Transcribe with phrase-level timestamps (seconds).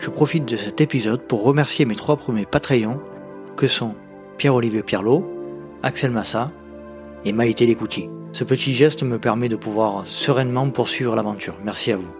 [0.00, 3.00] je profite de cet épisode pour remercier mes trois premiers Patreons,
[3.56, 3.94] que sont
[4.38, 5.28] Pierre-Olivier Pierlot,
[5.82, 6.52] Axel Massa
[7.26, 8.08] et Maïté Lécouti.
[8.32, 11.56] Ce petit geste me permet de pouvoir sereinement poursuivre l'aventure.
[11.62, 12.10] Merci à vous.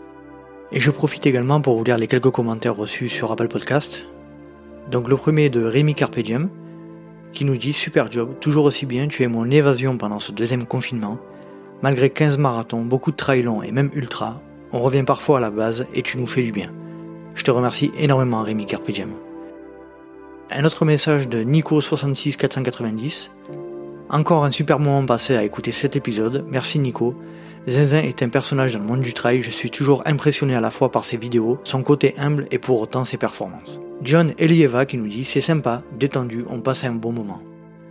[0.73, 4.03] Et je profite également pour vous lire les quelques commentaires reçus sur Apple Podcast.
[4.91, 6.51] Donc le premier est de Rémi Carpediem,
[7.33, 10.67] qui nous dit Super job, toujours aussi bien, tu es mon évasion pendant ce deuxième
[10.67, 11.19] confinement.
[11.81, 14.43] Malgré 15 marathons, beaucoup de trails longs et même ultra,
[14.73, 16.71] on revient parfois à la base et tu nous fais du bien.
[17.35, 19.13] Je te remercie énormément Rémi Carpediem.
[20.51, 23.31] Un autre message de Nico66490
[24.13, 27.15] encore un super moment passé à écouter cet épisode, merci Nico.
[27.69, 30.73] Zinzin est un personnage dans le monde du trail, je suis toujours impressionné à la
[30.73, 33.79] fois par ses vidéos, son côté humble et pour autant ses performances.
[34.03, 37.41] John Elieva qui nous dit c'est sympa, détendu, on passe un bon moment.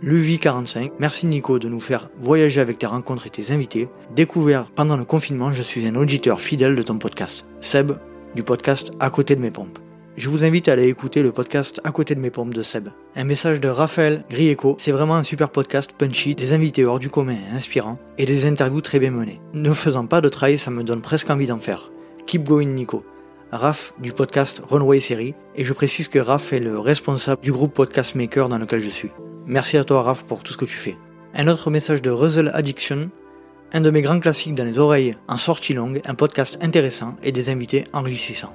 [0.04, 3.88] Luvi45, merci Nico de nous faire voyager avec tes rencontres et tes invités.
[4.14, 7.46] Découvert pendant le confinement, je suis un auditeur fidèle de ton podcast.
[7.62, 7.92] Seb,
[8.34, 9.78] du podcast À côté de mes pompes.
[10.16, 12.88] Je vous invite à aller écouter le podcast À côté de mes pompes de Seb.
[13.16, 17.10] Un message de Raphaël Grieco, c'est vraiment un super podcast punchy, des invités hors du
[17.10, 19.40] commun et inspirants, et des interviews très bien menées.
[19.54, 21.90] Ne faisant pas de trail, ça me donne presque envie d'en faire.
[22.26, 23.04] Keep going Nico.
[23.50, 27.74] Raph du podcast Runway Série, et je précise que Raph est le responsable du groupe
[27.74, 29.10] Podcast Maker dans lequel je suis.
[29.46, 30.96] Merci à toi Raph pour tout ce que tu fais.
[31.34, 33.10] Un autre message de Russell Addiction,
[33.72, 37.32] un de mes grands classiques dans les oreilles en sortie longue, un podcast intéressant et
[37.32, 38.54] des invités enrichissants.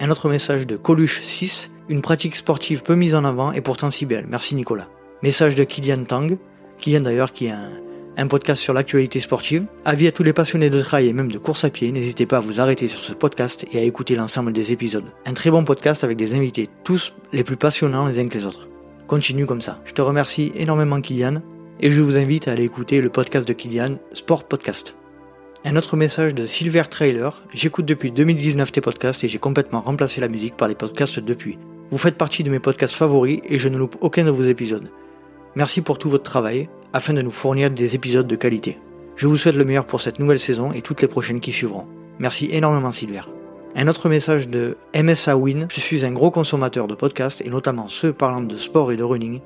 [0.00, 3.90] Un autre message de Coluche 6, une pratique sportive peu mise en avant et pourtant
[3.90, 4.26] si belle.
[4.28, 4.88] Merci Nicolas.
[5.22, 6.38] Message de Kylian Tang,
[6.78, 7.54] Kylian d'ailleurs qui est
[8.16, 9.66] un, podcast sur l'actualité sportive.
[9.84, 12.36] Avis à tous les passionnés de trail et même de course à pied, n'hésitez pas
[12.36, 15.12] à vous arrêter sur ce podcast et à écouter l'ensemble des épisodes.
[15.26, 18.44] Un très bon podcast avec des invités, tous les plus passionnants les uns que les
[18.44, 18.68] autres.
[19.08, 19.80] Continue comme ça.
[19.84, 21.42] Je te remercie énormément Kylian
[21.82, 24.94] et je vous invite à aller écouter le podcast de Kylian, Sport Podcast.
[25.64, 27.42] Un autre message de Silver Trailer.
[27.52, 31.58] J'écoute depuis 2019 tes podcasts et j'ai complètement remplacé la musique par les podcasts depuis.
[31.90, 34.92] Vous faites partie de mes podcasts favoris et je ne loupe aucun de vos épisodes.
[35.56, 38.78] Merci pour tout votre travail afin de nous fournir des épisodes de qualité.
[39.16, 41.86] Je vous souhaite le meilleur pour cette nouvelle saison et toutes les prochaines qui suivront.
[42.20, 43.22] Merci énormément Silver.
[43.74, 45.66] Un autre message de MSA Win.
[45.68, 49.02] Je suis un gros consommateur de podcasts et notamment ceux parlant de sport et de
[49.02, 49.40] running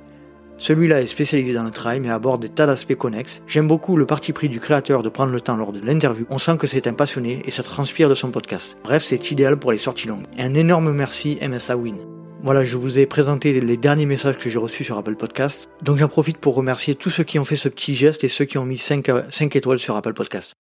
[0.59, 3.43] celui-là est spécialisé dans le trail mais aborde des tas d'aspects connexes.
[3.47, 6.27] J'aime beaucoup le parti pris du créateur de prendre le temps lors de l'interview.
[6.31, 8.77] On sent que c'est un passionné et ça transpire de son podcast.
[8.85, 10.27] Bref, c'est idéal pour les sorties longues.
[10.39, 11.99] Un énorme merci MSA Win.
[12.43, 15.69] Voilà, je vous ai présenté les derniers messages que j'ai reçus sur Apple Podcast.
[15.83, 18.45] Donc j'en profite pour remercier tous ceux qui ont fait ce petit geste et ceux
[18.45, 19.09] qui ont mis 5,
[19.57, 20.53] étoiles sur Apple Podcast.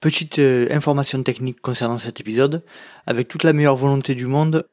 [0.00, 2.64] Petite euh, information technique concernant cet épisode.
[3.06, 4.66] Avec toute la meilleure volonté du monde,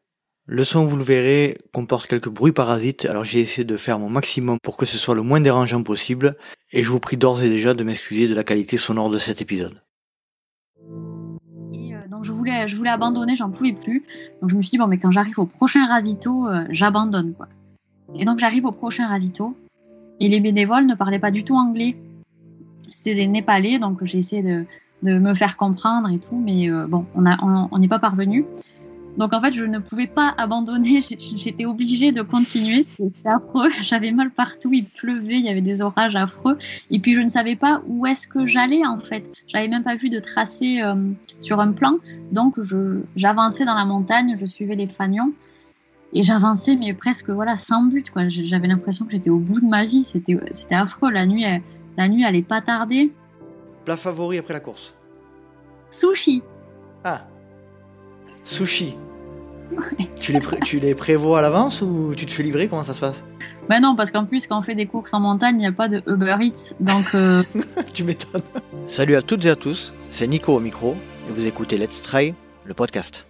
[0.48, 4.10] le son, vous le verrez, comporte quelques bruits parasites, alors j'ai essayé de faire mon
[4.10, 6.38] maximum pour que ce soit le moins dérangeant possible,
[6.72, 9.42] et je vous prie d'ores et déjà de m'excuser de la qualité sonore de cet
[9.42, 9.80] épisode.
[11.74, 14.06] Et euh, donc je voulais, je voulais abandonner, j'en pouvais plus.
[14.40, 17.34] Donc je me suis dit, bon, mais quand j'arrive au prochain ravito, euh, j'abandonne.
[17.34, 17.48] quoi.
[18.14, 19.58] Et donc j'arrive au prochain ravito,
[20.20, 21.96] et les bénévoles ne parlaient pas du tout anglais.
[22.90, 24.66] C'était des Népalais, donc j'ai essayé de,
[25.02, 28.46] me faire comprendre et tout, mais euh, bon, on n'est on, pas parvenu.
[29.18, 34.12] Donc en fait, je ne pouvais pas abandonner, j'étais obligée de continuer, c'était affreux, j'avais
[34.12, 36.58] mal partout, il pleuvait, il y avait des orages affreux,
[36.92, 39.24] et puis je ne savais pas où est-ce que j'allais en fait.
[39.48, 40.96] J'avais même pas vu de tracé euh,
[41.40, 41.98] sur un plan,
[42.34, 42.56] donc
[43.16, 45.32] j'avançais dans la montagne, je suivais les fanions,
[46.14, 48.28] et j'avançais mais presque voilà sans but quoi.
[48.28, 50.38] J'avais l'impression que j'étais au bout de ma vie, c'était
[50.72, 51.12] affreux.
[51.12, 51.62] La nuit, elle,
[51.98, 53.12] la nuit allait pas tarder.
[53.86, 54.94] Plat favori après la course?
[55.90, 56.42] Sushi.
[57.04, 57.26] Ah,
[58.44, 58.96] sushi.
[60.20, 62.68] Tu les, tu les prévois à l'avance ou tu te fais livrer?
[62.68, 63.16] Comment ça se passe?
[63.70, 65.72] Ben non, parce qu'en plus, quand on fait des courses en montagne, il n'y a
[65.72, 66.74] pas de Uber Eats.
[66.80, 67.06] Donc.
[67.16, 67.44] Euh,
[67.94, 68.44] tu m'étonnes.
[68.88, 70.96] Salut à toutes et à tous, c'est Nico au micro
[71.28, 72.34] et vous écoutez Let's Try,
[72.64, 73.26] le podcast.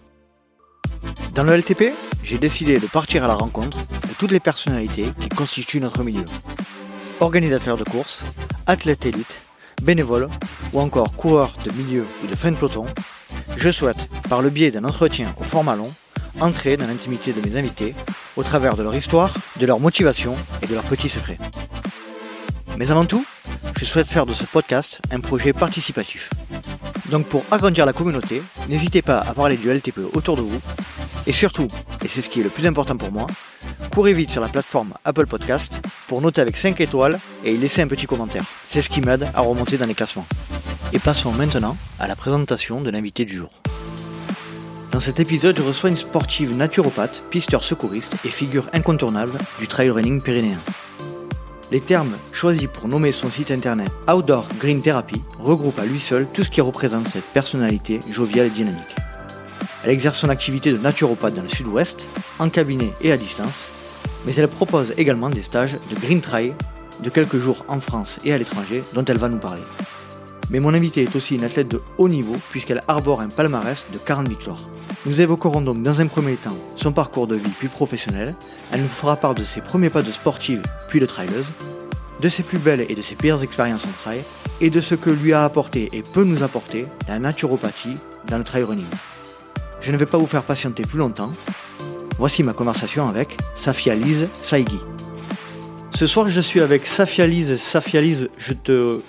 [1.34, 5.30] Dans le LTP, j'ai décidé de partir à la rencontre de toutes les personnalités qui
[5.30, 6.26] constituent notre milieu.
[7.20, 8.24] Organisateurs de courses,
[8.68, 9.42] athlètes élites,
[9.82, 10.30] bénévoles
[10.74, 12.86] ou encore coureurs de milieu ou de fin de peloton,
[13.58, 15.92] je souhaite, par le biais d'un entretien au format long,
[16.40, 17.96] entrer dans l'intimité de mes invités
[18.36, 21.38] au travers de leur histoire, de leur motivation et de leurs petits secrets.
[22.78, 23.26] Mais avant tout,
[23.78, 26.30] je souhaite faire de ce podcast un projet participatif.
[27.10, 30.62] Donc pour agrandir la communauté, n'hésitez pas à parler du LTPE autour de vous
[31.28, 31.68] et surtout,
[32.04, 33.26] et c'est ce qui est le plus important pour moi,
[33.92, 37.82] courez vite sur la plateforme Apple Podcast pour noter avec 5 étoiles et y laisser
[37.82, 38.44] un petit commentaire.
[38.64, 40.28] C'est ce qui m'aide à remonter dans les classements.
[40.94, 43.50] Et passons maintenant à la présentation de l'invité du jour.
[44.96, 49.90] Dans cet épisode, je reçois une sportive naturopathe, pisteur secouriste et figure incontournable du trail
[49.90, 50.58] running pyrénéen.
[51.70, 56.26] Les termes choisis pour nommer son site internet Outdoor Green Therapy regroupent à lui seul
[56.34, 58.96] tout ce qui représente cette personnalité joviale et dynamique.
[59.84, 62.08] Elle exerce son activité de naturopathe dans le sud-ouest,
[62.40, 63.68] en cabinet et à distance,
[64.26, 66.54] mais elle propose également des stages de green trail
[67.02, 69.64] de quelques jours en France et à l'étranger dont elle va nous parler.
[70.50, 73.98] Mais mon invité est aussi une athlète de haut niveau puisqu'elle arbore un palmarès de
[73.98, 74.64] 40 victoires.
[75.06, 78.36] Nous évoquerons donc dans un premier temps son parcours de vie puis professionnel.
[78.72, 81.48] Elle nous fera part de ses premiers pas de sportive puis de traileuse,
[82.22, 84.22] de ses plus belles et de ses pires expériences en trail,
[84.62, 87.96] et de ce que lui a apporté et peut nous apporter la naturopathie
[88.28, 88.86] dans le trail running.
[89.82, 91.32] Je ne vais pas vous faire patienter plus longtemps.
[92.18, 94.80] Voici ma conversation avec Safia Lise Saïgui.
[95.94, 97.58] Ce soir, je suis avec Safia Lise.
[97.58, 99.00] Safia Lise, je te,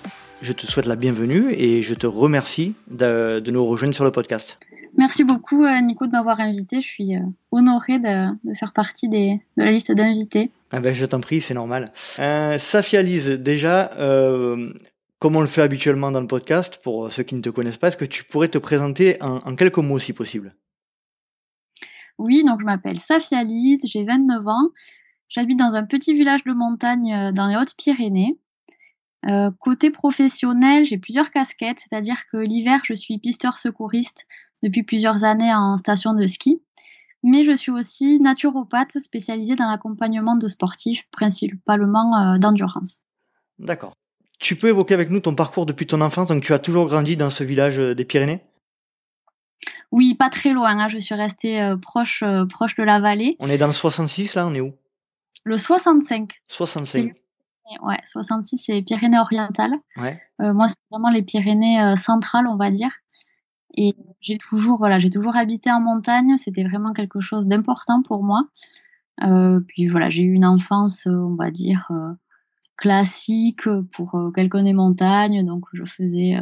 [0.43, 4.59] je te souhaite la bienvenue et je te remercie de, nous rejoindre sur le podcast.
[4.97, 6.81] Merci beaucoup, euh, Nico, de m'avoir invité.
[6.81, 10.51] Je suis euh, honorée de, faire partie des, de la liste d'invités.
[10.71, 11.93] Ah ben, je t'en prie, c'est normal.
[12.19, 14.73] Euh, Safia Lise, déjà, euh,
[15.19, 17.89] comme on le fait habituellement dans le podcast, pour ceux qui ne te connaissent pas,
[17.89, 20.55] est-ce que tu pourrais te présenter en quelques mots si possible?
[22.19, 24.71] Oui, donc je m'appelle Safia Lise, j'ai 29 ans.
[25.29, 28.39] J'habite dans un petit village de montagne dans les Hautes-Pyrénées.
[29.27, 34.27] Euh, côté professionnel, j'ai plusieurs casquettes, c'est-à-dire que l'hiver, je suis pisteur secouriste
[34.63, 36.63] depuis plusieurs années en station de ski.
[37.23, 43.01] Mais je suis aussi naturopathe spécialisée dans l'accompagnement de sportifs, principalement euh, d'endurance.
[43.59, 43.95] D'accord.
[44.39, 47.17] Tu peux évoquer avec nous ton parcours depuis ton enfance, donc tu as toujours grandi
[47.17, 48.43] dans ce village des Pyrénées?
[49.93, 50.79] Oui, pas très loin.
[50.79, 50.89] Hein.
[50.89, 53.37] Je suis restée euh, proche, euh, proche de la vallée.
[53.39, 54.75] On est dans le 66, là On est où?
[55.45, 56.43] Le 65.
[56.49, 57.15] 65.
[57.83, 59.75] Ouais, 66, c'est Pyrénées-Orientales.
[59.97, 60.21] Ouais.
[60.41, 62.91] Euh, moi, c'est vraiment les Pyrénées centrales, on va dire.
[63.75, 66.37] Et j'ai toujours, voilà, j'ai toujours habité en montagne.
[66.39, 68.45] C'était vraiment quelque chose d'important pour moi.
[69.69, 71.91] puis voilà, j'ai eu une enfance, on va dire,
[72.77, 75.45] classique pour quelqu'un des montagnes.
[75.45, 76.37] Donc, je faisais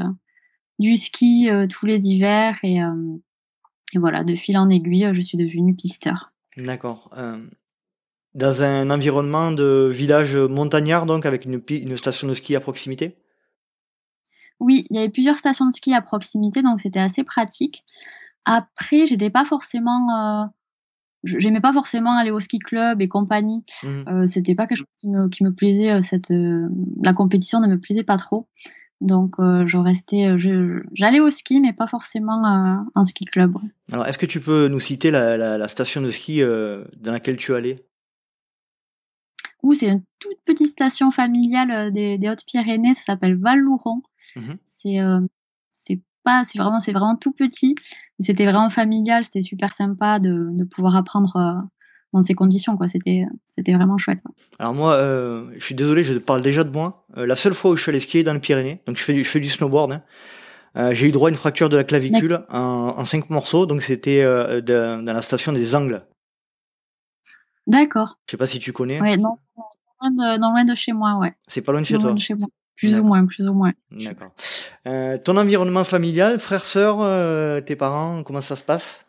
[0.78, 2.80] du ski tous les hivers et
[3.94, 6.30] et voilà, de fil en aiguille, je suis devenue pisteur.
[6.56, 7.10] D'accord.
[8.34, 12.60] Euh, dans un environnement de village montagnard, donc avec une, une station de ski à
[12.60, 13.16] proximité?
[14.60, 17.84] Oui, il y avait plusieurs stations de ski à proximité, donc c'était assez pratique.
[18.44, 20.08] Après, j'étais pas forcément.
[20.10, 20.44] Euh,
[21.24, 23.64] j'aimais pas forcément aller au ski club et compagnie.
[23.82, 23.88] Mmh.
[24.08, 26.02] Euh, c'était pas quelque chose qui me, qui me plaisait.
[26.02, 26.32] Cette,
[27.02, 28.48] la compétition ne me plaisait pas trop.
[29.04, 32.42] Donc, euh, je restais, euh, j'allais au ski, mais pas forcément
[32.94, 33.54] un ski club.
[33.92, 37.54] Alors, est-ce que tu peux nous citer la, station de ski euh, dans laquelle tu
[37.54, 37.84] allais?
[39.72, 42.94] C'est une toute petite station familiale des, Hautes-Pyrénées.
[42.94, 44.02] Ça s'appelle Val-Louron.
[44.36, 44.98] Mmh c'est,
[45.72, 47.74] c'est pas, c'est vraiment, c'est vraiment tout petit.
[48.18, 49.24] C'était vraiment familial.
[49.24, 51.64] C'était super sympa de, de pouvoir apprendre
[52.14, 52.76] dans ces conditions.
[52.78, 52.88] Quoi.
[52.88, 54.20] C'était, c'était vraiment chouette.
[54.58, 57.04] Alors moi, euh, je suis désolé, je parle déjà de moi.
[57.18, 59.12] Euh, la seule fois où je suis allé skier dans les Pyrénées, donc je fais
[59.12, 60.02] du, je fais du snowboard, hein,
[60.76, 63.82] euh, j'ai eu droit à une fracture de la clavicule en, en, cinq morceaux, donc
[63.82, 66.02] c'était dans la station des Angles.
[67.66, 68.18] D'accord.
[68.26, 69.00] Je sais pas si tu connais.
[69.00, 69.38] Ouais, non,
[70.02, 71.34] non, loin de chez moi, ouais.
[71.48, 72.14] C'est pas loin de chez toi.
[72.18, 72.48] chez moi.
[72.76, 73.72] Plus ou moins, plus ou moins.
[73.90, 74.32] D'accord.
[75.22, 79.04] ton environnement familial, frères, sœurs, tes parents, comment ça se passe?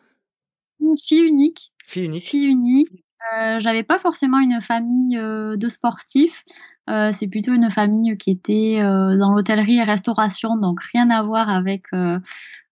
[1.02, 1.72] Fille unique.
[1.84, 2.24] Fille unique.
[2.24, 3.04] Fille unique.
[3.34, 6.44] Euh, j'avais pas forcément une famille euh, de sportifs.
[6.88, 11.48] Euh, c'est plutôt une famille qui était dans l'hôtellerie et restauration, donc rien à voir
[11.48, 11.86] avec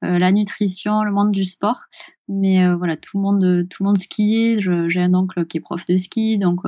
[0.02, 1.86] la nutrition, le monde du sport.
[2.28, 4.60] Mais voilà, tout le monde, tout le monde skiait.
[4.60, 6.60] J'ai un oncle qui est prof de ski, donc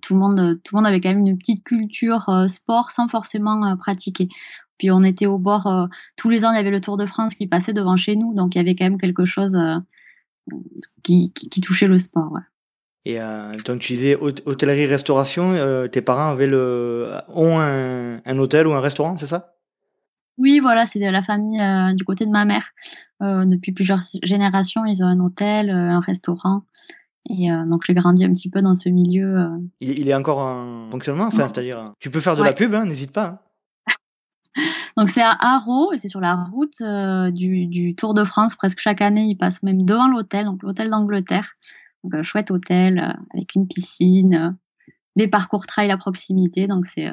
[0.00, 3.76] tout le monde, tout le monde avait quand même une petite culture sport sans forcément
[3.76, 4.28] pratiquer.
[4.78, 7.34] Puis on était au bord, tous les ans il y avait le Tour de France
[7.34, 9.58] qui passait devant chez nous, donc il y avait quand même quelque chose
[11.02, 11.32] qui,
[11.62, 12.38] touchait le sport.
[13.06, 18.72] Et euh, donc tu disais hôtellerie-restauration, euh, tes parents avaient le, ont un, hôtel ou
[18.72, 19.54] un restaurant, c'est ça?
[20.38, 22.72] Oui, voilà, c'est de la famille euh, du côté de ma mère.
[23.20, 26.62] depuis plusieurs générations, ils ont un hôtel, un restaurant.
[27.30, 29.50] Et donc j'ai grandi un petit peu dans ce milieu.
[29.80, 33.12] Il, est encore en fonctionnement, enfin, c'est-à-dire, tu peux faire de la pub, hein, n'hésite
[33.12, 33.40] pas.
[33.86, 33.92] Hein.
[34.96, 36.82] Donc c'est à Haro et c'est sur la route
[37.32, 38.56] du, du, Tour de France.
[38.56, 41.54] Presque chaque année, ils passent même devant l'hôtel, donc l'hôtel d'Angleterre.
[42.04, 44.56] Donc un chouette hôtel avec une piscine,
[45.16, 46.66] des parcours trail à proximité.
[46.66, 47.06] Donc c'est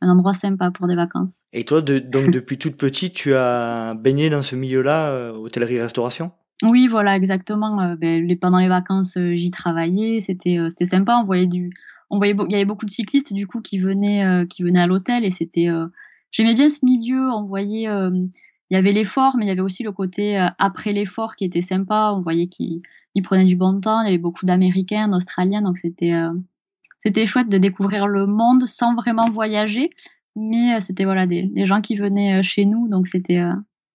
[0.00, 1.38] un endroit sympa pour des vacances.
[1.52, 6.32] Et toi, donc depuis toute petite, tu as baigné dans ce milieu-là, hôtellerie-restauration?
[6.64, 7.94] Oui, voilà, exactement.
[7.96, 10.20] Ben, pendant les vacances, j'y travaillais.
[10.20, 11.16] C'était c'était sympa.
[11.20, 11.72] On voyait du,
[12.10, 14.86] on voyait, il y avait beaucoup de cyclistes du coup qui venaient qui venaient à
[14.86, 15.68] l'hôtel et c'était
[16.30, 17.30] J'aimais bien ce milieu.
[17.30, 18.10] On voyait, euh,
[18.70, 21.44] il y avait l'effort, mais il y avait aussi le côté euh, après l'effort qui
[21.44, 22.12] était sympa.
[22.14, 22.48] On voyait
[23.14, 24.00] qu'ils prenaient du bon temps.
[24.02, 28.94] Il y avait beaucoup d'Américains, d'Australiens, donc c'était euh, chouette de découvrir le monde sans
[28.94, 29.90] vraiment voyager.
[30.36, 33.42] Mais c'était voilà des, des, gens qui venaient chez nous, donc c'était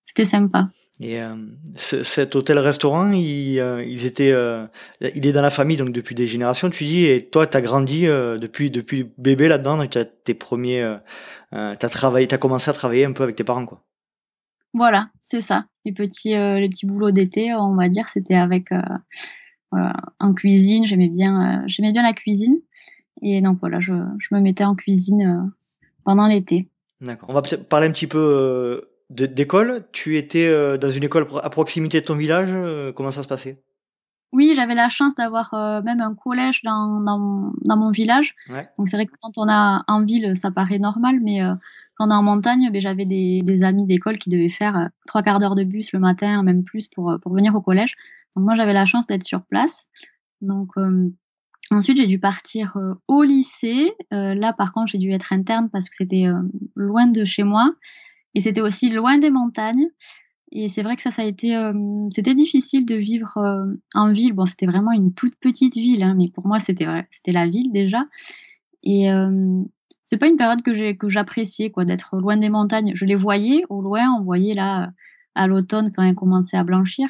[0.03, 0.70] c'était sympa.
[1.00, 1.36] Et euh,
[1.75, 4.65] cet hôtel-restaurant, il, euh, ils étaient, euh,
[5.01, 6.70] il est dans la famille donc depuis des générations.
[6.70, 10.34] Tu dis, et toi, tu as grandi depuis depuis bébé là-dedans, donc tu as tes
[10.34, 10.98] premiers,
[11.51, 13.84] t'as travaillé, t'as commencé à travailler un peu avec tes parents, quoi.
[14.74, 15.65] Voilà, c'est ça.
[15.86, 18.70] Les petits, les petits boulots d'été, on va dire, c'était avec
[19.72, 20.86] en cuisine.
[20.86, 22.58] J'aimais bien, j'aimais bien la cuisine,
[23.22, 25.51] et donc voilà, je, je me mettais en cuisine
[26.03, 26.70] pendant l'été.
[27.01, 27.30] D'accord.
[27.30, 29.86] On va parler un petit peu d'école.
[29.92, 32.50] Tu étais euh, dans une école à proximité de ton village.
[32.51, 33.62] Euh, comment ça se passait?
[34.32, 38.36] Oui, j'avais la chance d'avoir euh, même un collège dans, dans, mon village.
[38.77, 41.42] Donc c'est vrai que quand on a en ville, ça paraît normal, mais
[42.07, 45.63] quand en montagne, ben, j'avais des, amis d'école qui devaient faire trois quarts d'heure de
[45.63, 47.95] bus le matin, même plus, pour, pour venir au collège.
[48.36, 49.88] Donc moi, j'avais la chance d'être sur place.
[50.41, 50.72] Donc
[51.72, 53.93] Ensuite, j'ai dû partir au lycée.
[54.12, 56.25] là, par contre, j'ai dû être interne parce que c'était
[56.75, 57.74] loin de chez moi.
[58.36, 59.88] Et c'était aussi loin des montagnes.
[60.55, 61.74] Et c'est vrai que ça, ça a été, euh,
[62.12, 64.33] c'était difficile de vivre euh, en ville.
[64.33, 68.05] Bon, c'était vraiment une toute petite ville, hein, mais pour moi, c'était la ville déjà.
[68.83, 69.63] Et euh,
[70.05, 72.91] c'est pas une période que j'ai que j'appréciais, quoi, d'être loin des montagnes.
[72.95, 74.91] Je les voyais au loin, on voyait là
[75.36, 77.10] à l'automne quand elles commençaient à blanchir,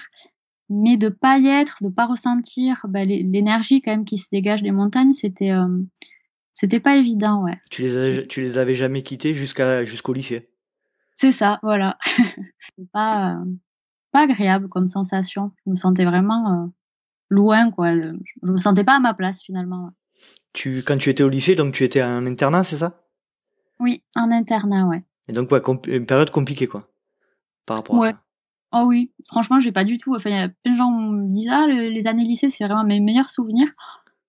[0.69, 4.63] mais de pas y être, de pas ressentir bah, l'énergie quand même qui se dégage
[4.63, 5.67] des montagnes, c'était euh,
[6.55, 7.59] c'était pas évident, ouais.
[7.69, 10.49] Tu les tu les avais jamais quittés jusqu'à jusqu'au lycée?
[11.15, 11.97] C'est ça, voilà.
[12.93, 13.45] pas, euh,
[14.11, 15.51] pas agréable comme sensation.
[15.65, 16.67] Je me sentais vraiment euh,
[17.29, 17.93] loin, quoi.
[17.93, 19.91] Je me sentais pas à ma place finalement.
[20.53, 23.01] Tu, quand tu étais au lycée, donc tu étais en internat, c'est ça?
[23.79, 25.03] Oui, en internat, ouais.
[25.27, 26.89] Et donc, ouais, une période compliquée, quoi,
[27.65, 28.19] par rapport à ça.
[28.75, 30.15] Oh oui, franchement, j'ai pas du tout.
[30.15, 32.99] Enfin, y a plein de gens me disent ah les années lycée, c'est vraiment mes
[32.99, 33.67] meilleurs souvenirs.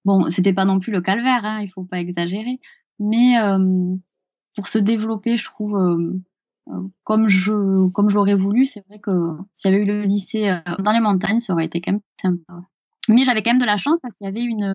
[0.04, 2.60] Bon, c'était pas non plus le calvaire, hein, il faut pas exagérer,
[2.98, 3.96] mais euh,
[4.54, 5.78] pour se développer, je trouve
[7.04, 8.64] comme je comme j'aurais voulu.
[8.64, 9.10] C'est vrai que
[9.54, 12.00] s'il y avait eu le lycée euh, dans les montagnes, ça aurait été quand même
[12.20, 12.62] sympa.
[13.08, 14.72] Mais j'avais quand même de la chance parce qu'il y avait une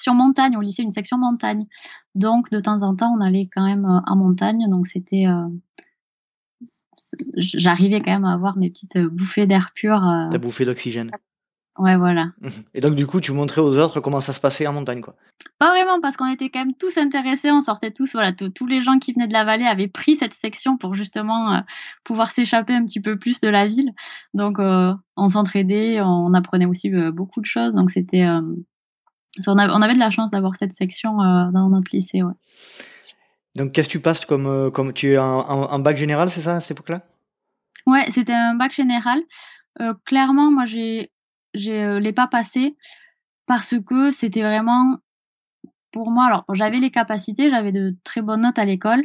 [0.00, 1.66] section montagne au lycée, une section montagne.
[2.14, 4.66] Donc de temps en temps, on allait quand même euh, en montagne.
[4.68, 5.46] Donc c'était euh,
[7.36, 10.00] j'arrivais quand même à avoir mes petites bouffées d'air pur.
[10.30, 11.10] Ta bouffée d'oxygène.
[11.80, 12.32] Ouais, voilà.
[12.74, 15.16] Et donc, du coup, tu montrais aux autres comment ça se passait en montagne, quoi.
[15.58, 18.82] Pas vraiment, parce qu'on était quand même tous intéressés, on sortait tous, voilà, tous les
[18.82, 21.60] gens qui venaient de la vallée avaient pris cette section pour justement euh,
[22.04, 23.92] pouvoir s'échapper un petit peu plus de la ville.
[24.34, 27.72] Donc, euh, on s'entraidait, on apprenait aussi euh, beaucoup de choses.
[27.72, 28.26] Donc, c'était.
[29.46, 32.34] On, avait de la chance d'avoir cette section dans notre lycée, ouais.
[33.56, 34.92] Donc, qu'est-ce que tu passes comme, comme.
[34.92, 37.02] Tu es en, bac général, c'est ça, à cette époque-là?
[37.86, 39.20] Ouais, c'était un bac général.
[40.04, 41.10] clairement, moi, j'ai
[41.54, 42.76] je euh, l'ai pas passé
[43.46, 44.98] parce que c'était vraiment
[45.92, 46.26] pour moi.
[46.26, 49.04] Alors j'avais les capacités, j'avais de très bonnes notes à l'école,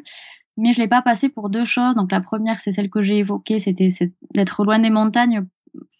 [0.58, 1.96] mais je l'ai pas passé pour deux choses.
[1.96, 3.88] Donc la première, c'est celle que j'ai évoquée, c'était
[4.34, 5.46] d'être loin des montagnes.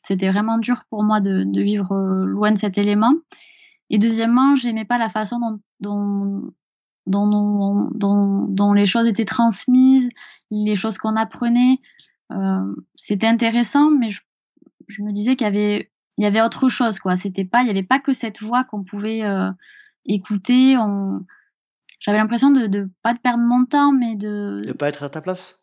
[0.04, 3.14] C'était vraiment dur pour moi de, de, vivre euh, loin de cet élément.
[3.90, 6.54] Et deuxièmement, j'aimais pas la façon dont, dont
[7.08, 10.10] dont, dont, dont, les choses étaient transmises,
[10.50, 11.80] les choses qu'on apprenait.
[12.32, 14.22] Euh, c'était intéressant, mais je,
[14.88, 17.16] je me disais qu'il y avait il y avait autre chose quoi.
[17.16, 19.52] C'était pas il y avait pas que cette voix qu'on pouvait euh,
[20.06, 20.78] écouter.
[20.78, 21.26] On
[22.00, 25.10] j'avais l'impression de, de pas de perdre mon temps mais de de pas être à
[25.10, 25.60] ta place?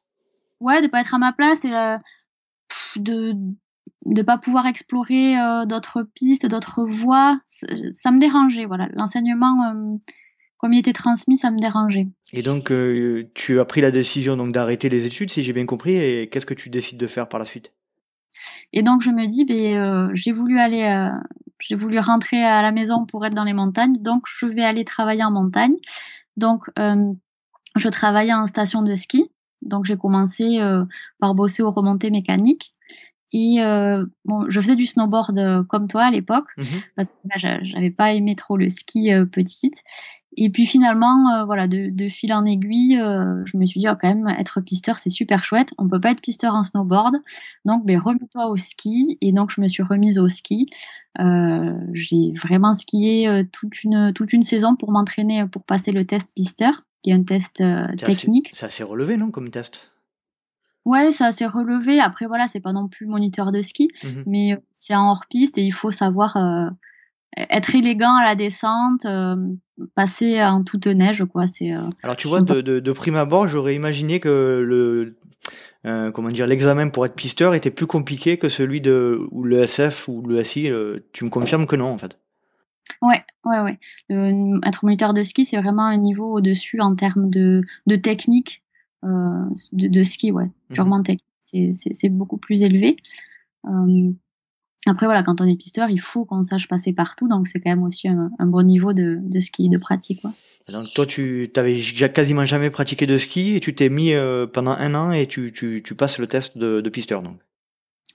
[0.61, 1.99] Ouais de pas être à ma place et euh,
[2.97, 3.35] de
[4.05, 9.99] de pas pouvoir explorer euh, d'autres pistes d'autres voies ça, me dérangeait voilà l'enseignement
[10.59, 12.73] comme il était transmis ça me dérangeait et donc
[13.35, 16.47] tu as pris la décision donc d'arrêter les études si j'ai bien compris et qu'est-ce
[16.47, 17.73] que tu décides de faire par la suite?
[18.73, 21.11] Et donc je me dis, ben, euh, j'ai voulu aller, euh,
[21.61, 24.85] j'ai voulu rentrer à la maison pour être dans les montagnes, donc je vais aller
[24.85, 25.75] travailler en montagne.
[26.37, 27.13] Donc euh,
[27.77, 30.59] je travaillais en station de ski, donc j'ai commencé
[31.19, 32.73] par bosser aux remontées mécaniques.
[33.33, 33.59] Et
[34.25, 36.63] bon, je faisais du snowboard comme toi à l'époque, mmh
[36.97, 37.17] parce que
[37.63, 39.83] j'avais pas aimé trop le ski petite.
[40.37, 43.89] Et puis finalement, euh, voilà, de, de, fil en aiguille, euh, je me suis dit,
[43.89, 45.75] oh, quand même, être pisteur, c'est super chouette.
[45.77, 47.17] On peut pas être pisteur en snowboard.
[47.67, 49.19] Donc, ben, remets-toi au ski.
[49.21, 50.67] Et donc, je me suis remise au ski.
[51.21, 56.07] Euh, j'ai vraiment skié euh, toute, une, toute une saison pour m'entraîner pour passer le
[56.07, 56.73] test pisteur,
[57.03, 57.63] qui est un test
[57.99, 58.51] technique.
[58.55, 59.92] C'est assez relevé, non, comme test?
[60.85, 62.01] Ouais, c'est assez relevé.
[62.01, 65.63] Après, voilà, c'est pas non plus moniteur de ski, mmh mais c'est en hors-piste et
[65.63, 66.37] il faut savoir
[67.37, 69.37] être élégant à la descente, euh,
[69.95, 71.47] passer en toute neige, quoi.
[71.47, 71.73] C'est.
[71.73, 75.17] Euh, Alors tu vois, de, de, de, prime abord, j'aurais imaginé que le
[75.85, 79.61] euh, comment dire l'examen pour être pisteur était plus compliqué que celui de ou le
[79.61, 80.71] SF ou le SI.
[81.13, 82.19] tu me confirmes que non, en fait.
[83.01, 83.79] Ouais, ouais, ouais.
[84.65, 88.62] être moniteur de ski, c'est vraiment un niveau au-dessus en termes de, de technique
[89.03, 90.75] de, de, ski, ouais, mhm.
[90.75, 91.25] purement technique.
[91.43, 92.97] C'est beaucoup plus élevé.
[94.87, 97.71] après, voilà, quand on est pisteur, il faut qu'on sache passer partout, donc c'est quand
[97.71, 100.23] même aussi un, bon niveau de, ski, de pratique.
[100.23, 100.33] Quoi.
[100.69, 101.79] Donc toi, tu t'avais
[102.15, 104.13] quasiment jamais pratiqué de ski et tu t'es mis
[104.53, 107.23] pendant un an et tu, tu, tu passes le test de, de pisteur.
[107.23, 107.39] Donc.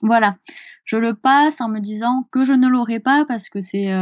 [0.00, 0.36] Voilà,
[0.84, 3.92] je le passe en me disant que je ne l'aurai pas parce que c'est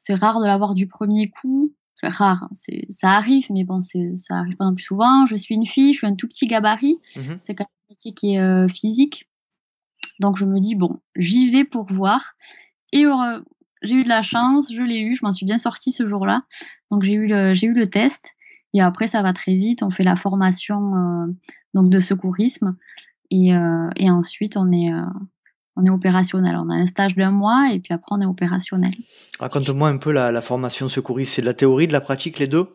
[0.00, 1.72] c'est rare de l'avoir du premier coup.
[2.00, 5.26] C'est rare, c'est ça arrive, mais bon, c'est ça arrive pas non plus souvent.
[5.26, 6.98] Je suis une fille, je suis un tout petit gabarit.
[7.16, 9.28] Mmh c'est quand même un métier qui est physique.
[10.18, 12.34] Donc je me dis bon, j'y vais pour voir.
[12.92, 13.04] Et
[13.82, 16.44] j'ai eu de la chance, je l'ai eu, je m'en suis bien sortie ce jour-là.
[16.90, 18.34] Donc j'ai eu le j'ai eu le test.
[18.72, 19.82] Et après ça va très vite.
[19.82, 21.26] On fait la formation
[21.74, 22.76] donc de secourisme
[23.30, 23.50] et,
[23.96, 24.90] et ensuite on est
[25.80, 26.56] on est opérationnel.
[26.56, 28.94] On a un stage d'un mois et puis après on est opérationnel.
[29.38, 31.34] Raconte-moi un peu la, formation secouriste.
[31.34, 32.66] C'est de la théorie, de la pratique, les deux?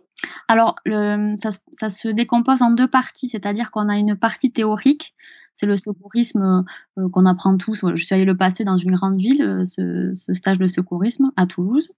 [0.47, 5.13] Alors, ça, se décompose en deux parties, c'est-à-dire qu'on a une partie théorique,
[5.55, 6.65] c'est le secourisme
[6.97, 7.85] euh, qu'on apprend tous.
[7.93, 11.47] Je suis allée le passer dans une grande ville, euh, ce, stage de secourisme à
[11.47, 11.93] Toulouse.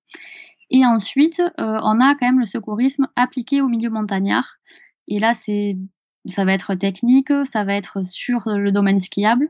[0.69, 4.57] Et ensuite, euh, on a quand même le secourisme appliqué au milieu montagnard.
[5.07, 5.77] Et là, c'est
[6.27, 9.49] ça va être technique, ça va être sur le domaine skiable.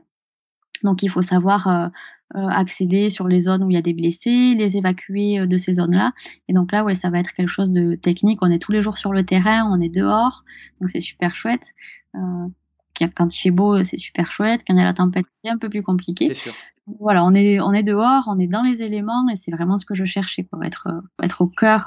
[0.82, 1.88] Donc il faut savoir euh,
[2.36, 5.56] euh, accéder sur les zones où il y a des blessés, les évacuer euh, de
[5.56, 6.12] ces zones-là.
[6.48, 8.40] Et donc là, ouais, ça va être quelque chose de technique.
[8.42, 10.44] On est tous les jours sur le terrain, on est dehors,
[10.80, 11.74] donc c'est super chouette.
[12.14, 14.62] quand il fait beau, c'est super chouette.
[14.66, 16.34] Quand il y a la tempête, c'est un peu plus compliqué.
[16.34, 16.52] Sûr.
[17.00, 19.84] Voilà, on est, on est dehors, on est dans les éléments, et c'est vraiment ce
[19.84, 20.88] que je cherchais, pour être,
[21.22, 21.86] être au cœur,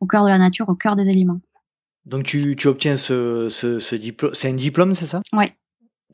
[0.00, 1.40] au cœur de la nature, au cœur des éléments.
[2.04, 5.22] Donc tu, tu obtiens ce, ce, ce diplôme, c'est un diplôme, c'est ça?
[5.32, 5.46] Oui,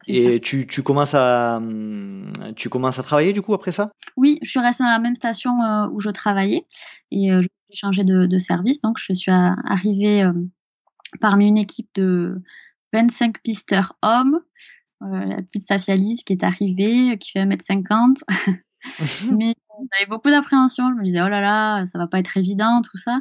[0.06, 3.90] et tu, tu, commences à, hum, tu commences à travailler du coup après ça?
[4.16, 6.66] Oui, je suis restée dans la même station euh, où je travaillais
[7.10, 8.80] et euh, j'ai changé de, de, service.
[8.80, 10.32] Donc je suis arrivée euh,
[11.20, 12.40] parmi une équipe de
[12.92, 14.40] 25 pisteurs hommes.
[15.00, 18.20] la petite Safialis qui est arrivée, qui fait 1m50.
[19.36, 19.54] Mais
[19.92, 20.90] j'avais beaucoup d'appréhension.
[20.90, 23.20] Je me disais, oh là là, ça va pas être évident, tout ça.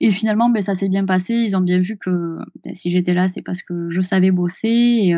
[0.00, 1.34] Et finalement, ben, ça s'est bien passé.
[1.34, 4.68] Ils ont bien vu que ben, si j'étais là, c'est parce que je savais bosser.
[4.68, 5.14] Et,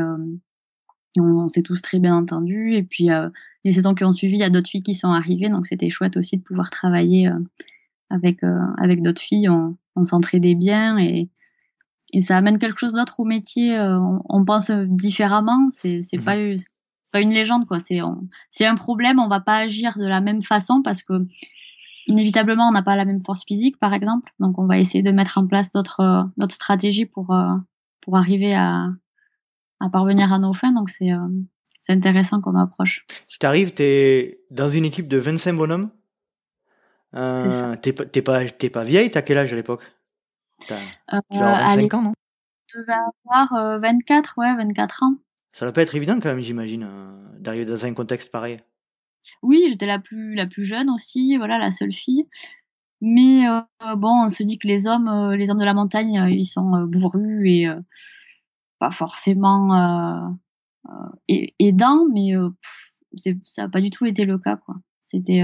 [1.19, 2.75] on, s'est tous très bien entendus.
[2.75, 3.29] Et puis, euh,
[3.65, 5.49] les saisons qui ont suivi, il y a d'autres filles qui sont arrivées.
[5.49, 7.39] Donc, c'était chouette aussi de pouvoir travailler euh,
[8.11, 9.49] avec, euh, avec d'autres filles.
[9.49, 11.29] On, s'entraidait bien et,
[12.15, 13.79] et ça amène quelque chose d'autre au métier.
[13.79, 15.69] On, pense différemment.
[15.69, 16.37] C'est mmh pas,
[17.13, 17.81] pas une légende, quoi.
[17.81, 21.27] C'est y a un problème, on va pas agir de la même façon parce que
[22.07, 24.33] inévitablement, on n'a pas la même force physique, par exemple.
[24.39, 27.37] Donc, on va essayer de mettre en place d'autres d'autres stratégies pour,
[28.01, 28.89] pour arriver à,
[29.81, 30.73] à parvenir à nos fins.
[30.73, 31.29] Donc c'est euh,
[31.81, 33.07] c'est intéressant comme approche.
[33.29, 35.91] Tu arrives, tu es dans une équipe de 25 bonhommes.
[37.17, 39.83] Euh, t'es pas, t'es pas vieille, t'as quel âge à l'époque?
[40.67, 42.13] Tu as 25 ans, non?
[42.73, 45.15] Je devais avoir 24, euh, ouais, 24 ans.
[45.53, 48.61] Ça doit pas être évident quand même, j'imagine, euh, d'arriver dans un contexte pareil.
[49.43, 52.29] Oui, j'étais la plus, la plus jeune aussi, voilà, la seule fille.
[53.01, 53.45] Mais
[53.97, 57.49] bon, on se dit que les hommes, les hommes de la montagne, ils sont bourrus
[57.49, 57.67] et
[58.81, 60.29] pas forcément euh,
[60.89, 62.49] euh, aidant, mais euh,
[63.45, 64.57] ça n'a pas du tout été le cas.
[64.57, 64.77] Quoi.
[65.03, 65.43] C'était,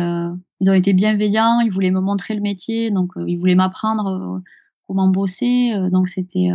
[0.61, 4.41] ils ont été bienveillants, ils voulaient me montrer le métier, donc ils voulaient m'apprendre
[4.87, 5.73] comment bosser.
[5.91, 6.51] donc c'était,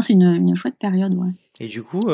[0.00, 1.14] c'est une, une, chouette période.
[1.60, 2.08] Et du coup,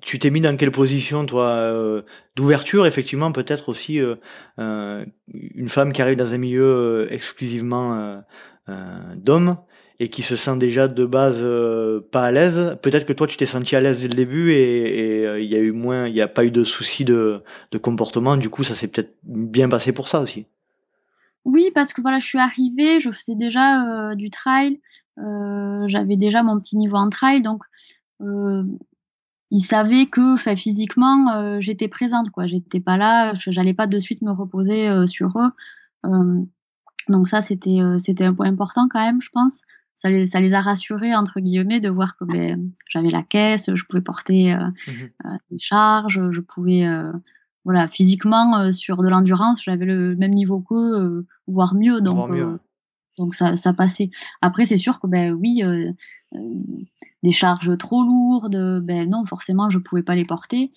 [0.00, 2.02] tu t'es mis dans quelle position, toi,
[2.34, 4.00] d'ouverture, effectivement, peut-être aussi
[4.56, 8.22] une femme qui arrive dans un milieu exclusivement
[9.16, 9.58] d'hommes?
[10.00, 13.36] Et qui se sent déjà de base euh, pas à l'aise, peut-être que toi tu
[13.36, 16.14] t'es senti à l'aise dès le début et euh, il y a eu moins, il
[16.14, 18.38] n'y a pas eu de soucis de, de comportement.
[18.38, 20.46] Du coup, ça s'est peut-être bien passé pour ça aussi.
[21.44, 24.80] Oui, parce que voilà, je suis arrivée, je faisais déjà euh, du trail,
[25.18, 27.62] j'avais déjà mon petit niveau en trail, donc
[29.50, 32.46] ils savaient que, physiquement, j'étais présente, quoi.
[32.46, 36.30] J'étais pas là, j'allais pas de suite me reposer sur eux.
[37.08, 39.60] donc ça, c'était c'était un point important quand même, je pense
[40.00, 43.70] ça les, ça les a rassurés entre guillemets de voir que ben, j'avais la caisse,
[43.74, 44.90] je pouvais porter euh, mmh
[45.26, 47.12] euh, des charges, je pouvais euh,
[47.64, 52.30] voilà physiquement sur de l'endurance, j'avais le même niveau qu'eux, voire mieux donc
[53.18, 54.10] donc ça, ça passait.
[54.40, 55.62] Après c'est sûr que ben oui
[57.22, 60.72] des charges trop lourdes, ben non forcément je pouvais pas les porter.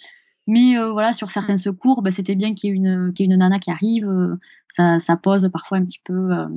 [0.45, 3.71] Mais euh, voilà, sur certains secours, bah, c'était bien qu'il y, ait une, nana qui
[3.71, 4.07] arrive.
[4.09, 4.35] Euh,
[4.67, 6.31] ça, ça, pose parfois un petit peu.
[6.31, 6.47] Euh,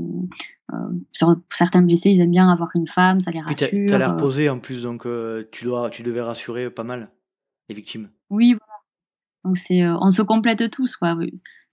[1.12, 3.68] sur certains blessés, ils aiment bien avoir une femme, ça les rassure.
[3.68, 5.06] Tu as l'air posé en plus, donc
[5.52, 7.10] tu, dois, tu devais rassurer pas mal
[7.68, 8.10] les victimes.
[8.30, 8.72] Oui, voilà.
[9.44, 10.96] Donc c'est, on se complète tous.
[10.96, 11.16] Quoi.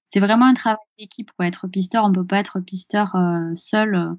[0.05, 1.31] C'est vraiment un travail d'équipe.
[1.35, 1.47] Quoi.
[1.47, 3.17] Être pisteur, on peut pas être pisteur
[3.55, 4.15] seul.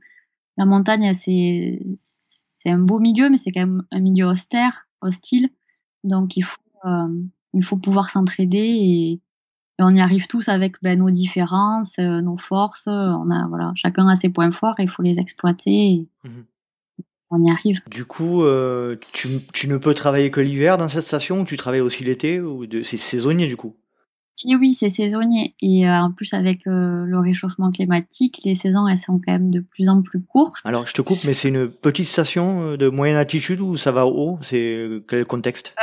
[0.56, 5.50] La montagne, c'est, c'est un beau milieu, mais c'est quand même un milieu austère, hostile.
[6.02, 6.58] Donc il faut
[7.54, 9.20] il faut pouvoir s'entraider et,
[9.80, 12.86] on y arrive tous avec ben, nos différences, nos forces.
[12.86, 16.06] On a voilà, chacun a ses points forts et il faut les exploiter.
[16.22, 16.44] Mhm.
[17.30, 17.80] On y arrive.
[17.90, 18.44] Du coup,
[19.12, 22.40] tu, tu, ne peux travailler que l'hiver dans cette station ou tu travailles aussi l'été
[22.40, 23.74] ou c'est saisonnier du coup?
[24.44, 25.54] Oui, c'est saisonnier.
[25.62, 29.50] Et euh, en plus, avec euh, le réchauffement climatique, les saisons, elles sont quand même
[29.50, 30.60] de plus en plus courtes.
[30.64, 33.92] Alors, je te coupe, mais c'est une petite station euh, de moyenne altitude ou ça
[33.92, 34.38] va haut?
[34.42, 35.74] C'est quel contexte?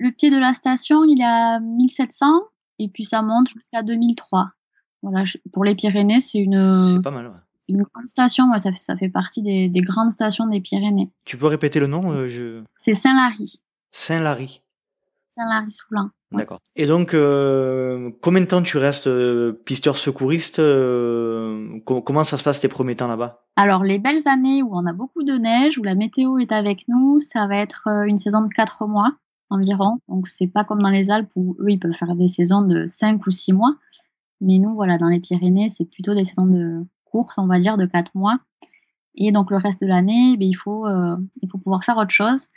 [0.00, 2.26] Le pied de la station, il est à 1700
[2.78, 4.48] et puis ça monte jusqu'à 2003.
[5.02, 6.94] Voilà, pour les Pyrénées, c'est une.
[6.94, 7.30] C'est pas mal.
[7.68, 11.10] Une grande station, ça, ça, fait partie des, des, grandes stations des Pyrénées.
[11.26, 12.62] Tu peux répéter le nom je...
[12.78, 13.60] C'est Saint-Lary.
[13.92, 14.62] Saint-Lary.
[15.32, 16.10] Saint-Lary-Soulin.
[16.32, 16.60] D'accord.
[16.76, 22.42] Et donc, euh, combien de temps tu restes euh, pisteur secouriste euh, Comment ça se
[22.42, 23.44] passe tes premiers temps là-bas?
[23.56, 26.86] Alors, les belles années où on a beaucoup de neige, où la météo est avec
[26.88, 29.12] nous, ça va être une saison de 4 mois
[29.50, 29.98] environ.
[30.08, 32.86] Donc, c'est pas comme dans les Alpes où eux, ils peuvent faire des saisons de
[32.86, 33.76] 5 ou 6 mois.
[34.40, 37.76] Mais nous, voilà, dans les Pyrénées, c'est plutôt des saisons de course, on va dire,
[37.76, 38.38] de 4 mois.
[39.14, 42.48] Et donc, le reste de l'année, ben, il, faut, il faut pouvoir faire autre chose.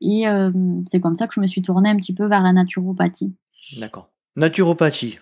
[0.00, 0.50] Et euh,
[0.86, 3.34] c'est comme ça que je me suis tournée un petit peu vers la naturopathie.
[3.78, 4.10] D'accord.
[4.36, 5.18] Naturopathie.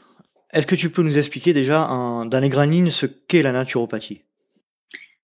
[0.53, 4.23] Est-ce que tu peux nous expliquer déjà dans les grandes lignes ce qu'est la naturopathie?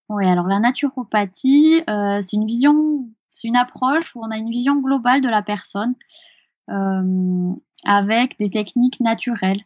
[0.08, 4.50] Oui, alors la naturopathie, euh, c'est une vision, c'est une approche où on a une
[4.50, 5.94] vision globale de la personne
[6.70, 7.52] euh,
[7.84, 9.62] avec des techniques naturelles.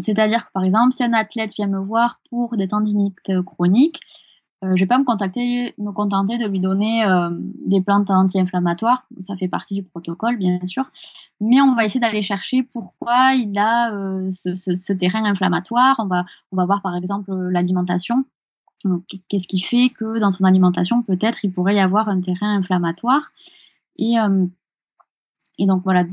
[0.00, 4.00] C'est-à-dire que par exemple, si un athlète vient me voir pour des tendinites chroniques,
[4.64, 9.06] euh, je vais pas me, contenter de lui donner euh, des plantes anti-inflammatoires.
[9.20, 10.90] Ça fait partie du protocole, bien sûr.
[11.40, 16.00] Mais on va essayer d'aller chercher pourquoi il a euh, ce, terrain inflammatoire.
[16.00, 16.06] On
[16.56, 18.24] va voir par exemple l'alimentation.
[19.28, 23.32] Qu'est-ce qui fait que dans son alimentation, peut-être, il pourrait y avoir un terrain inflammatoire?
[23.96, 24.46] Et, euh,
[25.58, 26.04] donc voilà,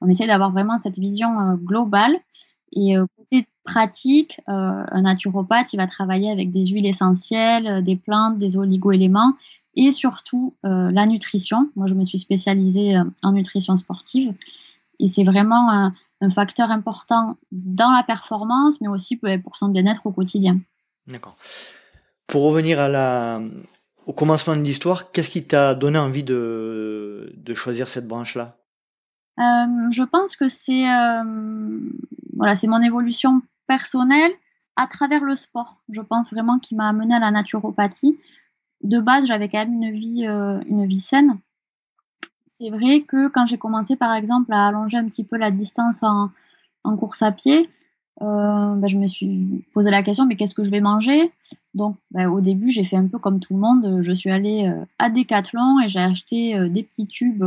[0.00, 2.16] on essaie d'avoir vraiment cette vision euh, globale.
[2.74, 7.96] Et côté pratique, euh, un naturopathe, il va travailler avec des huiles essentielles, euh, des
[7.96, 9.34] plantes, des oligo-éléments
[9.74, 11.70] et surtout euh, la nutrition.
[11.76, 14.34] Moi, je me suis spécialisée en nutrition sportive
[14.98, 15.94] et c'est vraiment un,
[16.32, 20.60] facteur important dans la performance, mais aussi pour son bien-être au quotidien.
[21.08, 21.36] D'accord.
[22.32, 23.42] Pour revenir à la,
[24.06, 28.56] au commencement de l'histoire, qu'est-ce qui t'a donné envie de, de choisir cette branche-là?
[29.36, 30.84] Je pense que c'est
[32.36, 34.32] voilà, c'est mon évolution personnel
[34.76, 35.82] à travers le sport.
[35.90, 38.18] Je pense vraiment qu'il m'a amené à la naturopathie.
[38.82, 41.38] De base, j'avais quand même une vie, euh, une vie saine.
[42.48, 46.02] C'est vrai que quand j'ai commencé, par exemple, à allonger un petit peu la distance
[46.02, 46.30] en,
[46.96, 47.68] course à pied,
[48.20, 51.32] euh, ben, je me suis posé la question, mais qu'est-ce que je vais manger?
[51.74, 54.00] Donc, ben, au début, j'ai fait un peu comme tout le monde.
[54.00, 57.44] Je suis allée euh, à Decathlon et j'ai acheté des petits tubes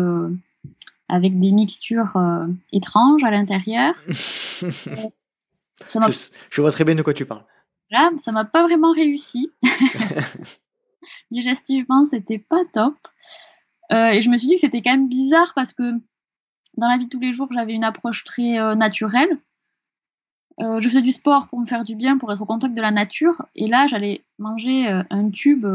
[1.08, 2.17] avec des mixtures
[2.71, 3.95] étranges à l'intérieur.
[6.49, 7.43] Je, vois très bien de quoi tu parles.
[7.91, 9.51] Là, ça m'a pas vraiment réussi.
[11.32, 12.95] Digestivement, c'était pas top.
[13.91, 15.91] Euh, et je me suis dit que c'était quand même bizarre parce que
[16.78, 19.38] dans la vie de tous les jours, j'avais une approche très euh, naturelle.
[20.61, 22.81] Euh, je faisais du sport pour me faire du bien, pour être au contact de
[22.81, 23.45] la nature.
[23.55, 25.65] Et là, j'allais manger un tube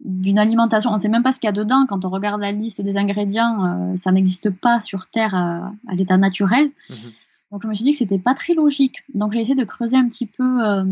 [0.00, 0.90] d'une alimentation.
[0.90, 1.86] On ne sait même pas ce qu'il y a dedans.
[1.88, 6.70] Quand on regarde la liste des ingrédients, ça n'existe pas sur Terre à, l'état naturel.
[6.90, 7.12] Mhm.
[7.52, 9.04] Donc je me suis dit que c'était pas très logique.
[9.14, 10.84] Donc j'ai essayé de creuser un petit peu, euh,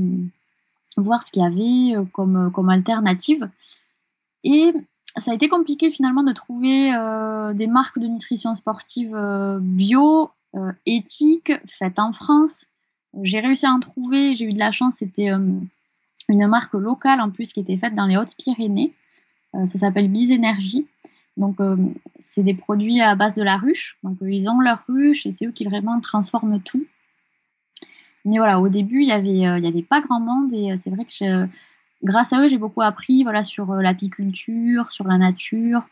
[0.98, 3.48] voir ce qu'il y avait euh, comme, euh, comme alternative.
[4.44, 4.72] Et
[5.16, 6.92] ça a été compliqué finalement de trouver
[7.54, 9.14] des marques de nutrition sportive
[9.60, 10.30] bio,
[10.86, 12.64] éthiques, faites en France.
[13.22, 17.30] J'ai réussi à en trouver, j'ai eu de la chance, c'était une marque locale en
[17.30, 18.92] plus qui était faite dans les Hautes-Pyrénées.
[19.52, 20.86] ça s'appelle Biz Energy.
[21.36, 21.76] Donc, euh,
[22.18, 23.98] c'est des produits à base de la ruche.
[24.02, 26.84] Donc, euh, ils ont leur ruche et c'est eux qui vraiment transforment tout.
[28.26, 31.48] Mais voilà, au début, il n'y avait, euh, pas grand monde et c'est vrai que
[32.02, 35.82] grâce à eux, j'ai beaucoup appris voilà, sur l'apiculture, sur la nature.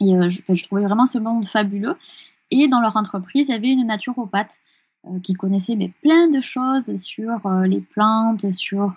[0.00, 1.96] Et je, trouvais vraiment ce monde fabuleux.
[2.50, 4.60] Et dans leur entreprise, il y avait une naturopathe
[5.22, 8.94] qui connaissait mais, plein de choses sur les plantes, sur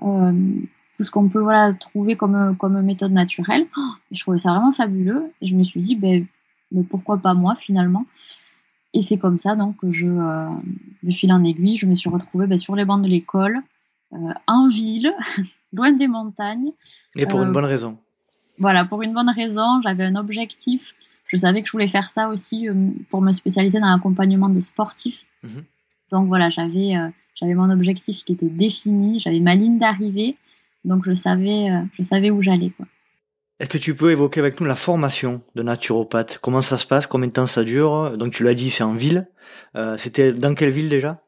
[0.00, 3.66] tout ce qu'on peut voilà, trouver comme, comme méthode naturelle.
[3.76, 5.32] Oh, je trouvais ça vraiment fabuleux.
[5.40, 6.26] Et je me suis dit, ben,
[6.72, 8.04] mais pourquoi pas moi finalement
[8.94, 10.48] Et c'est comme ça donc que je, euh,
[11.02, 13.60] de fil en aiguille, je me suis retrouvée ben, sur les bancs de l'école,
[14.12, 15.12] euh, en ville,
[15.72, 16.72] loin des montagnes.
[17.14, 17.98] Et pour une euh, bonne raison.
[18.58, 19.80] Voilà, pour une bonne raison.
[19.82, 20.94] J'avais un objectif.
[21.28, 22.68] Je savais que je voulais faire ça aussi
[23.10, 25.24] pour me spécialiser dans l'accompagnement de sportifs.
[25.42, 25.64] Mhm.
[26.10, 26.94] Donc voilà, j'avais
[27.34, 30.36] j'avais mon objectif qui était défini, j'avais ma ligne d'arrivée
[30.84, 32.72] donc je savais, euh, je savais où j'allais.
[33.60, 36.38] Est-ce que tu peux évoquer avec nous la formation de naturopathe?
[36.38, 37.06] Comment ça se passe?
[37.06, 38.16] Combien de temps ça dure?
[38.16, 39.28] Donc tu l'as dit, c'est en ville.
[39.76, 41.20] Euh, C'était dans quelle ville déjà?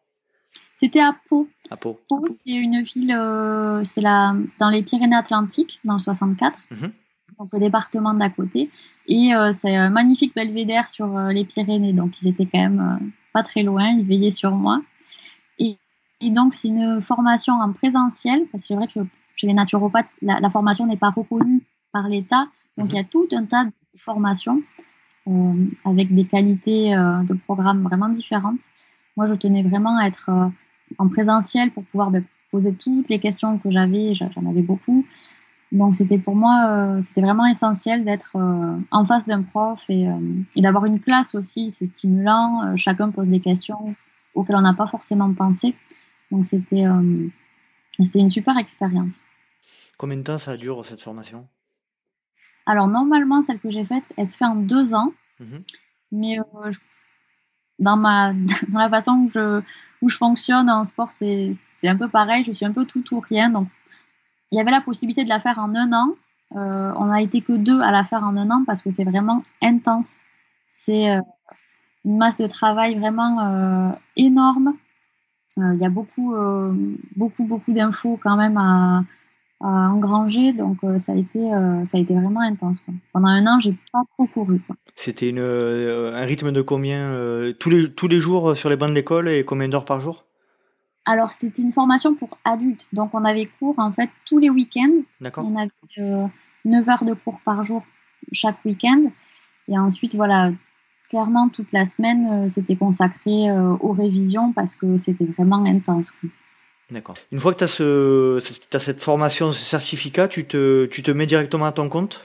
[0.76, 1.48] C'était à Pau.
[1.70, 2.00] À Pau.
[2.08, 6.92] Pau, c'est une ville, euh, c'est dans les Pyrénées-Atlantiques, dans le 64, mhm.
[7.38, 8.70] Donc le département d'à côté.
[9.06, 12.80] Et euh, c'est un magnifique belvédère sur euh, les Pyrénées, donc ils étaient quand même
[12.80, 14.80] euh, pas très loin, ils veillaient sur moi.
[15.58, 15.76] Et,
[16.20, 19.00] et donc c'est une formation en présentiel, parce que c'est vrai que
[19.36, 21.62] chez les naturopathes, la, la formation n'est pas reconnue
[21.92, 22.46] par l'État.
[22.76, 23.08] Donc il y a mhm.
[23.08, 24.62] tout un tas de formations
[25.28, 28.60] euh, avec des qualités euh, de programmes vraiment différentes.
[29.16, 30.48] Moi, je tenais vraiment à être euh,
[30.98, 34.14] en présentiel pour pouvoir ben, poser toutes les questions que j'avais.
[34.14, 35.04] J'en avais beaucoup.
[35.72, 38.36] Donc c'était pour moi, c'était vraiment essentiel d'être
[38.90, 40.08] en face d'un prof et,
[40.56, 41.70] et d'avoir une classe aussi.
[41.70, 42.76] C'est stimulant.
[42.76, 43.94] chacun pose des questions
[44.34, 45.76] auxquelles on n'a pas forcément pensé.
[46.32, 46.86] Donc c'était
[47.98, 49.24] c'était une super expérience.
[49.98, 51.46] Combien de temps ça dure cette formation?
[52.66, 55.12] Alors, normalement, celle que j'ai faite, elle se fait en deux ans.
[55.40, 55.62] Mhm.
[56.12, 56.72] Mais euh,
[57.78, 58.32] dans, ma,
[58.68, 59.60] dans la façon je,
[60.00, 61.52] où je fonctionne en sport, c'est
[61.84, 62.44] un peu pareil.
[62.44, 63.50] Je suis un peu tout ou rien.
[63.50, 63.68] Donc,
[64.52, 66.14] il y avait la possibilité de la faire en un an.
[66.56, 69.04] Euh, on n'a été que deux à la faire en un an parce que c'est
[69.04, 70.20] vraiment intense.
[70.68, 71.20] C'est euh,
[72.04, 74.74] une masse de travail vraiment énorme.
[75.56, 76.34] Il y a beaucoup,
[77.16, 79.02] beaucoup, beaucoup d'infos quand même à,
[79.60, 80.52] engranger.
[80.52, 82.82] Donc euh, ça a été euh, ça a été vraiment intense.
[83.12, 84.60] Pendant un an, j'ai pas trop couru.
[84.96, 87.12] C'était euh, un rythme de combien
[87.58, 90.24] tous les tous les jours sur les bancs de l'école et combien d'heures par jour?
[91.10, 95.02] Alors c'était une formation pour adultes, donc on avait cours en fait tous les week-ends.
[95.20, 95.44] D'accord.
[95.44, 96.30] On avait
[96.64, 97.84] 9 heures de cours par jour
[98.30, 99.10] chaque week-end.
[99.66, 100.52] Et ensuite, voilà,
[101.08, 106.12] clairement, toute la semaine, c'était consacré aux révisions parce que c'était vraiment intense.
[106.92, 107.16] D'accord.
[107.32, 111.10] Une fois que tu as, ce, as cette formation, ce certificat, tu te, tu te
[111.10, 112.24] mets directement à ton compte?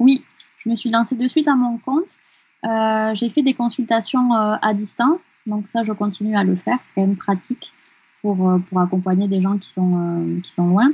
[0.00, 0.24] Oui,
[0.58, 2.18] je me suis lancée de suite à mon compte.
[2.64, 6.78] Euh, j'ai fait des consultations euh, à distance, donc ça, je continue à le faire.
[6.82, 7.72] C'est quand même pratique
[8.20, 10.90] pour, euh, pour accompagner des gens qui sont, qui sont loin.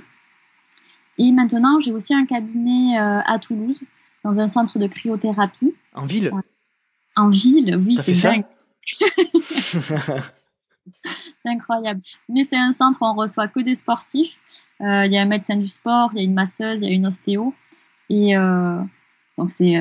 [1.16, 3.84] Et maintenant, j'ai aussi un cabinet à Toulouse,
[4.24, 5.72] dans un centre de cryothérapie.
[5.94, 6.32] En ville?
[7.14, 8.44] En ville, oui, c'est dingue.
[11.04, 12.02] c'est incroyable.
[12.28, 14.40] Mais c'est un centre où on reçoit que des sportifs.
[14.80, 16.94] Il y a un médecin du sport, il y a une masseuse, il y a
[16.94, 17.54] une ostéo.
[18.10, 18.34] Et
[19.38, 19.80] donc c'est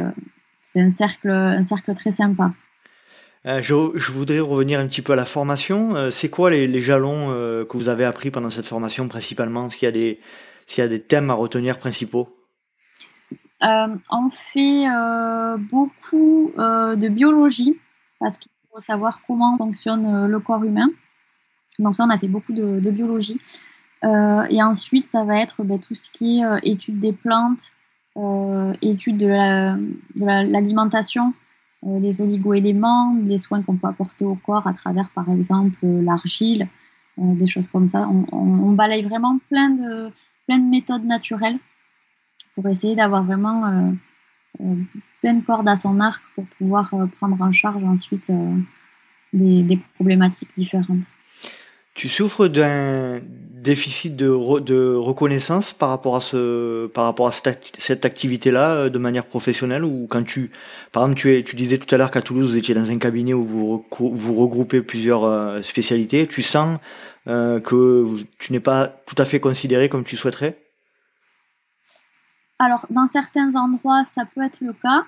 [0.73, 2.51] c'est un cercle, un cercle très sympa.
[3.45, 6.11] Je, je, voudrais revenir un petit peu à la formation.
[6.11, 7.27] c'est quoi les, les jalons
[7.65, 9.67] que vous avez appris pendant cette formation principalement?
[9.67, 10.21] Est-ce qu'il y a des,
[10.65, 12.33] s'il y a des thèmes à retenir principaux?
[13.61, 14.85] On fait
[15.71, 17.77] beaucoup de biologie
[18.19, 20.87] parce qu'il faut savoir comment fonctionne le corps humain.
[21.79, 23.39] Donc ça, on a fait beaucoup de, biologie.
[24.03, 27.71] Euh, et ensuite, ça va être ben, tout ce qui est euh, étude des plantes,
[27.71, 27.82] euh,
[28.81, 29.27] étude de
[30.25, 31.33] l'alimentation,
[31.83, 36.67] les oligo-éléments, les soins qu'on peut apporter au corps à travers, par exemple, l'argile,
[37.17, 38.07] des choses comme ça.
[38.31, 40.09] On, balaye vraiment plein de,
[40.47, 41.57] plein de méthodes naturelles
[42.55, 43.93] pour essayer d'avoir vraiment
[45.21, 48.31] plein de cordes à son arc pour pouvoir prendre en charge ensuite
[49.33, 51.05] des problématiques différentes.
[51.93, 53.21] Tu souffres d'un
[53.63, 59.25] déficit de, reconnaissance par rapport à ce, par rapport à cette, activité-là euh, de manière
[59.25, 60.51] professionnelle ou quand tu,
[60.91, 63.45] par exemple, tu, disais tout à l'heure qu'à Toulouse vous étiez dans un cabinet où
[63.45, 66.77] vous, regroupez plusieurs euh, spécialités, tu sens
[67.27, 68.05] euh, que
[68.37, 70.57] tu n'es pas tout à fait considéré comme tu souhaiterais?
[72.59, 75.05] Alors, dans certains endroits, ça peut être le cas.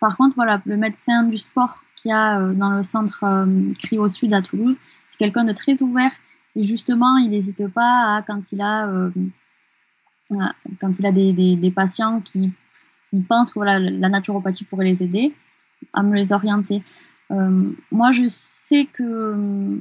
[0.00, 3.46] par contre, voilà, le médecin du sport qui a dans le centre
[3.78, 4.80] Cryo Sud à Toulouse,
[5.22, 6.10] quelqu'un de très ouvert
[6.56, 9.10] et justement, il n'hésite pas à, quand il a, euh,
[10.80, 12.52] quand il a des, patients qui
[13.28, 15.32] pensent que voilà, la naturopathie pourrait les aider,
[15.92, 16.82] à me les orienter.
[17.30, 19.78] Euh, moi, je sais que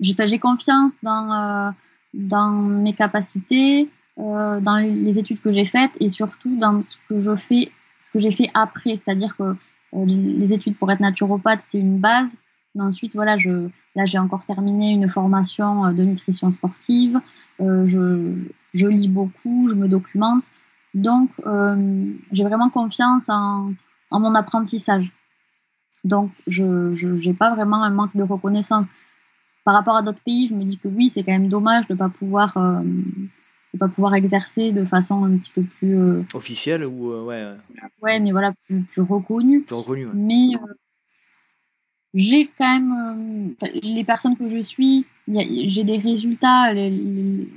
[0.00, 1.70] j'ai confiance dans, euh,
[2.12, 7.34] dans mes capacités, dans les études que j'ai faites et surtout dans ce que je
[7.34, 8.96] fais, ce que j'ai fait après.
[8.96, 9.56] C'est-à-dire que
[10.04, 12.36] les études pour être naturopathe, c'est une base.
[12.76, 17.18] Mais ensuite, voilà, je, Là, j'ai encore terminé une formation euh, de nutrition sportive.
[17.60, 17.86] Euh,
[18.74, 20.44] je, lis beaucoup, je me documente.
[20.92, 23.72] Donc, euh, j'ai vraiment confiance en,
[24.12, 25.12] mon apprentissage.
[26.04, 28.86] Donc, je n'ai pas vraiment un manque de reconnaissance.
[29.64, 31.94] Par rapport à d'autres pays, je me dis que oui, c'est quand même dommage de
[31.94, 32.54] ne pas pouvoir
[33.78, 37.52] pas pouvoir exercer de façon un petit peu plus officielle ou ouais
[38.00, 40.52] ouais mais voilà plus, plus reconnue plus reconnue mais
[42.16, 46.72] j'ai quand même euh, les personnes que je suis j'ai des résultats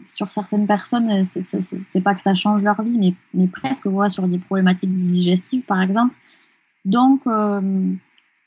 [0.05, 4.27] sur certaines personnes, c'est pas que ça change leur vie, mais, mais presque, voilà, sur
[4.27, 6.15] des problématiques digestives, par exemple.
[6.85, 7.61] Donc, euh,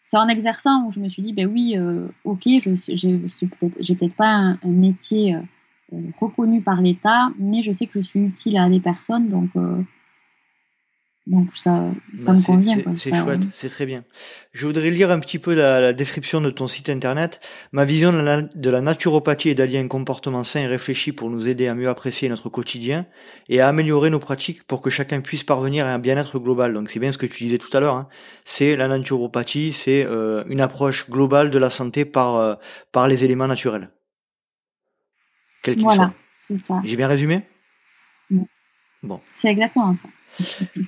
[0.05, 3.79] c'est en exerçant où je me suis dit, ben oui, euh, ok, je j'ai peut-être,
[3.79, 8.57] peut-être pas un, métier euh, reconnu par l'État, mais je sais que je suis utile
[8.57, 9.51] à des personnes, donc
[11.29, 11.85] donc ça,
[12.19, 12.79] ça bah, me convient.
[12.97, 14.03] C'est chouette, c'est très bien.
[14.53, 17.41] Je voudrais lire un petit peu la, description de ton site internet.
[17.71, 21.31] Ma vision de la, de la naturopathie est d'allier un comportement sain et réfléchi pour
[21.31, 23.07] nous aider à mieux apprécier notre quotidien
[23.49, 26.75] et à améliorer nos pratiques pour que chacun puisse parvenir à un bien-être global.
[26.75, 27.95] Donc c'est bien ce que tu disais tout à l'heure.
[27.95, 28.09] Hein.
[28.45, 32.55] C'est la naturopathie, c'est euh, une approche globale de la santé par euh,
[32.91, 33.91] par les éléments naturels.
[35.63, 36.81] Quel voilà, c'est ça.
[36.85, 37.47] J'ai bien résumé?
[39.05, 39.21] Bon.
[39.31, 40.09] C'est exactement ça.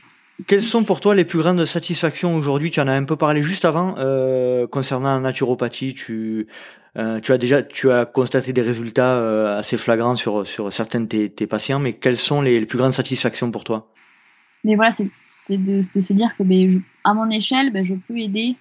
[0.47, 2.73] Quelles sont pour toi les plus grandes satisfactions aujourd'hui?
[2.73, 5.95] Tu en as un peu parlé juste avant euh, concernant la naturopathie.
[5.95, 6.49] Tu,
[6.97, 11.03] euh, tu as déjà tu as constaté des résultats euh, assez flagrants sur sur certains
[11.03, 13.93] de tes, patients, mais quelles sont les, plus grandes satisfactions pour toi?
[14.65, 18.57] Mais voilà, c'est de, se dire que ben, à mon échelle, ben, je peux aider.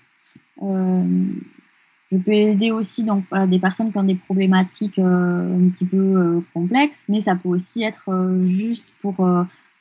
[0.61, 7.05] Je peux aider aussi donc des personnes qui ont des problématiques un petit peu complexes,
[7.09, 8.11] mais ça peut aussi être
[8.43, 9.15] juste pour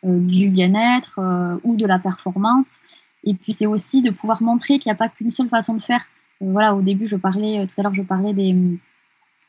[0.05, 2.79] du bien-être euh, ou de la performance.
[3.25, 5.83] Et puis c'est aussi de pouvoir montrer qu'il n'y a pas qu'une seule façon de
[5.83, 6.05] faire.
[6.43, 8.57] Euh, voilà, au début, je parlais, tout à l'heure, je parlais des,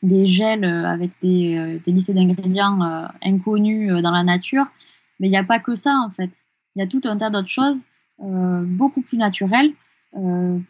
[0.02, 4.66] des gels avec des, des listes d'ingrédients inconnus dans la nature.
[5.18, 6.30] Mais il n'y a pas que ça, en fait.
[6.76, 7.84] Il y a tout un tas d'autres choses
[8.18, 9.72] beaucoup plus naturelles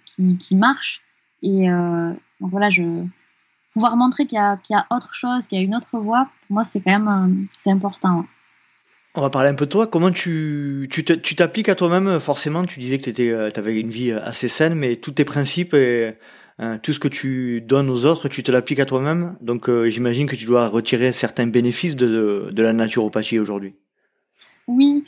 [0.07, 1.03] qui, qui, marchent.
[1.43, 3.05] Et donc voilà, je,
[3.75, 6.55] pouvoir montrer qu'il y, y, a autre chose, qu'il y a une autre voie, pour
[6.55, 8.25] moi, c'est quand même c'est important.
[9.17, 9.87] On va parler un peu de toi.
[9.87, 14.11] Comment tu tu t'appliques à toi-même Forcément, tu disais que tu euh, avais une vie
[14.11, 16.15] assez saine, mais tous tes principes et
[16.61, 19.37] euh, tout ce que tu donnes aux autres, tu te l'appliques à toi-même.
[19.41, 23.75] Donc, euh, j'imagine que tu dois retirer certains bénéfices de, de, la naturopathie aujourd'hui.
[24.67, 25.05] Oui.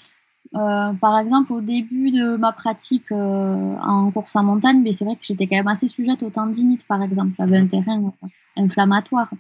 [0.53, 5.25] par exemple, au début de ma pratique en course en montagne, mais c'est vrai que
[5.25, 7.33] j'étais quand même assez sujette aux tendinites, par exemple.
[7.39, 8.13] J'avais un terrain
[8.57, 9.31] inflammatoire.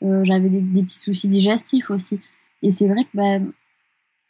[0.00, 2.20] J'avais des, des, petits soucis digestifs aussi.
[2.62, 3.52] Et c'est vrai que ben,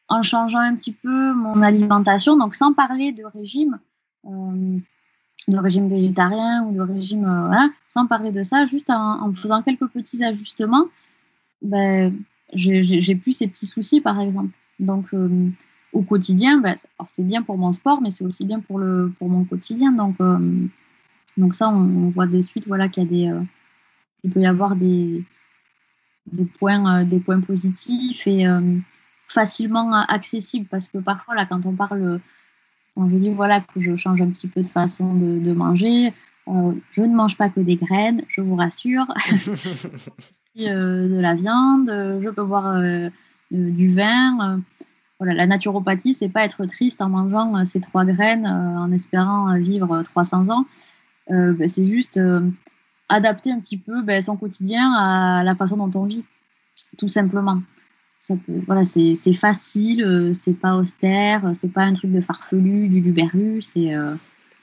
[0.09, 3.79] en changeant un petit peu mon alimentation, donc sans parler de régime,
[4.27, 4.79] euh,
[5.49, 9.63] de régime végétarien ou de régime, euh, voilà, sans parler de ça, juste en, faisant
[9.63, 10.87] quelques petits ajustements,
[11.63, 12.15] ben,
[12.53, 14.51] j'ai plus ces petits soucis, par exemple.
[14.79, 15.51] Donc, euh,
[15.93, 16.77] au quotidien, ben,
[17.09, 19.93] c'est bien pour mon sport, mais c'est aussi bien pour, le, pour mon quotidien.
[19.93, 20.17] Donc,
[21.37, 23.47] donc ça, on, voit de suite voilà, qu'il y a des,
[24.25, 25.25] il peut y avoir des,
[26.27, 28.45] des, points, des points positifs et
[29.29, 32.21] facilement accessible parce que parfois, là, quand on parle,
[32.95, 36.13] quand je dis voilà que je change un petit peu de façon de, manger,
[36.49, 39.07] euh, je ne mange pas que des graines, je vous rassure.
[40.61, 43.09] euh, de la viande, je peux boire euh,
[43.51, 44.61] du vin.
[45.19, 49.57] voilà, la naturopathie, c'est pas être triste en mangeant euh, ces trois graines en espérant
[49.59, 50.67] vivre 300 ans.
[51.29, 52.21] Ben, c'est juste
[53.09, 56.25] adapter un petit peu ben, son quotidien à la façon dont on vit,
[56.99, 57.63] tout simplement
[58.49, 63.61] voilà, c'est facile, euh, c'est pas austère, c'est pas un truc de farfelu, du luberlu,
[63.61, 64.15] c'est euh,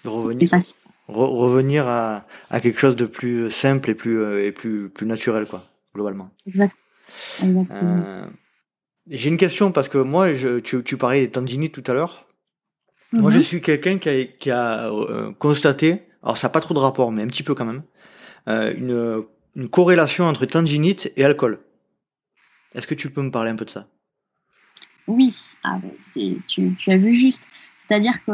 [0.03, 0.77] revenir, facile.
[1.07, 5.45] revenir à, à, quelque chose de plus simple et plus, euh, et plus, plus naturel,
[5.45, 6.31] quoi, globalement.
[6.47, 6.75] Exact.
[9.09, 12.27] J'ai une question parce que moi, je, tu, tu parlais des tendinites tout à l'heure.
[13.11, 13.43] Moi, je mhm.
[13.43, 14.89] suis quelqu'un qui a, qui a
[15.37, 17.83] constaté, alors ça n'a pas trop de rapport, mais un petit peu quand même,
[18.47, 19.23] une,
[19.55, 21.59] une corrélation entre tendinite et alcool.
[22.73, 23.87] Est-ce que tu peux me parler un peu de ça?
[25.07, 25.79] Oui, ah,
[26.47, 27.47] tu, as vu juste.
[27.77, 28.31] C'est-à-dire que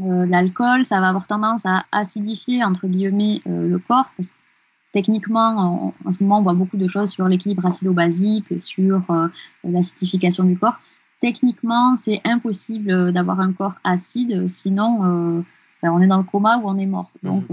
[0.00, 4.10] euh, l'alcool, ça va avoir tendance à acidifier, entre guillemets, euh, le corps.
[4.16, 4.34] Parce que
[4.92, 9.28] techniquement, en, ce moment, on voit beaucoup de choses sur l'équilibre acido-basique, sur euh,
[9.64, 10.80] l'acidification du corps.
[11.20, 15.44] Techniquement, c'est impossible d'avoir un corps acide, sinon
[15.82, 17.10] ben, on est dans le coma ou on est mort.
[17.22, 17.26] Mmh.
[17.26, 17.44] Donc,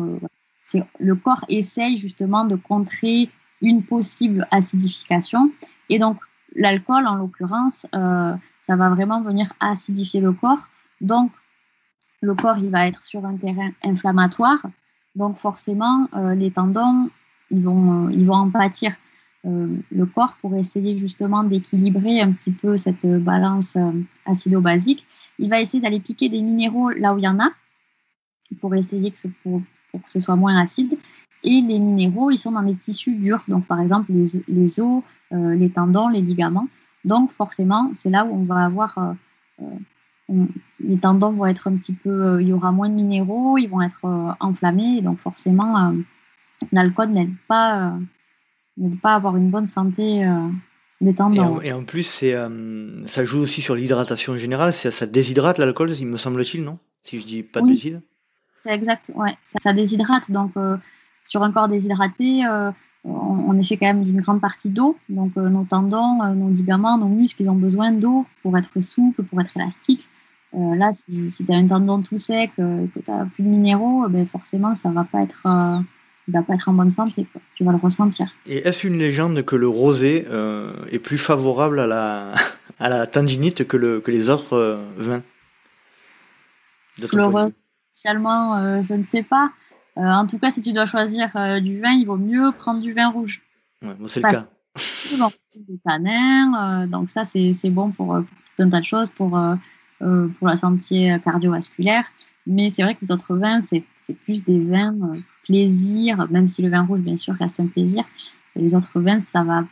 [1.00, 3.30] le corps essaye justement de contrer
[3.62, 5.52] une possible acidification.
[5.90, 6.18] Et donc,
[6.56, 10.70] l'alcool, en l'occurrence, euh, ça va vraiment venir acidifier le corps.
[11.00, 11.32] Donc,
[12.22, 14.62] le corps, il va être sur un terrain inflammatoire.
[15.16, 17.10] Donc, forcément, euh, les tendons,
[17.50, 18.96] ils vont, euh, ils vont en pâtir.
[19.44, 23.76] le corps, pour essayer justement d'équilibrer un petit peu cette balance
[24.28, 25.04] acido-basique,
[25.40, 27.50] il va essayer d'aller piquer des minéraux là où il y en a,
[28.60, 29.28] pour essayer que ce,
[29.92, 30.96] pour que ce soit moins acide.
[31.44, 35.02] Et les minéraux, ils sont dans des tissus durs, donc par exemple les, les os,
[35.34, 36.68] euh, les tendons, les ligaments.
[37.04, 38.98] Donc forcément, c'est là où on va avoir...
[38.98, 39.64] Euh,
[40.32, 40.46] euh,
[40.80, 42.42] les tendons vont être un petit peu...
[42.42, 45.94] il y aura moins de minéraux, ils vont être enflammés, et donc forcément,
[46.72, 47.94] l'alcool n'aide pas,
[49.02, 50.26] pas avoir une bonne santé
[51.02, 51.60] des tendons.
[51.62, 52.34] Et en, plus, c'est,
[53.08, 54.72] ça joue aussi sur l'hydratation générale.
[54.72, 56.80] Ça, ça déshydrate l'alcool, il me semble-t-il, non?
[57.04, 58.00] Si je dis pas de bêtises.
[58.62, 59.36] C'est exact, ouais.
[59.44, 60.32] Ça, déshydrate.
[60.32, 60.54] Donc,
[61.28, 62.44] sur un corps déshydraté,
[63.04, 64.98] on, est fait quand même d'une grande partie d'eau.
[65.10, 68.82] Donc euh, nos tendons, euh, nos ligaments, nos muscles, ils ont besoin d'eau pour être
[68.82, 70.08] souples, pour être élastiques.
[70.54, 74.08] Euh, là, si, tu as un tendon tout sec, que tu n'as plus de minéraux,
[74.10, 75.42] ben forcément, ça ne va pas être
[76.28, 77.26] va pas être en bonne santé.
[77.56, 78.32] Tu vas le ressentir.
[78.46, 80.26] Et est-ce une légende que le rosé
[80.92, 82.34] est plus favorable à la,
[82.80, 85.24] à la tendinite que, le, que les autres vins?
[87.00, 87.54] Le rosé,
[87.92, 89.52] spécialement, je ne sais pas.
[89.98, 92.82] Euh, en tout cas, si tu dois choisir euh, du vin, il vaut mieux prendre
[92.82, 93.42] du vin rouge.
[93.82, 94.48] Ouais, c'est le cas.
[95.56, 99.40] des tanins, euh, donc ça c'est bon pour, tout un tas de choses, pour,
[100.00, 102.06] pour la santé cardiovasculaire.
[102.48, 103.84] Mais c'est vrai que les autres vins, c'est
[104.26, 104.96] plus des vins
[105.44, 108.04] plaisir, même si le vin rouge, bien sûr, reste un plaisir.
[108.56, 109.64] Et les autres vins, ça va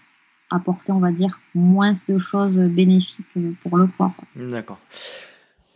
[0.50, 3.26] apporter, on va dire, moins de choses bénéfiques
[3.62, 4.14] pour le corps.
[4.36, 4.80] D'accord.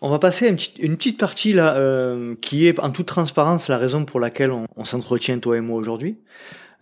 [0.05, 3.77] On va passer à une petite, partie là, euh, qui est en toute transparence la
[3.77, 6.17] raison pour laquelle on, s'entretient toi et moi aujourd'hui.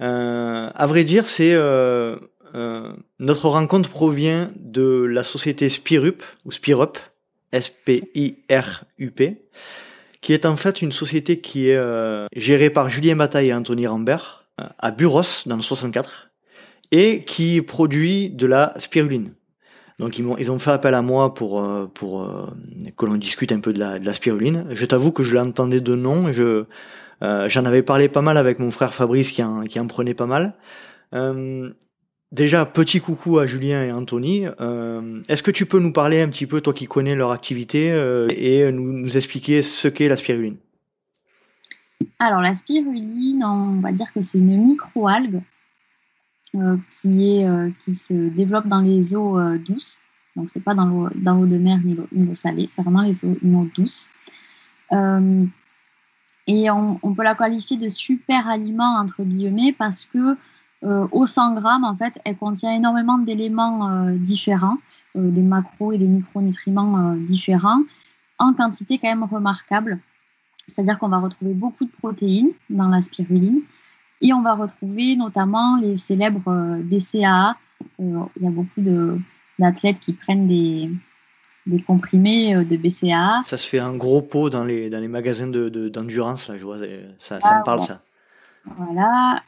[0.02, 2.18] Euh, à vrai dire, c'est euh,
[3.20, 6.98] notre rencontre provient de la société Spirup ou Spirup,
[7.52, 9.42] S-P-I-R-U-P,
[10.22, 11.80] qui est en fait une société qui est
[12.36, 16.32] gérée par Julien Bataille et Anthony Rambert à Buros dans le 64
[16.90, 19.36] et qui produit de la spiruline.
[20.02, 22.48] Donc ils, ont fait appel à moi pour, euh, euh,
[22.98, 24.66] que l'on discute un peu de la, spiruline.
[24.72, 26.26] Je t'avoue que je l'entendais de nom.
[26.28, 26.66] Euh,
[27.50, 30.56] j'en avais parlé pas mal avec mon frère Fabrice qui en, prenait pas mal.
[32.32, 34.48] déjà, petit coucou à Julien et Anthony.
[35.30, 37.90] est-ce que tu peux nous parler un petit peu, toi qui connais leur activité,
[38.36, 40.58] et nous, nous expliquer ce qu'est la spiruline?
[42.18, 45.44] Alors la spiruline, on va dire que c'est une microalgue
[46.90, 50.00] qui, est, euh, qui se développe dans les eaux euh, douces.
[50.36, 53.24] Donc, c'est pas dans l'eau, dans l'eau de mer ni l'eau, salée, c'est vraiment les
[53.26, 54.10] eaux, une eau douce.
[56.48, 60.38] et on, peut la qualifier de super aliment, entre guillemets, parce que
[60.84, 64.78] au 100 grammes, en fait, elle contient énormément d'éléments différents,
[65.14, 67.84] des macros et des micronutriments différents,
[68.40, 70.00] en quantité quand même remarquable.
[70.68, 73.62] C'est-à-dire qu'on va retrouver beaucoup de protéines dans la spiruline,
[74.22, 77.56] et on va retrouver notamment les célèbres euh, BCAA.
[78.00, 78.82] Euh, il y a beaucoup
[79.60, 80.90] d'athlètes qui prennent des,
[81.66, 83.42] des comprimés euh, de BCAA.
[83.44, 86.64] Ça se fait un gros pot dans les, dans les magasins d'endurance, de, là, je
[86.64, 86.78] vois,
[87.18, 88.02] ça, ça me parle, ça.
[88.78, 89.42] Voilà.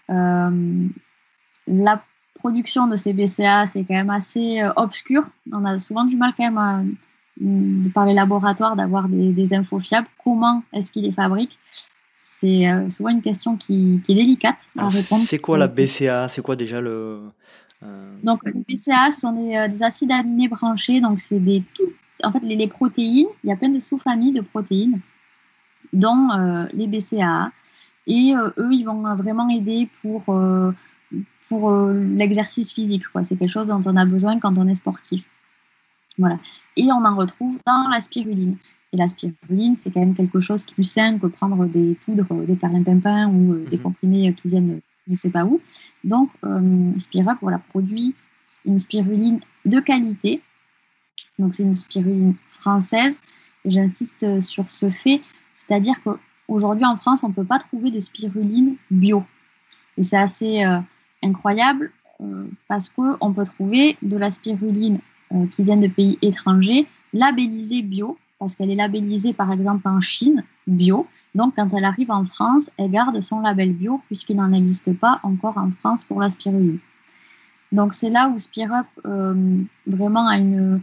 [1.67, 2.03] la
[2.33, 5.23] production de ces BCAA, c'est quand même assez obscur.
[5.51, 6.95] On a souvent du mal quand même
[7.93, 10.07] par les laboratoires d'avoir des, des, infos fiables.
[10.23, 11.59] Comment est-ce qu'ils les fabriquent?
[12.43, 15.23] C'est euh, souvent une question qui, est délicate à répondre.
[15.25, 17.21] C'est quoi la BCA C'est quoi déjà le.
[17.83, 20.99] Euh, donc, les BCA, ce sont euh, des, acides aminés branchés.
[20.99, 21.93] Donc, c'est des tout.
[22.21, 24.99] En fait, les, protéines, il y a plein de sous-familles de protéines,
[25.93, 26.29] dont
[26.73, 27.51] les BCA.
[28.07, 30.23] Et eux, ils vont vraiment aider pour,
[31.47, 33.03] pour l'exercice physique.
[33.23, 35.23] C'est quelque chose dont on a besoin quand on est sportif.
[36.17, 36.37] Voilà.
[36.77, 38.57] Et on en retrouve dans la spiruline.
[38.93, 41.95] Et la spiruline, c'est quand même quelque chose qui est plus sain que prendre des
[41.95, 43.83] poudres, des perlimpinpins ou euh, des mhm.
[43.83, 45.59] comprimés qui viennent je ne sais pas où.
[46.03, 48.15] Donc, euh, Spirup voilà, produit
[48.65, 50.41] une spiruline de qualité.
[51.39, 53.19] Donc, c'est une spiruline française.
[53.65, 55.21] Et j'insiste sur ce fait,
[55.53, 59.23] c'est-à-dire qu'aujourd'hui en France, on ne peut pas trouver de spiruline bio.
[59.97, 60.79] Et c'est assez euh,
[61.21, 61.91] incroyable
[62.21, 64.99] euh, parce qu'on peut trouver de la spiruline
[65.51, 70.43] qui vient de pays étrangers, labellisée bio, parce qu'elle est labellisée par exemple en Chine
[70.67, 71.07] bio.
[71.33, 75.21] Donc quand elle arrive en France, elle garde son label bio puisqu'il n'en existe pas
[75.23, 76.79] encore en France pour la spiruline.
[77.71, 80.81] Donc c'est là où Spirup euh, vraiment a une,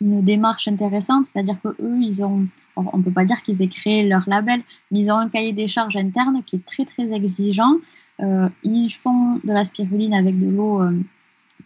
[0.00, 2.46] démarche intéressante, c'est-à-dire que eux, ils ont,
[2.76, 5.52] on ne peut pas dire qu'ils aient créé leur label, mais ils ont un cahier
[5.52, 7.76] des charges interne qui est très très exigeant.
[8.20, 10.92] Euh, ils font de la spiruline avec de l'eau euh,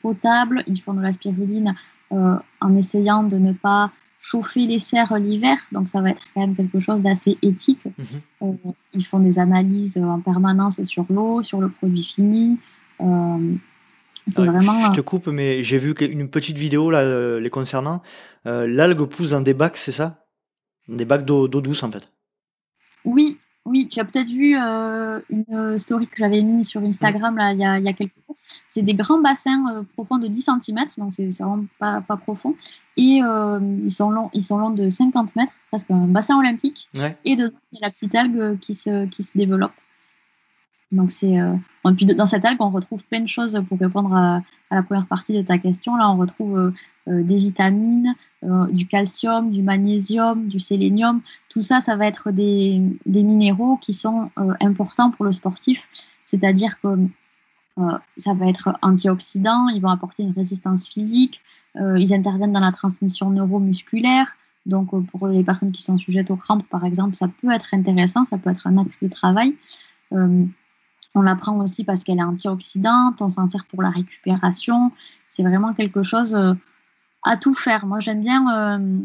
[0.01, 1.75] potable, ils font de la spiruline
[2.11, 3.91] en essayant de ne pas
[4.23, 7.85] chauffer les serres l'hiver, donc ça va être quand même quelque chose d'assez éthique.
[7.85, 8.07] Mhm.
[8.43, 12.59] Euh, ils font des analyses en permanence sur l'eau, sur le produit fini.
[13.01, 13.55] Euh,
[14.29, 14.93] c'est vraiment.
[14.93, 18.03] Je te coupe, mais j'ai vu une petite vidéo là, euh, les concernant.
[18.45, 20.25] L'algue pousse dans des bacs, c'est ça?
[20.89, 22.09] Des bacs d'eau douce en fait.
[23.05, 23.39] Oui,
[23.73, 27.59] oui, tu as peut-être vu euh, une story que j'avais mise sur Instagram là, il,
[27.59, 28.37] y a, quelques jours.
[28.69, 32.55] C'est des grands bassins euh, profonds de 10 cm, donc c'est vraiment pas, pas, profond.
[32.99, 36.91] Et euh, ils, sont longs, ils sont longs de 50 mètres, presque un bassin olympique.
[37.25, 39.73] Et dedans, il y a la petite algue qui se, qui se développe.
[40.93, 41.55] Donc c'est euh,
[42.15, 45.43] dans cette algue on retrouve plein de choses pour répondre à, la première partie de
[45.43, 45.97] ta question.
[45.97, 46.71] Là on retrouve euh,
[47.09, 48.15] euh, des vitamines,
[48.71, 51.21] du calcium, du magnésium, du sélénium.
[51.49, 54.31] Tout ça, ça va être des, des minéraux qui sont
[54.61, 55.89] importants pour le sportif.
[56.25, 56.89] C'est-à-dire que
[58.17, 61.41] ça va être antioxydant, ils vont apporter une résistance physique,
[61.77, 64.37] ils interviennent dans la transmission neuromusculaire.
[64.67, 68.25] Donc pour les personnes qui sont sujettes aux crampes, par exemple, ça peut être intéressant,
[68.25, 69.55] ça peut être un axe de travail.
[71.15, 74.93] On la prend aussi parce qu'elle est antioxydante, on s'en sert pour la récupération.
[75.27, 76.55] C'est vraiment quelque chose euh,
[77.23, 77.85] à tout faire.
[77.87, 78.99] Moi, j'aime bien euh,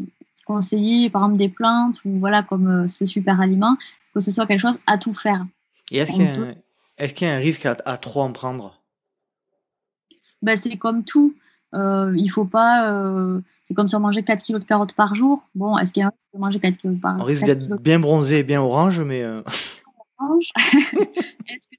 [0.46, 3.76] conseiller, par exemple, des plantes ou voilà, comme euh, ce super aliment,
[4.14, 5.46] que ce soit quelque chose à tout faire.
[5.90, 8.80] Et est-ce qu'il y, a un risque à, trop en prendre?
[10.40, 11.34] Ben, C'est comme tout.
[11.74, 13.40] il faut pas.
[13.64, 15.48] c'est comme si on mangeait 4 kilos de carottes par jour.
[15.54, 17.44] Bon, est-ce qu'il y a un risque de manger 4 kilos par jour On risque
[17.44, 19.20] d'être bien bronzé et bien orange, mais.
[21.48, 21.77] Est-ce que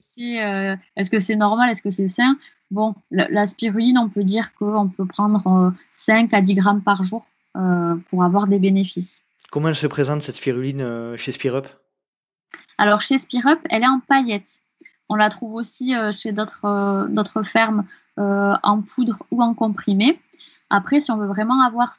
[1.20, 2.38] c'est normal Est-ce que c'est sain?
[2.72, 7.04] Bon, la, spiruline, on peut dire qu'on peut prendre 5 euh, à 10 grammes par
[7.04, 7.26] jour
[7.58, 9.24] euh, pour avoir des bénéfices.
[9.52, 11.68] Comment elle se présente cette spiruline euh, chez Spirup?
[12.78, 14.62] Alors chez Spirup, elle est en paillettes.
[15.10, 17.84] On la trouve aussi chez d'autres fermes
[18.16, 20.22] en poudre ou en comprimé.
[20.70, 21.98] Après, si on veut vraiment avoir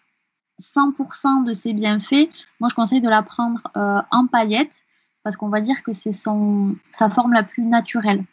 [0.63, 2.29] 100% de ses bienfaits,
[2.61, 4.85] moi je conseille de la prendre en paillettes
[5.23, 8.25] parce qu'on va dire que c'est sa forme la plus naturelle.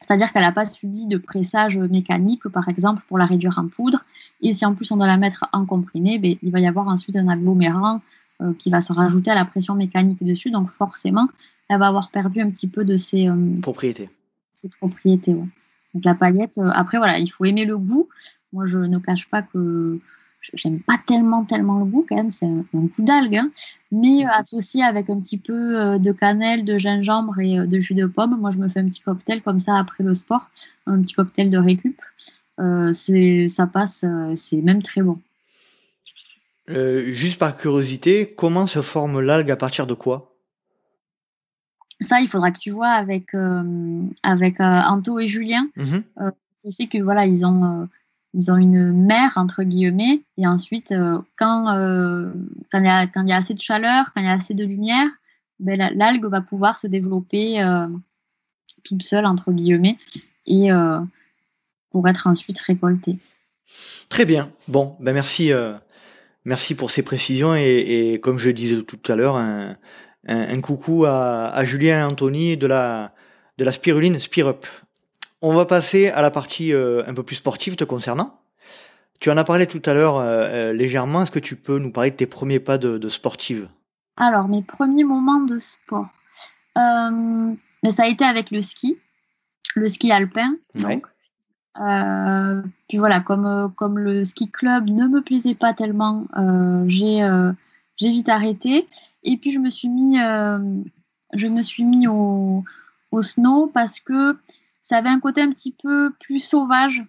[0.00, 4.04] C'est-à-dire qu'elle n'a pas subi de pressage mécanique, par exemple, pour la réduire en poudre.
[4.42, 6.88] Et si en plus on doit la mettre en comprimé, ben, il va y avoir
[6.88, 8.02] ensuite un agglomérant
[8.42, 10.50] euh, qui va se rajouter à la pression mécanique dessus.
[10.50, 11.28] Donc forcément,
[11.68, 14.10] elle va avoir perdu un petit peu de ses euh, propriétés.
[14.54, 18.08] Ses propriétés Donc la paillette, euh, après voilà, il faut aimer le goût.
[18.52, 19.98] Moi, je ne cache pas que
[20.52, 23.50] j'aime pas tellement, tellement le goût quand même, c'est un, coup d'algue, hein.
[23.90, 27.78] mais euh, associé avec un petit peu euh, de cannelle, de gingembre et euh, de
[27.80, 30.50] jus de pomme, moi je me fais un petit cocktail comme ça après le sport,
[30.86, 32.00] un petit cocktail de récup.
[32.92, 34.04] c'est, ça passe,
[34.36, 35.18] c'est même très bon.
[36.68, 40.30] juste par curiosité, comment se forme l'algue à partir de quoi?
[42.00, 43.34] Ça, il faudra que tu vois avec,
[44.22, 45.68] avec Anto et Julien.
[45.76, 45.98] Mmh
[46.66, 47.86] je sais que voilà, ils ont
[48.34, 52.30] ils ont une mer entre guillemets et ensuite euh, quand euh,
[52.70, 55.06] quand il y a assez de chaleur quand il y a assez de lumière
[55.60, 57.86] ben, l'algue va pouvoir se développer euh,
[58.82, 59.96] toute seule entre guillemets
[60.46, 60.68] et
[61.90, 63.16] pour être ensuite récoltée.
[64.10, 64.50] Très bien.
[64.68, 65.52] Bon ben merci
[66.44, 69.76] merci pour ces précisions et, comme je disais tout à l'heure un,
[70.26, 73.14] un, coucou à, à, Julien et Anthony de la
[73.56, 74.66] de la spiruline Spirup
[75.44, 78.40] on va passer à la partie euh, un peu plus sportive te concernant.
[79.20, 81.22] Tu en as parlé tout à l'heure euh, euh, légèrement.
[81.22, 83.68] Est-ce que tu peux nous parler de tes premiers pas de, sportive?
[84.16, 86.08] Alors, mes premiers moments de sport.
[86.74, 87.56] Ben,
[87.90, 88.96] ça a été avec le ski,
[89.76, 90.56] le ski alpin.
[90.74, 91.06] Donc.
[92.88, 96.26] puis voilà, comme, comme le ski club ne me plaisait pas tellement,
[96.88, 97.20] j'ai
[98.00, 98.88] vite arrêté.
[99.24, 102.64] Et puis je me suis mis, je me suis mis au,
[103.10, 104.36] au snow parce que
[104.84, 107.02] ça avait un côté un petit peu plus sauvage.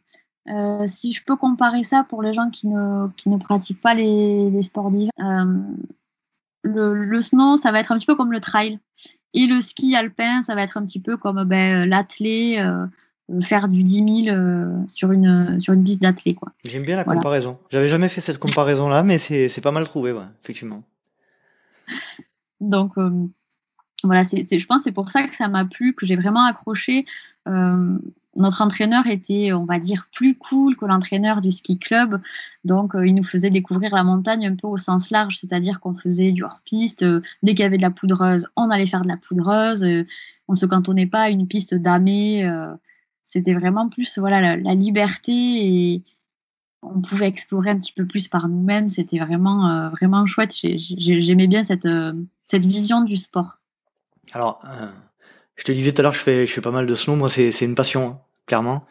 [0.48, 3.94] Euh, si je peux comparer ça pour les gens qui ne, qui ne pratiquent pas
[3.94, 5.58] les, les sports d'hiver, euh,
[6.64, 8.80] le, le, snow, ça va être un petit peu comme le trail.
[9.34, 12.86] Et le ski alpin, ça va être un petit peu comme ben, l'athlé, euh,
[13.42, 16.38] faire du 10 000 sur, une, sur une piste d'athlé.
[16.64, 17.60] J'aime bien la comparaison.
[17.70, 20.84] J'avais jamais fait cette comparaison-là, mais c'est pas mal trouvé, ouais, effectivement.
[22.62, 22.94] Donc,
[24.06, 26.46] voilà, c'est, je pense que c'est pour ça que ça m'a plu, que j'ai vraiment
[26.46, 27.06] accroché.
[27.48, 27.98] Euh,
[28.36, 32.22] notre entraîneur était, on va dire, plus cool que l'entraîneur du ski club.
[32.66, 35.96] Donc, euh, il nous faisait découvrir la montagne un peu au sens large, c'est-à-dire qu'on
[35.96, 37.04] faisait du hors-piste.
[37.04, 39.86] Euh, dès qu'il y avait de la poudreuse, on allait faire de la poudreuse.
[40.48, 42.50] on se cantonnait pas à une piste damée.
[43.24, 46.04] C'était vraiment plus voilà, la, liberté et
[46.82, 48.90] on pouvait explorer un petit peu plus par nous-mêmes.
[48.90, 50.54] C'était vraiment, vraiment chouette.
[50.54, 51.88] J'aimais bien cette,
[52.46, 53.60] cette vision du sport.
[54.34, 54.60] Alors,
[55.56, 57.16] je te disais tout à l'heure, je fais, je fais pas mal de snow.
[57.16, 58.86] Moi, c'est, c'est une passion, hein, clairement.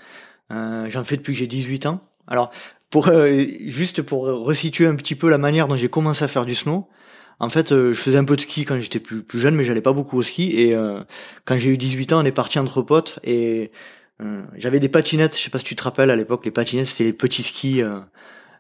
[0.51, 2.01] Euh, j'en fais depuis que j'ai 18 ans.
[2.27, 2.51] Alors,
[2.91, 6.45] pour euh, juste pour resituer un petit peu la manière dont j'ai commencé à faire
[6.45, 6.89] du snow.
[7.41, 9.81] En fait, je faisais un peu de ski quand j'étais plus, plus jeune, mais j'allais
[9.81, 10.51] pas beaucoup au ski.
[10.57, 10.77] Et
[11.45, 13.73] quand j'ai eu 18 ans, on est parti entre potes et
[14.57, 15.37] j'avais des patinettes.
[15.37, 17.83] Je sais pas si tu te rappelles à l'époque, les patinettes c'était les petits skis
[17.83, 17.99] euh,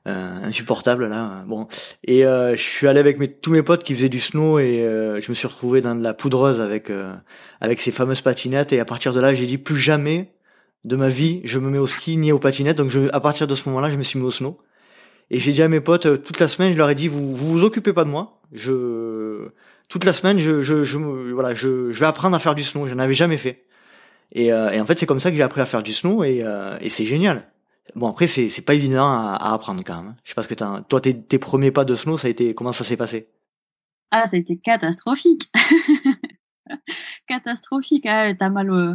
[0.06, 1.44] insupportable là.
[1.46, 1.66] Bon,
[2.04, 4.82] et euh, je suis allé avec mes, tous mes potes qui faisaient du snow et
[4.82, 6.90] euh, je me suis retrouvé dans de la poudreuse avec
[7.60, 8.72] avec ces fameuses patinettes.
[8.72, 10.32] Et à partir de là j'ai dit plus jamais
[10.84, 12.76] de ma vie je me mets au ski ni aux patinettes.
[12.76, 14.58] Donc je, à partir de ce moment-là je me suis mis au snow.
[15.30, 17.52] Et j'ai dit à mes potes toute la semaine je leur ai dit vous vous,
[17.52, 18.40] vous occupez pas de moi.
[18.52, 19.48] Je
[19.88, 22.86] toute la semaine je je, je voilà je, je vais apprendre à faire du snow.
[22.86, 23.64] J'en avais jamais fait.
[24.34, 26.44] Et, en fait, c'est comme ça que j'ai appris à faire du snow et,
[26.90, 27.46] c'est génial.
[27.94, 30.12] Bon, après, c'est, c'est pas évident à, apprendre quand même.
[30.12, 30.16] Hein.
[30.24, 30.82] Je sais pas ce que t'as.
[30.82, 32.54] Toi, tes, tes premiers pas de snow, ça a été.
[32.54, 33.28] Comment ça s'est passé?
[34.10, 35.50] Ah, ça a été catastrophique.
[37.28, 38.06] catastrophique.
[38.06, 38.94] Ah, t'as mal au,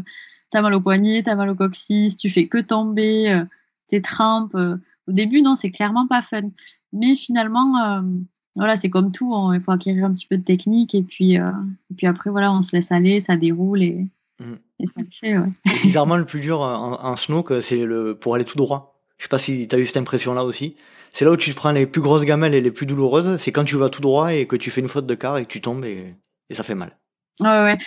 [0.50, 3.46] t'as mal au poignet, t'as mal au coccyx, tu fais que tomber, euh,
[3.88, 4.56] tes trempes.
[4.56, 4.78] Euh.
[5.08, 6.50] Au début, non, c'est clairement pas fun.
[6.92, 8.02] Mais finalement, euh,
[8.56, 9.34] voilà, c'est comme tout.
[9.36, 12.52] Hein, il faut acquérir un petit peu de technique et puis, et puis après, voilà,
[12.52, 14.08] on se laisse aller, ça déroule et,
[14.40, 14.56] mmh.
[14.80, 15.38] Et ça le fait.
[15.38, 15.50] Ouais.
[15.84, 19.00] bizarrement, le plus dur en, snow, c'est le, pour aller tout droit.
[19.18, 20.76] Je sais pas si tu as eu cette impression-là aussi.
[21.12, 23.38] C'est là où tu prends les plus grosses gamelles et les plus douloureuses.
[23.38, 25.46] C'est quand tu vas tout droit et que tu fais une faute de quart et
[25.46, 26.16] que tu tombes et,
[26.50, 26.98] et ça fait mal.
[27.40, 27.78] Ouais, ouais.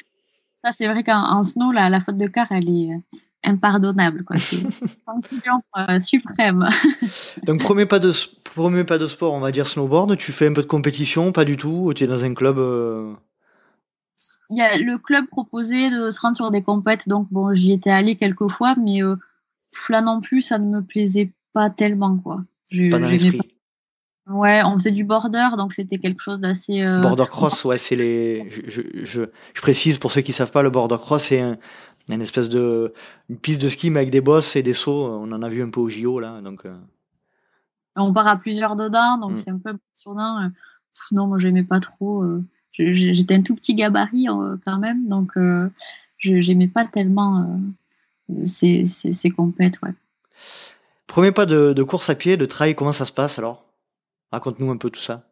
[0.65, 4.25] Ça, c'est vrai qu'en snow, la, la faute de quart, elle est euh, impardonnable.
[4.37, 4.71] C'est une
[5.07, 6.69] fonction euh, suprême.
[7.45, 8.13] Donc, premier pas, de,
[8.55, 10.17] premier pas de sport, on va dire snowboard.
[10.19, 13.13] Tu fais un peu de compétition, pas du tout Tu es dans un club euh
[14.51, 17.09] Il y a le club proposé de se rendre sur des compètes.
[17.09, 19.01] Donc, bon, j'y étais allée quelques fois, mais
[19.89, 22.19] là non plus, ça ne me plaisait pas tellement.
[22.19, 22.43] Quoi.
[22.91, 23.41] Pas dans l'esprit.
[24.29, 26.81] Ouais, on faisait du border, donc c'était quelque chose d'assez.
[26.81, 28.49] Euh, border cross, ouais, c'est les.
[28.69, 29.23] Je, je,
[29.53, 31.59] je, précise pour ceux qui savent pas, le border cross, c'est un,
[32.09, 32.93] une espèce de
[33.29, 35.07] une piste de ski mais avec des bosses et des sauts.
[35.07, 36.65] On en a vu un peu au JO là, donc.
[36.67, 36.77] Euh.
[37.97, 39.37] On part à plusieurs dedans, donc mm.
[39.37, 40.51] c'est un peu impressionnant.
[41.11, 42.23] non, moi j'aimais pas trop.
[42.23, 44.27] Euh, j'étais un tout petit gabarit
[44.65, 47.61] quand même, donc je j'aimais pas tellement
[48.45, 49.95] ces, ces, ces compètes, ouais.
[51.07, 53.65] Premier pas de, de course à pied, de trail, comment ça se passe alors?
[54.31, 55.29] Raconte-nous un peu tout ça.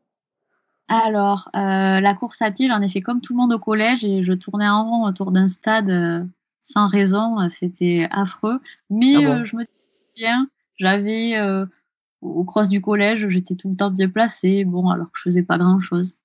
[0.88, 4.05] Alors, euh, la course à pied, j'en ai fait comme tout le monde au collège
[4.05, 6.24] et je tournais en rond autour d'un stade euh,
[6.64, 7.49] sans raison.
[7.49, 8.61] C'était affreux.
[8.91, 9.64] Mais ah euh, je me
[10.16, 11.41] bien, j'avais
[12.20, 14.64] au cross du collège, j'étais tout le temps bien placée.
[14.64, 16.16] Bon, alors que je faisais pas grand chose.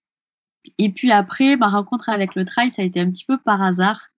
[0.78, 3.62] Et puis après, ma rencontre avec le trail, ça a été un petit peu par
[3.62, 4.10] hasard.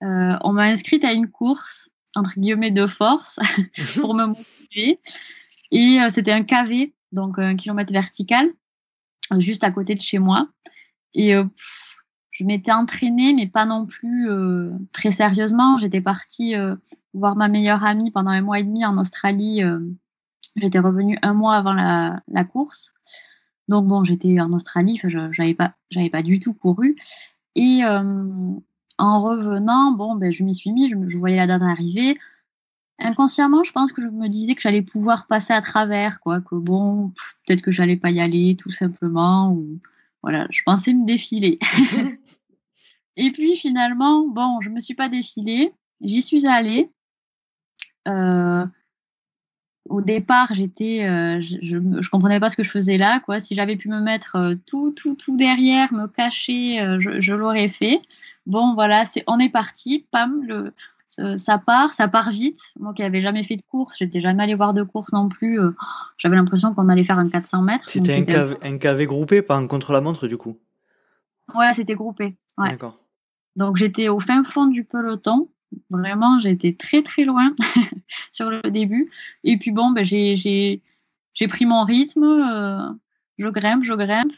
[0.00, 3.38] on m'a inscrite à une course, entre guillemets, de force
[4.00, 5.00] pour me motiver.
[5.70, 8.48] Et c'était un KV, donc un kilomètre vertical,
[9.38, 10.48] juste à côté de chez moi.
[11.14, 11.44] Et euh,
[12.30, 15.78] je m'étais entraînée, mais pas non plus euh, très sérieusement.
[15.78, 16.74] J'étais partie euh,
[17.12, 19.62] voir ma meilleure amie pendant un mois et demi en Australie.
[20.56, 22.92] j'étais revenue un mois avant la, course.
[23.68, 26.96] Donc bon, j'étais en Australie, je n'avais pas, j'avais pas du tout couru.
[27.54, 32.16] Et en revenant, bon, ben, je m'y suis mis, je, je, voyais la date arriver
[32.98, 36.54] inconsciemment, je pense que je me disais que j'allais pouvoir passer à travers, quoi, que
[36.54, 37.12] bon,
[37.46, 39.80] peut-être que j'allais pas y aller, tout simplement, ou
[40.22, 41.58] voilà, je pensais me défiler.
[43.16, 46.90] et puis finalement, bon, je me suis pas défilée, j'y suis allée.
[48.06, 48.66] Euh,
[49.88, 51.58] au départ, j'étais, euh, je,
[52.00, 53.40] je, comprenais pas ce que je faisais là, quoi.
[53.40, 57.68] Si j'avais pu me mettre euh, tout, tout, tout derrière, me cacher, je, je l'aurais
[57.68, 58.00] fait.
[58.46, 60.72] Bon, voilà, c'est, on est parti, pam, le,
[61.36, 62.60] ça part, ça part vite.
[62.78, 65.60] Moi qui n'avais jamais fait de course, j'étais jamais allé voir de course non plus.
[65.60, 65.70] Euh,
[66.18, 67.88] j'avais l'impression qu'on allait faire un 400 mètres.
[67.88, 70.58] C'était un, KV, groupé, pas un contre-la-montre du coup
[71.54, 72.36] Ouais, c'était groupé.
[72.58, 72.98] D'accord.
[73.56, 75.48] Donc j'étais au fin fond du peloton.
[75.90, 77.54] Vraiment, j'étais très très loin
[78.32, 79.10] sur le début.
[79.42, 80.80] Et puis bon, ben, j'ai
[81.48, 82.24] pris mon rythme.
[82.24, 82.90] Euh,
[83.38, 84.32] je grimpe, je grimpe.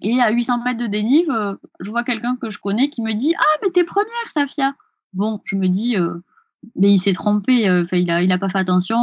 [0.00, 3.14] Et à 800 mètres de dénive, euh, je vois quelqu'un que je connais qui me
[3.14, 4.74] dit Ah, mais t'es première, Safia
[5.12, 6.14] bon, je me dis, euh,
[6.76, 8.96] mais il s'est trompé, il n'a il a pas fait attention,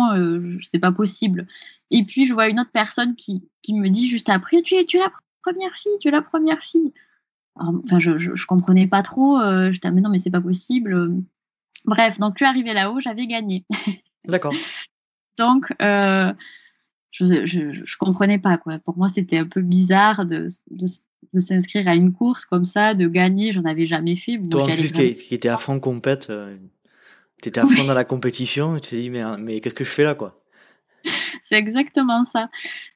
[0.62, 1.46] c'est pas possible.
[1.92, 4.86] Et puis, je vois une autre personne qui, qui me dit juste après, tu es,
[4.86, 5.12] tu es la
[5.44, 6.94] première fille, tu es la première fille.
[7.60, 11.14] Enfin, je, je, comprenais pas trop, je disais, mais non, mais c'est pas possible.
[11.86, 13.66] Bref, donc, tu es arrivé là-haut, j'avais gagné.
[14.26, 14.54] D'accord.
[15.38, 16.34] donc, je,
[17.12, 18.80] je, je, comprenais pas, quoi.
[18.80, 20.88] Pour moi, c'était un peu bizarre de, de,
[21.34, 24.40] de s'inscrire à une course comme ça, de gagner, j'en avais jamais fait.
[24.50, 26.58] Toi, en plus, qui, était à fond compète, euh,
[27.42, 29.90] tu étais à fond dans la compétition, tu t'es dit, mais, mais qu'est-ce que je
[29.90, 30.42] fais là, quoi?
[31.44, 32.50] C'est exactement ça.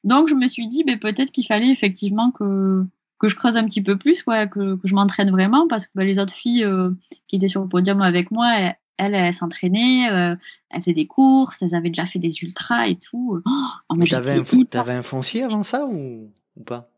[0.03, 2.83] Donc, je me suis dit, ben, peut-être qu'il fallait effectivement que,
[3.23, 5.91] que je creuse un petit peu plus, quoi, que, que je m'entraîne vraiment, parce que
[5.95, 6.89] ben, les autres filles euh,
[7.29, 8.53] qui étaient sur le podium avec moi,
[8.97, 10.35] elles, elles, s'entraînaient, euh,
[10.69, 13.41] elles faisaient des courses, elles avaient déjà fait des ultras et tout.
[13.45, 16.91] Oh, mais t'avais un, un, foncier avant ça ou, ou pas?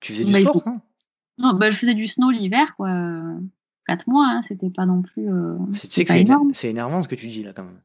[0.00, 0.82] Tu faisais du bah, sport hein?
[1.38, 2.90] Non, bah, je faisais du snow l'hiver, quoi.
[3.86, 5.32] Quatre mois, hein, c'était pas non plus.
[5.32, 6.50] Euh, c'est énorme.
[6.52, 7.80] C'est énervant ce que tu dis là, quand même.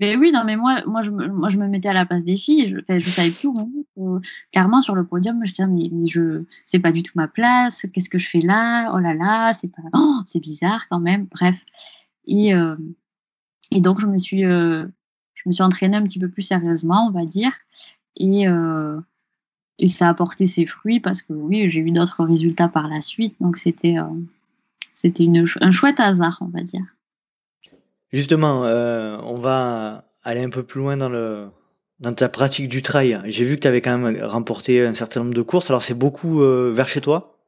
[0.00, 2.36] Mais oui, non, mais moi, moi, je, moi, je me mettais à la place des
[2.36, 2.68] filles.
[2.68, 4.20] Je, je savais plus où.
[4.52, 7.86] clairement, sur le podium, je disais, mais, je, c'est pas du tout ma place.
[7.92, 8.92] Qu'est-ce que je fais là?
[8.94, 9.82] Oh là là, c'est pas.
[9.94, 11.26] Oh, c'est bizarre quand même.
[11.26, 11.64] Bref.
[12.26, 12.76] Et, euh,
[13.70, 14.86] et donc, je me suis, euh,
[15.34, 17.52] je me suis entraînée un petit peu plus sérieusement, on va dire.
[18.16, 19.00] Et, euh,
[19.78, 23.00] et ça a porté ses fruits parce que oui, j'ai eu d'autres résultats par la
[23.00, 23.36] suite.
[23.40, 23.96] Donc c'était
[24.94, 25.28] c'était
[25.60, 26.84] un chouette hasard, on va dire.
[28.12, 33.20] Justement, euh, on va aller un peu plus loin dans ta pratique du trail.
[33.24, 35.70] J'ai vu que tu avais quand même remporté un certain nombre de courses.
[35.70, 37.38] Alors c'est beaucoup euh, vers chez toi.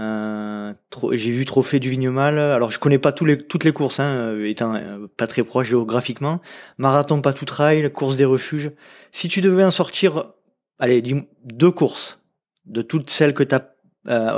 [0.00, 0.72] Euh,
[1.12, 2.38] j'ai vu Trophée du Vignemal.
[2.38, 4.74] Alors je connais pas toutes les courses, hein, étant
[5.16, 6.40] pas très proche géographiquement.
[6.78, 8.70] Marathon pas tout trail, course des refuges.
[9.10, 10.32] Si tu devais en sortir,
[10.78, 11.02] allez,
[11.44, 12.22] deux courses
[12.66, 13.64] de toutes celles que t'as,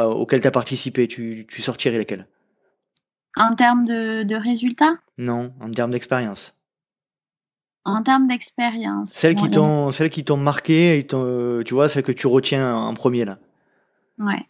[0.07, 2.27] auxquelles tu as participé, tu, tu sortirais lesquelles?
[3.37, 4.99] En termes de, résultats?
[5.21, 6.55] Non, en termes d'expérience.
[7.85, 9.11] En termes d'expérience.
[9.11, 12.95] Celles, qui t'ont, celles qui t'ont marqué, euh, tu vois, celles que tu retiens en
[12.95, 13.39] premier là.
[14.19, 14.47] Ouais.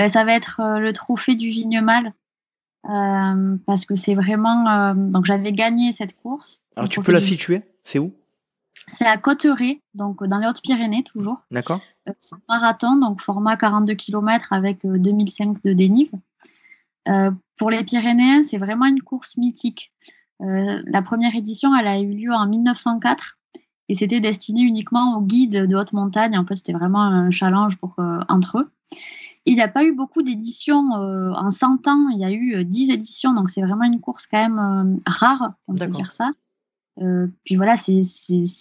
[0.00, 2.14] Euh, ça va être euh, le trophée du Vignemal.
[2.82, 4.94] parce que c'est vraiment.
[4.94, 6.62] donc j'avais gagné cette course.
[6.74, 7.60] Alors tu peux la situer?
[7.84, 8.14] C'est où?
[8.92, 11.44] C'est à Cotteret, donc dans les Hautes-Pyrénées toujours.
[11.50, 11.82] D'accord.
[12.18, 16.12] c'est un marathon, donc format 42 km avec 2005 de dénive.
[17.54, 19.92] Euh, pour les Pyrénéens, c'est vraiment une course mythique.
[20.42, 23.38] Euh, la première édition, elle a eu lieu en 1904
[23.88, 26.36] et c'était destiné uniquement aux guides de haute montagne.
[26.38, 28.70] En fait, c'était vraiment un challenge pour, euh, entre eux.
[29.46, 32.08] Il n'y a pas eu beaucoup d'éditions en 100 ans.
[32.14, 35.74] Il y a eu 10 éditions, donc c'est vraiment une course quand même rare, on
[35.74, 36.30] peut dire ça.
[36.96, 38.02] Puis voilà, c'est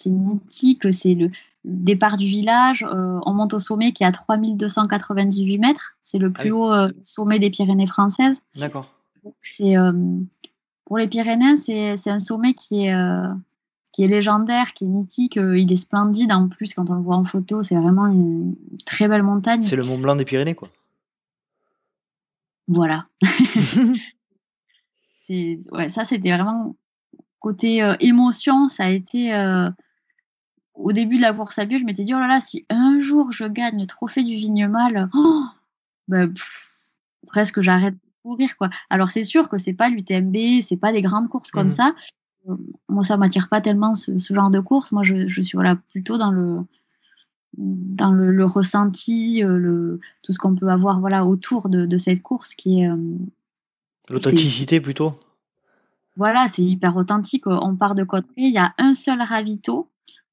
[0.08, 1.30] mythique, c'est le,
[1.66, 5.96] départ du village, euh, on monte au sommet qui est à 3298 mètres.
[6.04, 8.42] C'est le plus ah haut euh, sommet des Pyrénées françaises.
[8.56, 8.90] D'accord.
[9.42, 9.94] C'est euh,
[10.86, 12.96] pour les Pyrénées, c'est un sommet qui est
[13.94, 15.36] qui est légendaire, qui est mythique.
[15.36, 17.62] il est splendide en plus quand on le voit en photo.
[17.62, 18.56] C'est vraiment une
[18.86, 19.62] très belle montagne.
[19.62, 20.70] C'est le Mont Blanc des Pyrénées, quoi.
[22.68, 23.06] Voilà.
[25.30, 26.76] ouais, ça c'était vraiment
[27.44, 28.70] côté émotion.
[28.70, 29.32] Ça a été
[30.74, 33.00] au début de la course à pied, je m'étais dit, oh là là, si un
[33.00, 35.44] jour je gagne le trophée du Vignemal, oh,
[36.08, 36.26] bah,
[37.28, 38.58] presque j'arrête de courir.
[38.58, 38.70] Quoi.
[38.90, 41.72] Alors c'est sûr que c'est pas l'UTMB, c'est pas des grandes courses comme mmh.
[41.72, 41.96] ça.
[42.50, 42.56] Euh,
[42.90, 44.92] moi, ça m'attire pas tellement ce, genre de course.
[44.92, 46.60] Moi, je, suis voilà, plutôt dans le
[47.56, 52.56] dans le, ressenti, euh, le, tout ce qu'on peut avoir voilà, autour de, cette course
[52.56, 52.90] qui est...
[52.90, 52.98] Euh,
[54.10, 55.14] L'authenticité plutôt?
[56.16, 57.48] Voilà, c'est hyper authentique.
[57.48, 59.90] On part de côté, il y a un seul ravito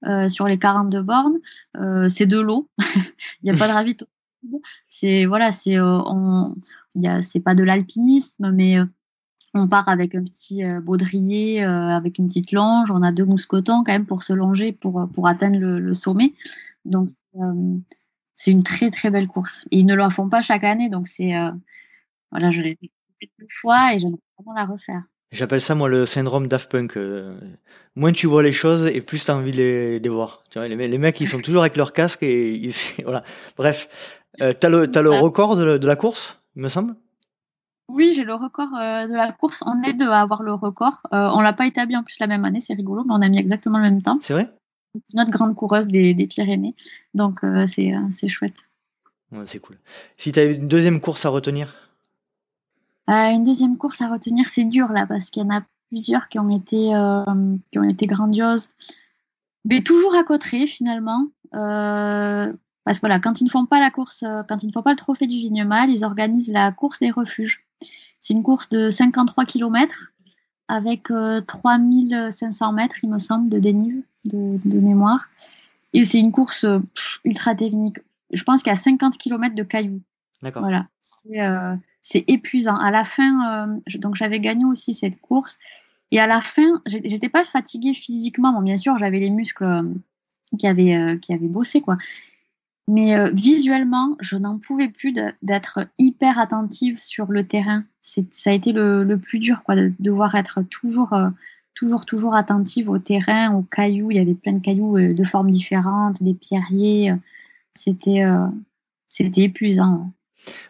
[0.06, 1.38] euh, sur les 42 bornes,
[1.76, 2.70] euh, c'est de l'eau.
[3.42, 4.06] Il n'y a pas de ravito.
[4.88, 6.48] C'est voilà, c'est euh,
[7.22, 8.78] c'est pas de l'alpinisme, mais
[9.52, 12.90] on part avec un petit baudrier, avec une petite longe.
[12.90, 16.32] On a deux mousquetons quand même pour se longer pour, atteindre le, sommet.
[16.86, 17.10] Donc,
[18.34, 19.66] c'est une très très belle course.
[19.70, 20.88] Et ils ne la font pas chaque année.
[20.88, 21.32] Donc, c'est.
[22.30, 25.02] voilà, je l'ai fait deux fois et j'aimerais vraiment la refaire.
[25.32, 26.96] J'appelle ça, moi, le syndrome Daft Punk.
[26.96, 27.38] Euh,
[27.96, 30.42] moins tu vois les choses et plus tu as envie de les, voir.
[30.50, 32.74] Tu vois, les, les, mecs, ils sont toujours avec leur casque et ils,
[33.04, 33.22] voilà.
[33.56, 33.88] Bref,
[34.40, 36.94] euh, tu as, le, as le record de, de, la course, il me semble?
[37.88, 39.62] Oui, j'ai le record euh, de la course.
[39.66, 41.00] On est deux à avoir le record.
[41.12, 43.28] Euh, on l'a pas établi en plus la même année, c'est rigolo, mais on a
[43.28, 44.18] mis exactement le même temps.
[44.22, 44.48] C'est vrai?
[45.14, 46.74] Notre grande coureuse des, des Pyrénées.
[47.14, 48.56] Donc, c'est chouette.
[49.30, 49.78] Ouais, c'est cool.
[50.16, 51.74] Si tu as une deuxième course à retenir?
[53.10, 56.38] Une deuxième course à retenir, c'est dur là, parce qu'il y en a plusieurs qui
[56.38, 57.24] ont été, euh,
[57.72, 58.68] qui ont été grandioses.
[59.64, 61.26] Mais toujours à Cotteret finalement.
[61.54, 62.52] Euh,
[62.84, 64.92] parce que voilà, quand ils ne font pas la course, quand ils ne font pas
[64.92, 67.64] le trophée du Vignemal, ils organisent la course des refuges.
[68.20, 70.12] C'est une course de 53 km
[70.68, 71.08] avec
[71.46, 75.28] 3500 mètres, il me semble, de dénive de, mémoire.
[75.92, 76.64] Et c'est une course
[77.24, 77.98] ultra technique.
[78.32, 80.00] Je pense qu'il y a 50 km de cailloux.
[80.42, 80.62] D'accord.
[80.62, 80.86] Voilà
[81.22, 81.40] c'est
[82.02, 82.76] épuisant.
[82.76, 85.58] À la fin, euh, donc j'avais gagné aussi cette course.
[86.10, 88.52] Et à la fin, j'étais pas fatiguée physiquement.
[88.52, 89.82] Bon, bien sûr, j'avais les muscles euh,
[90.58, 91.98] qui avaient, euh, qui avaient bossé, quoi.
[92.88, 97.84] Mais visuellement, je n'en pouvais plus d'être hyper attentive sur le terrain.
[98.02, 101.16] Ça a été le, plus dur, quoi, de devoir être toujours,
[101.74, 104.10] toujours, toujours attentive au terrain, aux cailloux.
[104.10, 107.14] Il y avait plein de cailloux de formes différentes, des pierriers.
[107.76, 108.24] C'était,
[109.08, 110.10] c'était épuisant.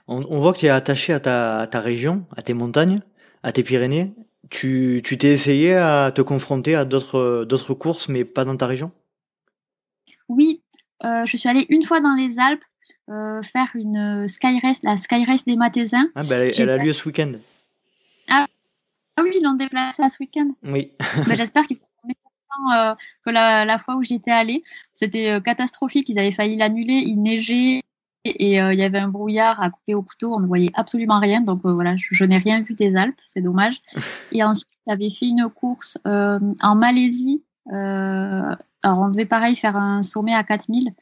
[0.08, 3.00] On, voit que tu es attaché à ta, région, à tes montagnes,
[3.42, 4.12] à tes Pyrénées.
[4.48, 8.90] Tu t'es essayé à te confronter à d'autres courses, mais pas dans ta région?
[10.28, 10.62] Oui,
[11.04, 12.64] euh, je suis allée une fois dans les Alpes
[13.08, 16.08] euh, faire une Sky Race, la Sky Race des Mathésins.
[16.14, 17.32] Ah, bah, elle, a lieu ce week-end.
[18.28, 18.46] Ah,
[19.16, 20.50] ah, oui, ils l'ont déplacé à ce week-end.
[20.62, 20.92] Oui.
[21.26, 22.94] Bah, j'espère qu'ils sont euh,
[23.24, 24.62] que la, la, fois où j'y étais allée.
[24.94, 27.82] C'était catastrophique, ils avaient failli l'annuler, il neigeait,
[28.24, 31.20] et euh, il y avait un brouillard à couper au couteau, on ne voyait absolument
[31.20, 31.40] rien.
[31.40, 33.80] Donc euh, voilà, je, n'ai rien vu des Alpes, c'est dommage.
[34.32, 37.42] Et ensuite, j'avais fait une course euh, en Malaisie.
[37.70, 40.92] alors on devait pareil faire un sommet à 4000,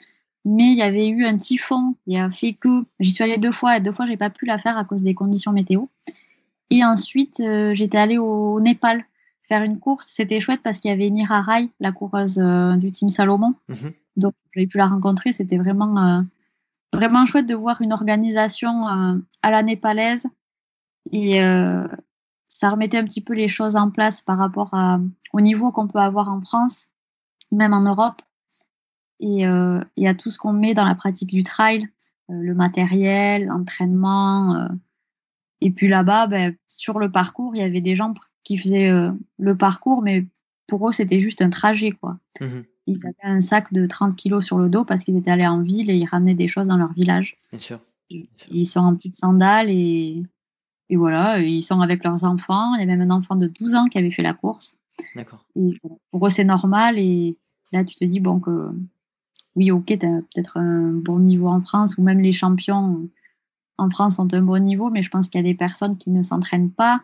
[0.44, 3.52] mais il y avait eu un typhon qui a fait que j'y suis allée deux
[3.52, 5.86] fois et deux fois j'ai pas pu la faire à cause des conditions météo.
[6.70, 7.42] Et ensuite,
[7.72, 9.04] j'étais allée au Népal
[9.42, 10.06] faire une course.
[10.06, 12.36] C'était chouette parce qu'il y avait Mira Rai, la coureuse
[12.76, 13.54] du team Salomon.
[13.70, 13.92] Mhm.
[14.18, 15.32] Donc, j'ai pu la rencontrer.
[15.32, 16.22] C'était vraiment,
[16.92, 20.26] vraiment chouette de voir une organisation euh, à la népalaise.
[21.10, 21.40] Et
[22.48, 25.00] ça remettait un petit peu les choses en place par rapport à,
[25.32, 26.88] au niveau qu'on peut avoir en France,
[27.50, 28.20] même en Europe.
[29.18, 29.44] Et,
[29.96, 31.88] et à tout ce qu'on met dans la pratique du trail,
[32.28, 34.68] le matériel, l'entraînement.
[35.62, 38.14] et puis là-bas, ben, sur le parcours, il y avait des gens
[38.44, 40.26] qui faisaient euh, le parcours, mais
[40.66, 41.90] pour eux, c'était juste un trajet.
[41.90, 42.18] quoi.
[42.40, 42.64] Mhm.
[42.88, 45.62] Ils avaient un sac de 30 kilos sur le dos parce qu'ils étaient allés en
[45.62, 47.36] ville et ils ramenaient des choses dans leur village.
[47.50, 47.80] Bien sûr.
[48.50, 50.22] Ils sont en petites sandales et,
[50.88, 52.74] et voilà, ils sont avec leurs enfants.
[52.76, 54.78] Il y a même un enfant de 12 ans qui avait fait la course.
[55.14, 55.44] D'accord.
[56.10, 56.98] Pour eux, c'est normal.
[56.98, 57.36] Et
[57.72, 58.70] là, tu te dis, bon, que
[59.54, 63.06] oui, ok, tu as peut-être un bon niveau en France ou même les champions
[63.76, 66.10] en France ont un bon niveau, mais je pense qu'il y a des personnes qui
[66.10, 67.02] ne s'entraînent pas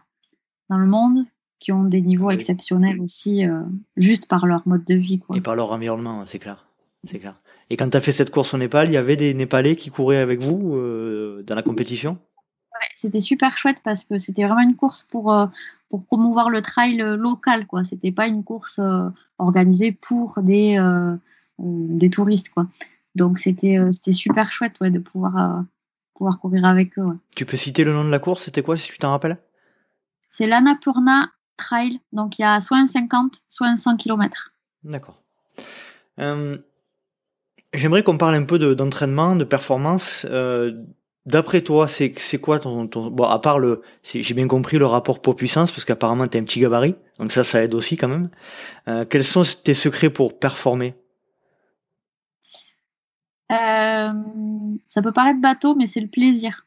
[0.70, 1.26] dans le monde
[1.64, 3.62] qui ont des niveaux exceptionnels aussi, euh,
[3.96, 5.18] juste par leur mode de vie.
[5.18, 5.34] Quoi.
[5.38, 6.66] Et par leur environnement, c'est clair.
[7.10, 7.40] C'est clair.
[7.70, 9.90] Et quand tu as fait cette course au Népal, il y avait des Népalais qui
[9.90, 12.18] couraient avec vous euh, dans la compétition?
[12.74, 15.46] Ouais, C'était super chouette parce que c'était vraiment une course pour, euh,
[15.88, 17.66] pour promouvoir le trail local.
[17.66, 17.82] quoi.
[17.82, 18.78] C'était pas une course
[19.38, 20.78] organisée pour des,
[21.58, 22.50] des touristes.
[22.50, 22.66] quoi.
[23.14, 25.62] Donc c'était c'était super chouette ouais, de pouvoir,
[26.14, 27.06] pouvoir courir avec eux.
[27.36, 28.44] Tu peux citer le nom de la course?
[28.44, 29.38] C'était quoi si tu t'en rappelles?
[30.30, 32.00] C'est l'Annapurna trail.
[32.12, 34.52] Donc il y a soit un 50, soit un 100 km.
[34.84, 35.16] D'accord.
[36.20, 36.58] Euh,
[37.72, 40.26] j'aimerais qu'on parle un peu d'entraînement, de, performance.
[40.28, 40.72] Euh,
[41.26, 43.82] d'après toi, c'est quoi ton, Bon, à part le...
[44.02, 47.44] J'ai bien compris le rapport poids-puissance, parce qu'apparemment tu es un petit gabarit, donc ça,
[47.44, 48.30] ça aide aussi quand même.
[48.88, 50.94] Euh, quels sont tes secrets pour performer?
[53.50, 56.66] Ça peut paraître bateau, mais c'est le plaisir.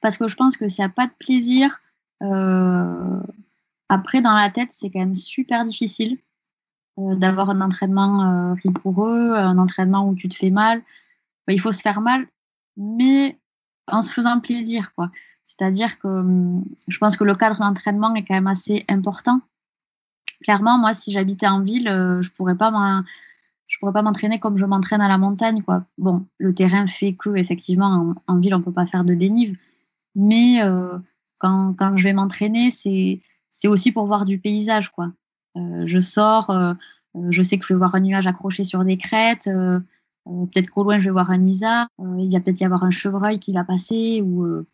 [0.00, 1.80] Parce que je pense que s'il n'y a pas de plaisir,
[3.90, 6.18] après, dans la tête, c'est quand même super difficile
[6.98, 10.80] euh, d'avoir un entraînement euh, rigoureux, un entraînement où tu te fais mal.
[11.48, 12.28] il faut se faire mal,
[12.76, 13.36] mais
[13.88, 15.10] en se faisant plaisir, quoi.
[15.44, 19.40] C'est-à-dire que hum, je pense que le cadre d'entraînement est quand même assez important.
[20.44, 23.02] Clairement, moi, si j'habitais en ville, euh, je pourrais pas
[23.66, 25.84] je pourrais pas m'entraîner comme je m'entraîne à la montagne, quoi.
[25.98, 29.58] Bon, le terrain fait que effectivement en, ville on peut pas faire de dénive,
[30.14, 30.60] mais
[31.38, 33.20] quand, je vais m'entraîner, c'est
[33.60, 35.12] c'est aussi pour voir du paysage, quoi.
[35.56, 36.72] Euh, je sors, euh,
[37.16, 39.50] euh, je sais que je vais voir un nuage accroché sur des crêtes.
[40.24, 41.88] peut-être qu'au loin, je vais voir un isa.
[41.98, 44.64] il va peut-être y avoir un chevreuil qui va passer ou,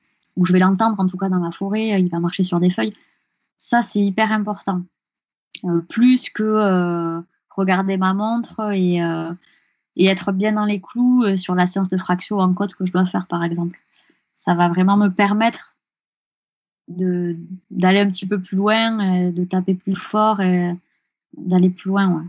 [0.44, 2.00] je vais l'entendre, en tout cas dans la forêt.
[2.00, 2.94] il va marcher sur des feuilles.
[3.58, 4.82] Ça, c'est hyper important.
[5.88, 9.00] plus que regarder ma montre et,
[9.96, 13.06] être bien dans les clous sur la séance de fraction en côte que je dois
[13.06, 13.80] faire, par exemple.
[14.36, 15.75] Ça va vraiment me permettre
[16.88, 20.72] d'aller un petit peu plus loin, de taper plus fort et
[21.36, 22.24] d'aller plus loin.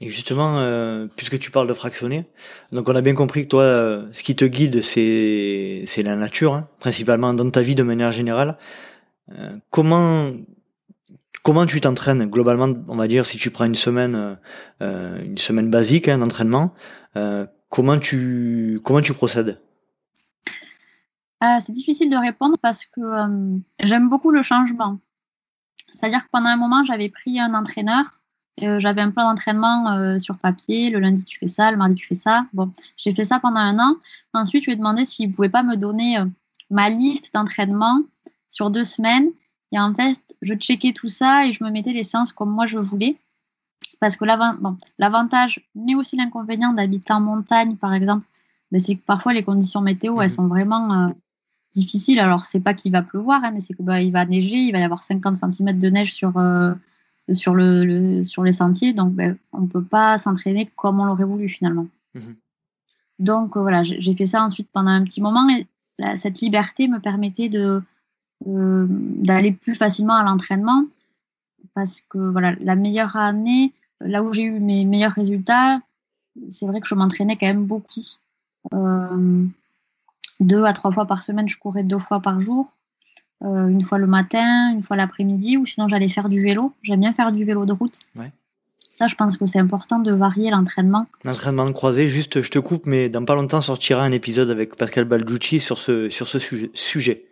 [0.00, 2.26] Et justement, euh, puisque tu parles de fractionner,
[2.72, 6.16] donc on a bien compris que toi, euh, ce qui te guide, c'est c'est la
[6.16, 8.58] nature, hein, principalement dans ta vie de manière générale.
[9.38, 10.32] Euh, comment
[11.44, 14.38] comment tu t'entraînes globalement On va dire si tu prends une semaine
[14.80, 16.74] une semaine basique hein, d'entraînement,
[17.70, 19.60] comment tu comment tu procèdes?
[21.44, 24.98] Euh, c'est difficile de répondre parce que euh, j'aime beaucoup le changement.
[25.90, 28.20] C'est-à-dire que pendant un moment, j'avais pris un entraîneur.
[28.62, 30.90] Euh, j'avais un plan d'entraînement sur papier.
[30.90, 31.70] Le lundi, tu fais ça.
[31.70, 32.46] Le mardi, tu fais ça.
[32.52, 33.96] Bon, j'ai fait ça pendant un an.
[34.32, 36.18] Ensuite, je lui ai demandé s'il ne pouvait pas me donner
[36.70, 38.00] ma liste d'entraînement
[38.50, 39.30] sur deux semaines.
[39.72, 42.66] Et en fait, je checkais tout ça et je me mettais les séances comme moi
[42.66, 43.18] je voulais.
[44.00, 44.24] Parce que
[44.98, 48.26] l'avantage, mais aussi l'inconvénient d'habiter en montagne, par exemple,
[48.70, 51.12] ben, c'est que parfois les conditions météo, elles mmh sont vraiment
[51.74, 52.20] difficile.
[52.20, 54.78] Alors, c'est pas qu'il va pleuvoir, hein, mais c'est qu'il bah, va neiger, il va
[54.78, 56.72] y avoir 50 cm de neige sur, euh,
[57.32, 58.92] sur, le, sur les sentiers.
[58.92, 61.86] Donc, ben, on ne peut pas s'entraîner comme on l'aurait voulu finalement.
[62.14, 62.36] Mhm.
[63.18, 65.66] Donc, euh, voilà, j'ai fait ça ensuite pendant un petit moment et
[66.16, 67.80] cette liberté me permettait de
[68.48, 70.84] euh, d'aller plus facilement à l'entraînement
[71.72, 75.80] parce que voilà, la meilleure année, là où j'ai eu mes meilleurs résultats,
[76.50, 78.04] c'est vrai que je m'entraînais quand même beaucoup
[80.40, 82.76] deux à trois fois par semaine, je courais deux fois par jour.
[83.42, 86.72] Euh, une fois le matin, une fois l'après-midi, ou sinon j'allais faire du vélo.
[86.82, 87.98] J'aime bien faire du vélo de route.
[88.90, 91.06] Ça, je pense que c'est important de varier l'entraînement.
[91.24, 95.04] L'entraînement croisé, juste, je te coupe, mais dans pas longtemps sortira un épisode avec Pascal
[95.04, 96.38] Balducci sur ce, sur ce
[96.74, 97.26] sujet.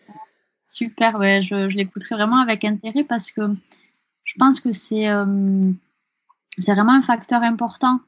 [0.69, 3.43] Super, ouais, je, je l'écouterai vraiment avec intérêt parce que
[4.25, 5.71] je pense que c'est euh,
[6.59, 8.01] c'est vraiment un facteur important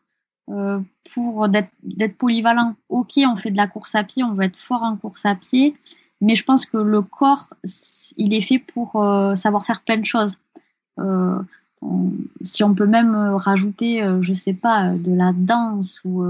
[0.51, 0.79] euh,
[1.15, 2.75] pour d'être polyvalent.
[2.91, 5.35] Ok, on fait de la course à pied, on veut être fort en course à
[5.35, 5.75] pied,
[6.21, 7.55] mais je pense que le corps,
[8.19, 10.39] il est fait pour euh, savoir faire plein de choses.
[12.43, 16.23] si on peut même rajouter, je sais pas, de la danse ou,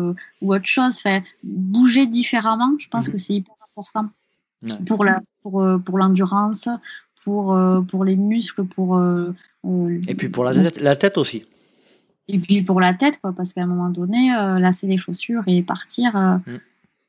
[0.42, 0.98] ou autre chose,
[1.42, 3.12] bouger différemment, je pense mhm.
[3.12, 4.08] que c'est hyper important
[4.86, 6.68] pour la pour, pour l'endurance,
[7.24, 7.58] pour,
[7.88, 9.00] pour les muscles, pour
[10.08, 11.44] et puis pour la tête, la tête aussi.
[12.28, 15.62] Et puis pour la tête, quoi, parce qu'à un moment donné, lasser les chaussures et
[15.62, 16.58] partir, mm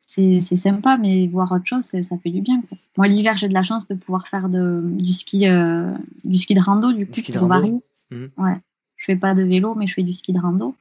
[0.06, 2.62] c'est sympa, mais voir autre chose, ça fait du bien.
[2.98, 5.92] Moi, l'hiver, j'ai de la chance de pouvoir faire de, du, ski, euh,
[6.24, 7.80] du ski de rando, du coup, pour varier.
[8.12, 8.30] Mhm.
[8.38, 8.58] Ouais.
[8.98, 10.76] Je fais pas de vélo, mais je fais du ski de rando.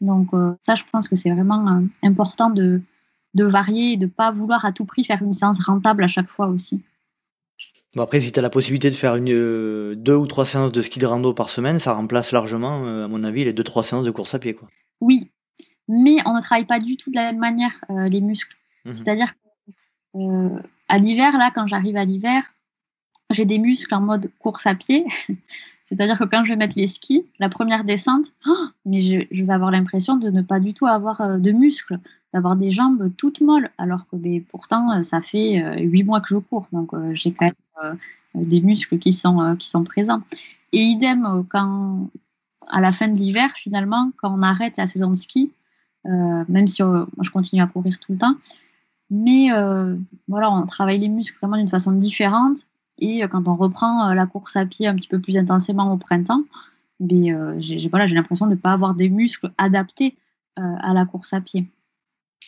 [0.00, 2.80] Donc, euh, ça, je pense que c'est vraiment euh, important de,
[3.34, 6.28] de varier et de pas vouloir à tout prix faire une séance rentable à chaque
[6.28, 6.82] fois aussi.
[7.94, 10.80] Bon après, si tu as la possibilité de faire une, deux ou trois séances de
[10.80, 14.04] ski de rando par semaine, ça remplace largement, à mon avis, les deux trois séances
[14.04, 14.54] de course à pied.
[14.54, 14.68] Quoi.
[15.00, 15.30] Oui,
[15.88, 18.56] mais on ne travaille pas du tout de la même manière les muscles.
[18.84, 19.34] Mmh C'est-à-dire
[20.12, 22.52] qu'à euh, l'hiver, là, quand j'arrive à l'hiver,
[23.30, 25.04] j'ai des muscles en mode course à pied.
[25.84, 29.52] C'est-à-dire que quand je vais mettre les skis, la première descente, oh, mais je, vais
[29.52, 31.98] avoir l'impression de ne pas du tout avoir euh, de muscles,
[32.32, 36.28] d'avoir des jambes toutes molles, alors que ben, pourtant, ça fait euh, huit mois que
[36.28, 36.66] je cours.
[36.72, 37.98] Donc, j'ai quand même
[38.34, 40.22] des muscles qui sont, présents.
[40.72, 42.08] Et idem, quand,
[42.68, 45.52] à la fin de l'hiver, finalement, quand on arrête la saison de ski,
[46.04, 48.36] même si je continue à courir tout le temps,
[49.14, 49.94] mais euh,
[50.26, 52.60] voilà, on travaille les muscles vraiment d'une façon différente.
[52.98, 55.92] Et euh, quand on reprend euh, la course à pied un petit peu plus intensément
[55.92, 56.44] au printemps,
[56.98, 60.16] ben, j'ai voilà, l'impression de ne pas avoir des muscles adaptés
[60.56, 61.66] à la course à pied.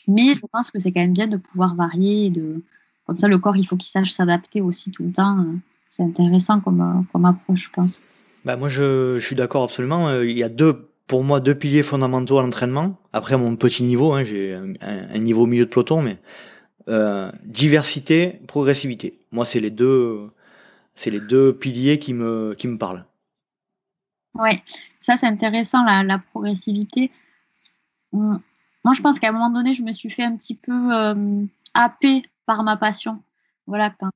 [0.08, 2.30] Mais je pense que c'est quand même bien de pouvoir varier.
[2.30, 2.62] De...
[3.06, 5.44] Comme ça, le corps, il faut qu'il sache s'adapter aussi tout le temps.
[5.90, 8.02] C'est intéressant comme, comme approche, je pense.
[8.44, 10.20] Bah moi, je, je suis d'accord absolument.
[10.20, 12.96] Il y a deux pour moi deux piliers fondamentaux à l'entraînement.
[13.12, 16.18] Après mon petit niveau, hein, j'ai un, un, niveau milieu de peloton, mais
[16.88, 19.18] euh, diversité, progressivité.
[19.32, 20.30] Moi, c'est les deux,
[20.94, 23.04] c'est les deux piliers qui me, qui me parlent.
[24.34, 24.62] Ouais,
[25.00, 27.10] ça c'est intéressant la, la, progressivité.
[28.84, 31.44] Moi, je pense qu'à un moment donné, je me suis fait un petit peu euh,
[31.72, 33.22] happer par ma passion.
[33.66, 34.10] Voilà, quand,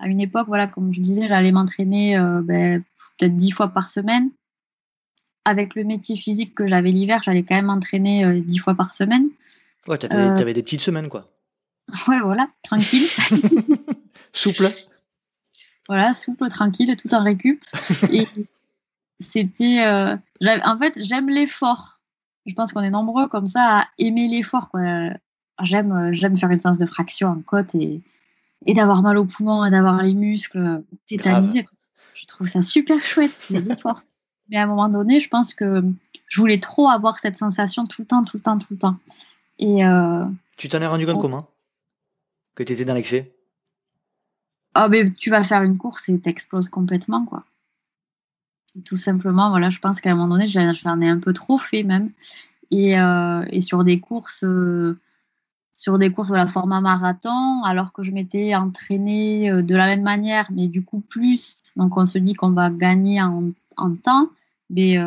[0.00, 2.82] à une époque, voilà, comme je disais, j'allais m'entraîner euh, ben,
[3.18, 4.30] peut-être dix fois par semaine.
[5.44, 8.92] Avec le métier physique que j'avais l'hiver, j'allais quand même m'entraîner euh, dix fois par
[8.92, 9.28] semaine.
[9.86, 11.30] Ouais, t'avais, avais des petites semaines, quoi.
[12.06, 13.06] Ouais, voilà, tranquille.
[14.32, 14.66] souple.
[15.88, 17.64] Voilà, souple, tranquille, tout en récup.
[18.12, 18.26] Et
[19.20, 19.84] c'était.
[19.86, 20.16] Euh,
[20.64, 21.97] en fait, j'aime l'effort.
[22.48, 24.70] Je pense qu'on est nombreux comme ça à aimer l'effort.
[25.62, 28.00] J'aime, euh, j'aime faire une séance de fraction en côte et,
[28.66, 31.66] et d'avoir mal aux poumons et d'avoir les muscles tétanisés.
[32.14, 34.00] Je trouve ça super chouette, c'est l'effort.
[34.48, 35.82] Mais à un moment donné, je pense que
[36.26, 38.96] je voulais trop avoir cette sensation tout le temps, tout le temps, tout le temps.
[39.58, 40.24] Et euh,
[40.56, 41.50] tu t'en es rendu compte comment?
[42.54, 43.34] Que tu étais dans l'excès?
[44.74, 47.44] Ah, mais tu vas faire une course et t'exploses complètement, quoi.
[48.84, 51.82] Tout simplement, voilà, je pense qu'à un moment donné, j'en ai un peu trop fait
[51.82, 52.10] même.
[52.70, 54.98] Et, euh, et sur des courses, euh,
[55.72, 60.02] sur des courses, voilà, format marathon, alors que je m'étais entraînée euh, de la même
[60.02, 61.62] manière, mais du coup plus.
[61.76, 64.28] Donc on se dit qu'on va gagner en, en temps.
[64.70, 64.98] Mais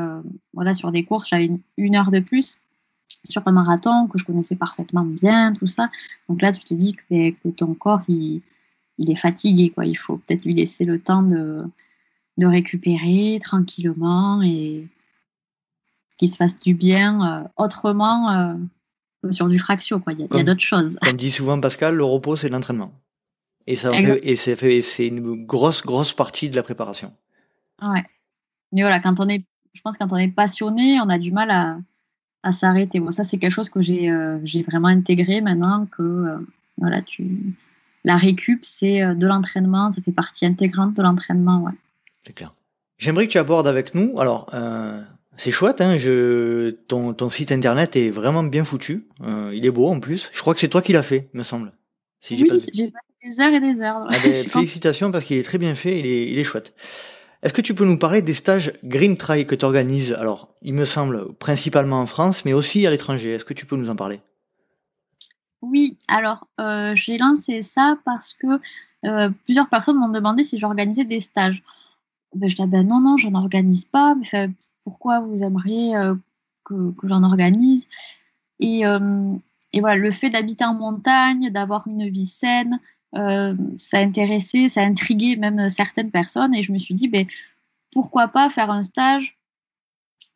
[0.56, 2.58] voilà, sur des courses, j'avais une heure de plus
[3.24, 5.90] sur un marathon que je connaissais parfaitement bien, tout ça.
[6.30, 8.42] Donc là, tu te dis que, ben, que ton corps, il,
[8.98, 9.70] il, est fatigué.
[9.70, 9.86] Quoi.
[9.86, 11.64] Il faut peut-être lui laisser le temps de,
[12.38, 14.88] de récupérer tranquillement et
[16.18, 20.00] qu'il se fasse du bien euh, autrement euh, sur du fraction.
[20.00, 20.14] Quoi.
[20.14, 20.98] Il y a, d'autres choses.
[21.02, 22.94] Comme dit souvent Pascal, le repos, c'est l'entraînement.
[23.68, 27.14] Et ça fait, et c'est, fait, c'est une grosse, grosse partie de la préparation.
[27.82, 28.04] Ouais.
[28.72, 31.52] Mais voilà, quand on est, je pense quand on est passionné, on a du mal
[31.52, 31.78] à,
[32.44, 33.00] à s'arrêter.
[33.00, 36.38] Bon, ça, c'est quelque chose que j'ai euh, vraiment intégré maintenant que euh,
[36.78, 37.56] voilà, tu...
[38.04, 41.64] la récup, c'est de l'entraînement, ça fait partie intégrante de l'entraînement.
[41.64, 41.74] Ouais.
[42.26, 42.54] C'est clair.
[42.98, 44.20] J'aimerais que tu abordes avec nous.
[44.20, 44.48] Alors,
[45.38, 46.72] c'est chouette, hein, je...
[46.88, 49.08] ton, ton, site internet est vraiment bien foutu.
[49.22, 50.30] il est beau en plus.
[50.34, 51.74] Je crois que c'est toi qui l'as fait, me semble.
[52.22, 52.94] Si oui, j'ai fait
[53.24, 54.06] des heures et des heures.
[54.10, 56.74] Ah ben, félicitations parce qu'il est très bien fait, il est, il est chouette.
[57.44, 60.76] Est-ce que tu peux nous parler des stages Green Try que tu organises Alors, il
[60.76, 63.32] me semble principalement en France, mais aussi à l'étranger.
[63.32, 64.22] Est-ce que tu peux nous en parler?
[65.64, 68.60] Oui, alors euh, j'ai lancé ça parce que
[69.06, 71.64] euh, plusieurs personnes m'ont demandé si j'organisais des stages.
[72.36, 74.16] Ben, je dis ben non, non, je n'en organise pas.
[74.16, 74.50] Mais
[74.84, 76.16] pourquoi vous aimeriez euh,
[76.64, 77.88] que, j'en organise?
[78.60, 78.84] Et,
[79.74, 82.80] et, voilà, le fait d'habiter en montagne, d'avoir une vie saine,
[83.16, 87.08] euh, ça a intéressé, ça a intrigué même certaines personnes et je me suis dit,
[87.08, 87.26] ben,
[87.92, 89.38] pourquoi pas faire un stage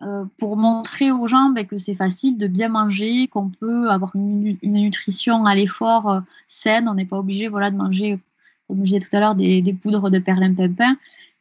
[0.02, 4.14] euh, pour montrer aux gens ben, que c'est facile de bien manger, qu'on peut avoir
[4.16, 6.20] une, nutrition à l'effort euh,
[6.50, 8.20] saine, on n'est pas obligé voilà, de manger,
[8.68, 10.98] comme je disais tout à l'heure, des, des poudres de perlimpinpin.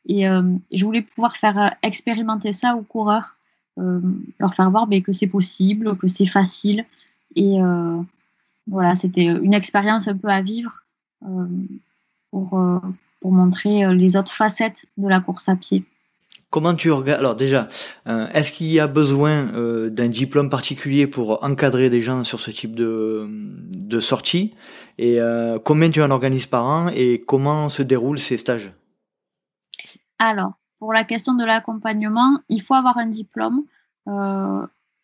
[0.06, 0.24] Et
[0.72, 3.36] je voulais pouvoir faire expérimenter ça aux coureurs,
[3.76, 6.84] leur faire voir ben, que c'est possible, que c'est facile.
[7.36, 7.58] Et
[8.66, 10.84] voilà, c'était une expérience un peu à vivre
[12.30, 12.80] pour,
[13.20, 15.84] pour montrer les autres facettes de la course à pied.
[16.54, 17.68] Comment tu Alors déjà,
[18.06, 22.38] euh, est-ce qu'il y a besoin euh, d'un diplôme particulier pour encadrer des gens sur
[22.38, 24.54] ce type de, de sortie?
[24.96, 28.70] Et euh, combien tu en organises par an et comment se déroulent ces stages?
[30.18, 33.64] Alors, pour la question de l'accompagnement, il faut avoir un diplôme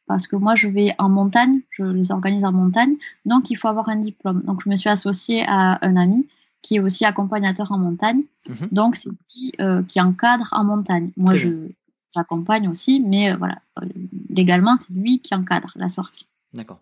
[0.06, 3.68] parce que moi je vais en montagne, je les organise en montagne, donc il faut
[3.68, 4.42] avoir un diplôme.
[4.42, 6.26] Donc je me suis associée à un ami
[6.62, 8.22] qui est aussi accompagnateur en montagne.
[8.48, 8.68] Mhm.
[8.72, 11.10] Donc, c'est lui euh, qui encadre en montagne.
[11.16, 11.68] Moi, je,
[12.14, 13.86] j'accompagne aussi, mais euh, voilà, euh,
[14.28, 16.26] légalement, c'est lui qui encadre la sortie.
[16.52, 16.80] D'accord.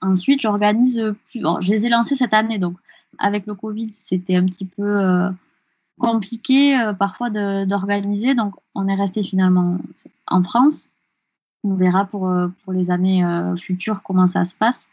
[0.00, 1.40] Ensuite, j'organise plus.
[1.60, 2.76] je les ai lancés cette année, donc
[3.18, 5.30] avec le Covid, c'était un petit peu
[5.98, 8.34] compliqué parfois d'organiser.
[8.34, 9.78] Donc, on est resté finalement
[10.26, 10.88] en France.
[11.62, 12.30] On verra pour,
[12.64, 13.24] pour les années
[13.56, 14.88] futures comment ça se passe.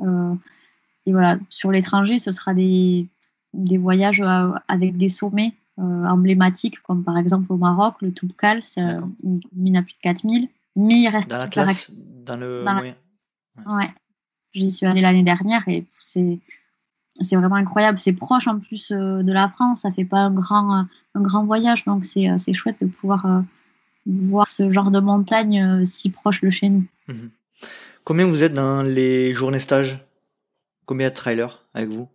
[0.00, 3.08] et voilà, sur l'étranger, ce sera des,
[3.54, 8.62] des voyages euh, avec des sommets euh, emblématiques, comme par exemple au Maroc, le Toubkal,
[8.62, 8.80] c'est
[9.22, 11.68] une mine à plus de 4000, mais il reste dans super
[12.24, 12.94] dans le moyen.
[13.66, 13.90] Ouais.
[14.54, 16.38] J'y suis allée l'année dernière et c'est
[17.20, 17.98] c'est vraiment incroyable.
[17.98, 21.44] C'est proche en plus euh, de la France, ça fait pas un grand, un grand
[21.44, 23.44] voyage, donc c'est chouette de pouvoir
[24.06, 26.84] voir ce genre de montagne si proche de chez nous.
[27.08, 27.30] Mhm.
[28.04, 29.98] Combien vous êtes dans les journées stages
[30.86, 32.08] Combien de trailers avec vous?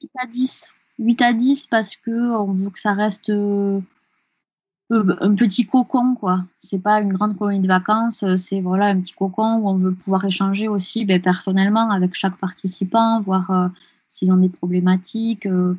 [0.00, 0.72] 8 à 10.
[0.98, 3.80] 8 à 10 parce que on veut que ça reste euh,
[4.90, 6.44] un petit cocon quoi.
[6.58, 9.92] C'est pas une grande colonie de vacances, c'est voilà un petit cocon où on veut
[9.92, 13.68] pouvoir échanger aussi ben, personnellement avec chaque participant, voir euh,
[14.12, 15.74] s'ils ont des problématiques euh,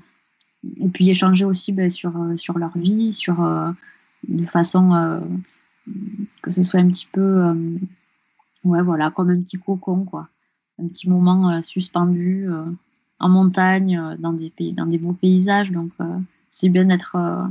[0.79, 3.35] et puis échanger aussi ben, sur sur leur vie, sur
[4.27, 5.21] de façon
[6.41, 7.53] que ce soit un petit peu
[8.63, 10.29] ouais voilà comme un petit cocon quoi,
[10.81, 12.47] un petit moment suspendu
[13.23, 15.71] en montagne, euh, dans des pays, dans des beaux paysages.
[15.71, 16.05] Donc, euh,
[16.51, 17.43] c'est bien d'être, euh,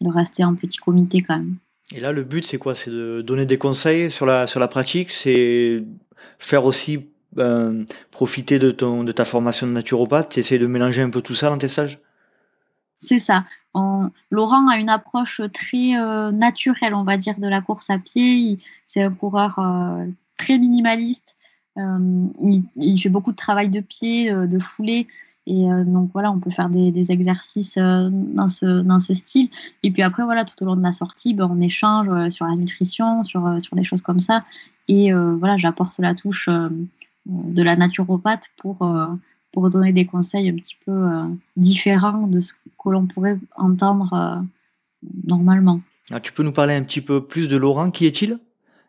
[0.00, 1.56] de rester en petit comité quand même.
[1.94, 2.74] Et là, le but, c'est quoi?
[2.74, 5.10] C'est de donner des conseils sur la, sur la pratique?
[5.10, 5.82] C'est
[6.38, 7.06] faire aussi
[8.10, 11.34] profiter de, ton, de ta formation de naturopathe Tu essaies de mélanger un peu tout
[11.34, 11.98] ça dans tes stages?
[12.98, 13.44] C'est ça.
[14.30, 15.92] Laurent a une approche très
[16.32, 18.58] naturelle, on va dire, de la course à pied.
[18.86, 19.60] C'est un coureur
[20.38, 21.36] très minimaliste.
[21.78, 22.26] Euh,
[22.76, 25.06] il, fait beaucoup de travail de pied, euh, de foulée.
[25.46, 29.48] Et euh, donc voilà, on peut faire des, exercices dans, ce, dans ce style.
[29.82, 32.56] Et puis après, voilà, tout au long de la sortie, ben, on échange sur la
[32.56, 34.44] nutrition, sur, sur des choses comme ça.
[34.88, 36.48] Et voilà, j'apporte la touche
[37.26, 38.78] de la naturopathe pour,
[39.52, 40.92] pour donner des conseils un petit peu
[41.56, 44.42] différents de ce que l'on pourrait entendre
[45.24, 45.80] normalement.
[46.10, 48.38] Ah, tu peux nous parler un petit peu plus de Laurent Qui est-il?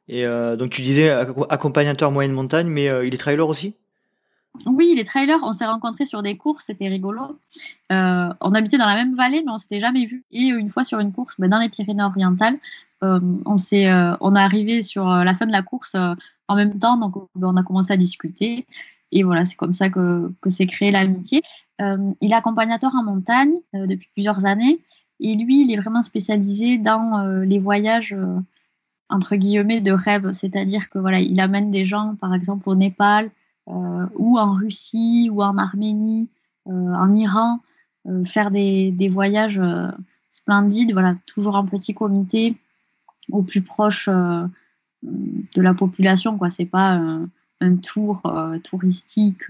[0.08, 1.10] Et euh, donc tu disais
[1.50, 3.74] accompagnateur moyenne montagne, mais euh, il est trailer aussi?
[4.66, 5.38] Oui, il est trailer.
[5.44, 7.38] On s'est rencontrés sur des courses, c'était rigolo.
[7.92, 10.24] Euh, on habitait dans la même vallée, mais on s'était jamais vu.
[10.32, 12.58] Et une fois sur une course, ben, dans les Pyrénées-Orientales,
[13.02, 13.91] on s'est,
[14.22, 15.95] on est arrivé sur la fin de la course
[16.48, 18.66] en même temps, donc on a commencé à discuter.
[19.12, 21.41] Et voilà, c'est comme ça que, que s'est créée l'amitié.
[21.80, 24.80] il est accompagnateur en montagne depuis plusieurs années.
[25.20, 28.16] Et lui, il est vraiment spécialisé dans les voyages
[29.10, 33.30] entre guillemets de rêve, c'est-à-dire que voilà, il amène des gens, par exemple au Népal
[33.70, 36.30] euh, ou en Russie ou en Arménie,
[36.67, 37.59] euh, en Iran,
[38.08, 39.62] euh, faire des, des voyages
[40.32, 42.58] splendides, voilà, toujours en petit comité,
[43.32, 46.49] au plus proche de la population, quoi.
[46.49, 47.29] C'est pas un,
[47.62, 48.21] un tour
[48.63, 49.43] touristique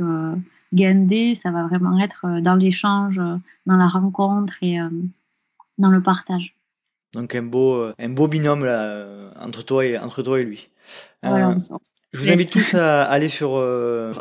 [0.73, 3.21] guindé, ça va vraiment être dans l'échange,
[3.65, 4.77] dans la rencontre et
[5.77, 6.57] dans le partage.
[7.13, 10.43] Donc un beau, euh, un beau binôme là, euh, entre, toi et, entre toi et
[10.43, 10.69] lui.
[11.25, 11.55] Euh,
[12.13, 13.51] je vous invite tous à aller sur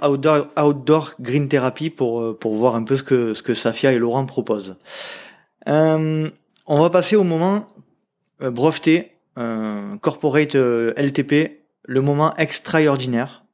[0.02, 3.98] Outdoor, Outdoor Green Therapy pour, pour voir un peu ce que, ce que Safia et
[3.98, 4.76] Laurent proposent.
[5.66, 6.30] on
[6.68, 7.68] va passer au moment
[8.40, 9.12] breveté,
[10.00, 13.44] corporate LTP, le moment extraordinaire.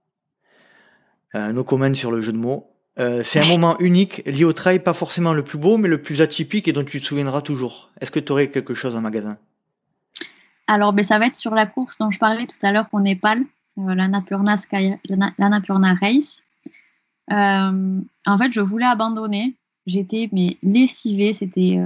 [1.34, 2.72] nos comments sur le jeu de mots.
[2.98, 6.02] Euh, c'est un moment unique lié au trail, pas forcément le plus beau, mais le
[6.02, 7.90] plus atypique et dont tu te souviendras toujours.
[8.00, 9.38] Est-ce que tu aurais quelque chose en magasin?
[10.66, 13.00] Alors, ben, ça va être sur la course dont je parlais tout à l'heure au
[13.00, 13.42] Népal,
[13.78, 16.42] euh, la, Napurna la, Race.
[17.30, 19.54] Euh, en fait, je voulais abandonner.
[19.86, 21.32] J'étais mais lessivée.
[21.32, 21.80] C'était,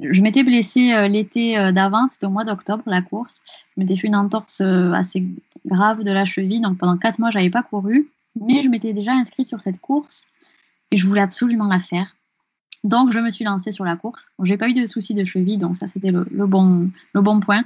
[0.00, 3.42] je m'étais blessée l'été d'avant, c'était au mois d'octobre la course.
[3.74, 5.24] Je m'étais fait une entorse assez
[5.64, 8.08] grave de la cheville, donc pendant quatre mois, j'avais pas couru
[8.40, 10.26] mais je m'étais déjà inscrite sur cette course
[10.90, 12.16] et je voulais absolument la faire.
[12.82, 14.26] Donc, je me suis lancée sur la course.
[14.42, 17.64] J'ai pas eu de soucis de cheville, donc ça, c'était le, bon, le bon point.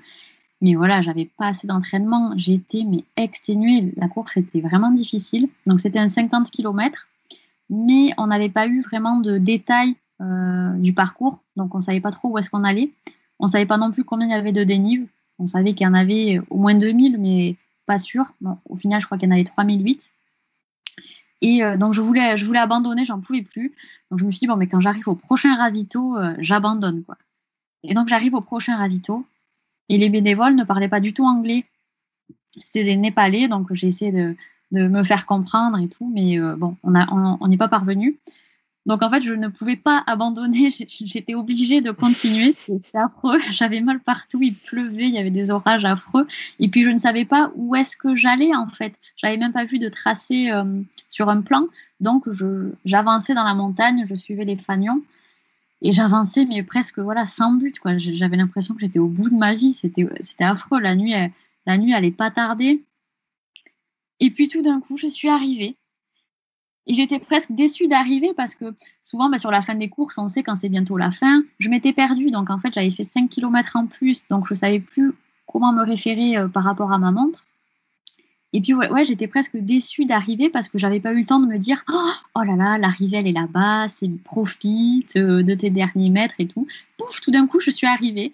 [0.61, 2.35] Mais voilà, j'avais pas assez d'entraînement.
[2.37, 3.93] J'étais mais exténuée.
[3.97, 5.49] La course était vraiment difficile.
[5.67, 7.09] Donc, c'était un 50 km.
[7.69, 11.41] Mais on n'avait pas eu vraiment de détails euh, du parcours.
[11.57, 12.91] Donc, on savait pas trop où est-ce qu'on allait.
[13.39, 15.07] On savait pas non plus combien il y avait de dénive.
[15.39, 18.35] On savait qu'il y en avait au moins 2000, mais pas sûr.
[18.69, 20.11] au final, je crois qu'il y en avait 3008.
[21.41, 23.73] Et euh, donc, je voulais, je voulais abandonner, j'en pouvais plus.
[24.11, 27.17] Donc, je me suis dit, bon, mais quand j'arrive au prochain ravito, euh, j'abandonne, quoi.
[27.85, 29.25] Et donc, j'arrive au prochain ravito.
[29.89, 31.65] Et les bénévoles ne parlaient pas du tout anglais.
[32.57, 34.35] C'était des Népalais, donc j'ai essayé de,
[34.73, 36.11] me faire comprendre et tout.
[36.13, 38.19] Mais euh, bon, on n'est on, pas parvenu.
[38.87, 43.81] Donc en fait, je ne pouvais pas abandonner, j'étais obligée de continuer, c'était affreux, j'avais
[43.81, 46.27] mal partout, il pleuvait, il y avait des orages affreux,
[46.59, 49.65] et puis je ne savais pas où est-ce que j'allais en fait, j'avais même pas
[49.65, 50.81] vu de tracé euh,
[51.11, 51.67] sur un plan,
[52.01, 52.25] donc
[52.85, 55.03] j'avançais dans la montagne, je suivais les fanions,
[55.83, 59.55] et j'avançais mais presque voilà sans but j'avais l'impression que j'étais au bout de ma
[59.55, 61.15] vie, c'était affreux, la nuit,
[61.67, 62.83] la nuit elle pas tardée,
[64.21, 65.77] et puis tout d'un coup je suis arrivée,
[66.89, 68.75] et j'étais presque déçue d'arriver parce que
[69.05, 71.43] souvent, bah, sur la fin des courses, on sait quand c'est bientôt la fin.
[71.59, 74.59] Je m'étais perdue, donc en fait, j'avais fait 5 km en plus, donc je ne
[74.59, 75.13] savais plus
[75.47, 77.45] comment me référer euh, par rapport à ma montre.
[78.55, 81.47] Et puis, ouais, j'étais presque déçue d'arriver parce que j'avais pas eu le temps de
[81.47, 85.69] me dire oh, oh là là, l'arrivée, elle est là-bas, c'est profite euh, de tes
[85.69, 86.67] derniers mètres et tout.
[86.97, 88.33] Pouf, tout d'un coup, je suis arrivée.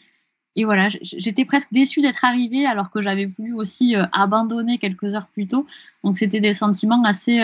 [0.54, 5.16] Et voilà, j'étais presque déçue d'être arrivée alors que j'avais voulu aussi euh, abandonner quelques
[5.16, 5.66] heures plus tôt.
[6.04, 7.42] Donc, c'était des sentiments assez,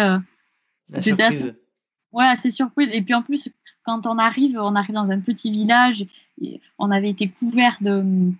[0.98, 1.52] c'était Assez...
[2.12, 2.88] Ouais, assez surprise.
[2.92, 3.48] Et puis en plus,
[3.84, 6.06] quand on arrive, on arrive dans un petit village.
[6.78, 8.32] On avait été couvert de,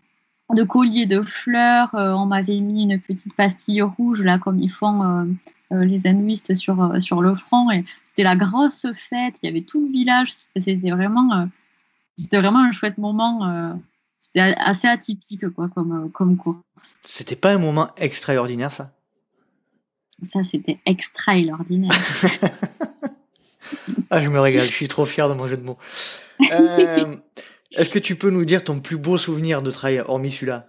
[0.55, 1.95] de colliers de fleurs.
[1.95, 5.25] Euh, on m'avait mis une petite pastille rouge, là, comme ils font euh,
[5.73, 7.71] euh, les hindouistes sur, sur le front.
[7.71, 9.39] Et c'était la grosse fête.
[9.43, 10.33] Il y avait tout le village.
[10.57, 11.49] C'était vraiment,
[12.17, 13.79] c'était vraiment un chouette moment.
[14.21, 16.59] c'était assez atypique, quoi, comme, comme course.
[17.03, 18.93] C'était pas un moment extraordinaire, ça?
[20.23, 21.91] Ça, c'était extraordinaire.
[24.11, 25.79] ah, je me régale, je suis trop fier de mon jeu de mots.
[26.53, 27.17] Euh,
[27.73, 30.67] est-ce que tu peux nous dire ton plus beau souvenir de trail, hormis celui-là?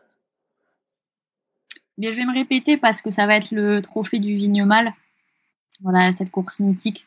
[1.97, 4.93] Bien, Je vais me répéter parce que ça va être le trophée du Vignemal.
[5.81, 7.05] Voilà, cette course mythique.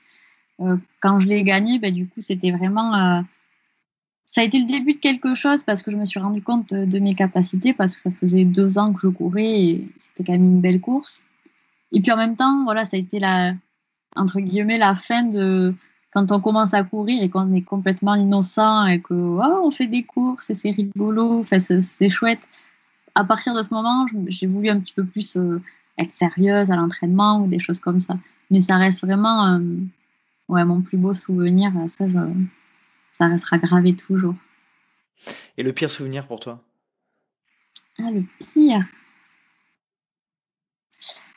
[0.61, 2.95] Euh, quand je l'ai gagné, ben, du coup, c'était vraiment.
[2.95, 3.21] Euh,
[4.25, 6.75] ça a été le début de quelque chose parce que je me suis rendu compte
[6.75, 10.33] de mes capacités parce que ça faisait deux ans que je courais et c'était quand
[10.33, 11.23] même une belle course.
[11.95, 13.55] Et puis en même temps, voilà, ça a été la,
[14.17, 15.75] entre guillemets, la fin de
[16.11, 19.87] quand on commence à courir et qu'on est complètement innocent et que oh, on fait
[19.87, 22.47] des courses et c'est rigolo, enfin, c'est chouette.
[23.15, 25.63] À partir de ce moment, j'ai voulu un petit peu plus euh,
[25.99, 28.19] être sérieuse à l'entraînement ou des choses comme ça.
[28.51, 29.61] Mais ça reste vraiment euh,
[30.49, 31.73] ouais, mon plus beau souvenir.
[31.89, 32.05] Ça,
[33.13, 34.35] ça restera gravé toujours.
[35.57, 36.61] Et le pire souvenir pour toi?
[37.99, 38.85] Ah, le pire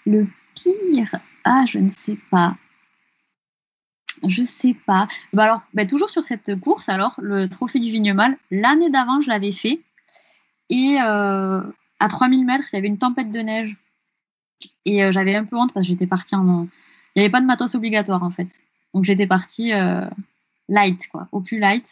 [0.05, 0.27] Le
[0.63, 1.15] pire?
[1.43, 2.55] Ah, je ne sais pas.
[4.25, 5.07] Je sais pas.
[5.33, 9.29] Bah alors, bah toujours sur cette course, alors, le trophée du Vignemal, l'année d'avant, je
[9.29, 9.79] l'avais fait.
[10.69, 11.61] Et euh,
[11.99, 13.77] à 3000 mètres, il y avait une tempête de neige.
[14.85, 16.67] Et euh, j'avais un peu honte parce que j'étais partie en.
[17.15, 18.47] Il n'y avait pas de matos obligatoire, en fait.
[18.93, 20.05] Donc j'étais partie euh,
[20.67, 21.85] light, quoi, au plus light.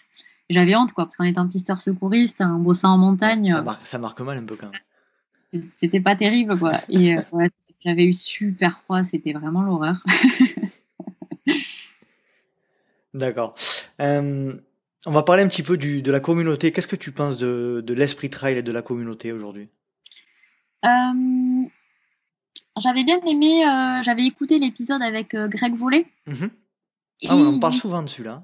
[0.50, 3.52] J'avais honte, quoi, parce qu'en étant pisteur secouriste, en bossant en montagne.
[3.52, 5.64] Ça, marque, ça marque mal un peu quand même.
[5.78, 6.82] C'était pas terrible, quoi.
[6.90, 7.50] Et ouais,
[7.86, 10.03] j'avais eu super froid, c'était vraiment l'horreur.
[13.14, 13.56] D'accord.
[14.02, 14.53] Euh,
[15.06, 16.72] on va parler un petit peu du, de la communauté.
[16.72, 19.70] Qu'est-ce que tu penses de, de l'esprit trail et de la communauté aujourd'hui?
[20.84, 21.64] Euh,
[22.82, 26.07] J'avais bien aimé, euh, j'avais écouté l'épisode avec Greg Vollet.
[26.26, 26.49] Mhm.
[27.28, 28.44] Ah, on en parle souvent de celui-là.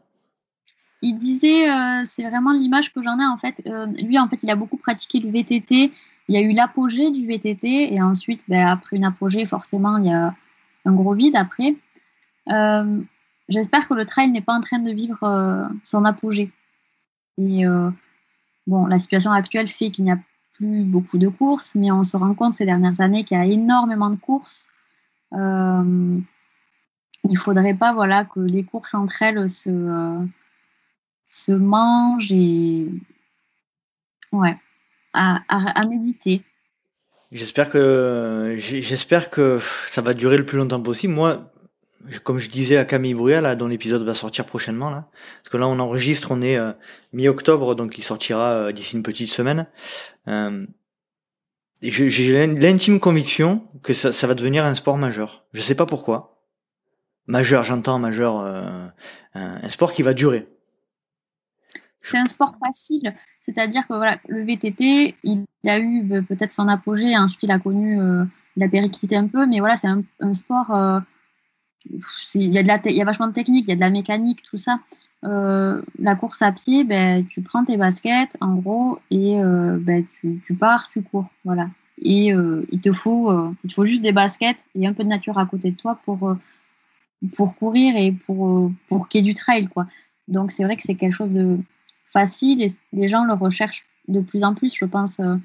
[1.02, 1.66] Il disait,
[2.06, 3.62] c'est vraiment l'image que j'en ai en fait.
[3.98, 5.92] lui, en fait, il a beaucoup pratiqué le VTT
[6.28, 10.06] il y a eu l'apogée du VTT et ensuite, ben, après une apogée, forcément, il
[10.06, 10.34] y a
[10.86, 11.76] un gros vide après.
[12.50, 13.02] Euh,
[13.50, 16.52] j'espère que le trail n'est pas en train de vivre euh, son apogée.
[17.38, 17.90] Et euh,
[18.68, 20.20] la situation actuelle fait qu'il n'y a
[20.54, 23.46] plus beaucoup de courses, mais on se rend compte ces dernières années qu'il y a
[23.46, 24.70] énormément de courses.
[25.34, 30.26] il ne faudrait pas voilà, que les courses entre elles se,
[31.30, 32.88] se mangent et.
[34.32, 34.58] Ouais,
[35.14, 36.44] à, méditer.
[37.32, 41.14] J'espère que j'espère que ça va durer le plus longtemps possible.
[41.14, 41.52] Moi,
[42.24, 45.10] comme je disais à Camille là, dont l'épisode va sortir prochainement, là,
[45.42, 46.72] parce que là on enregistre, on est euh,
[47.14, 49.68] mi-octobre, donc il sortira euh, d'ici une petite semaine.
[50.28, 50.66] Euh,
[51.82, 55.46] j'ai l'intime conviction que ça, ça, va devenir un sport majeur.
[55.54, 56.46] Je sais pas pourquoi.
[57.26, 58.38] Majeur, j'entends majeur,
[59.34, 60.48] un sport qui va durer.
[62.04, 63.16] c'est un sport facile.
[63.42, 67.60] C'est-à-dire que voilà, le VTT, il a eu euh, peut-être son apogée, ensuite il a
[67.60, 68.24] connu euh,
[68.56, 70.72] la périclité un peu, mais voilà, c'est un, sport.
[70.72, 71.00] Euh,
[72.36, 73.82] il, y a de la il y a vachement de technique, il y a de
[73.82, 74.80] la mécanique, tout ça.
[75.24, 80.88] la course à pied, ben, tu prends tes baskets, en gros, et ben, tu, pars,
[80.90, 81.30] tu cours.
[81.44, 81.70] Voilà.
[82.04, 83.32] Et il, te faut,
[83.64, 86.36] il faut juste des baskets et un peu de nature à côté de toi pour,
[87.36, 89.68] pour courir et pour, pour qu'il y ait du trail.
[89.68, 89.88] Quoi.
[90.28, 91.58] Donc c'est vrai que c'est quelque chose de,
[92.12, 94.76] facile et les gens le recherchent de plus en plus.
[94.76, 95.36] Je pense, euh,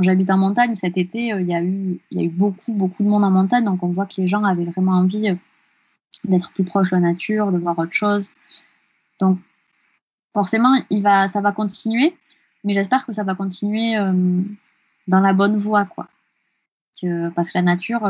[0.00, 3.02] j'habite en montagne cet été, euh, il y, a eu, y a eu beaucoup, beaucoup
[3.02, 5.34] de monde en montagne, donc on voit que les gens avaient vraiment envie euh,
[6.24, 8.30] d'être plus proche de la nature, de voir autre chose.
[9.20, 9.38] Donc
[10.32, 12.16] forcément, il va, ça va continuer,
[12.64, 13.94] mais j'espère que ça va continuer
[15.08, 16.08] dans la bonne voie, quoi.
[17.34, 18.06] Parce que la nature,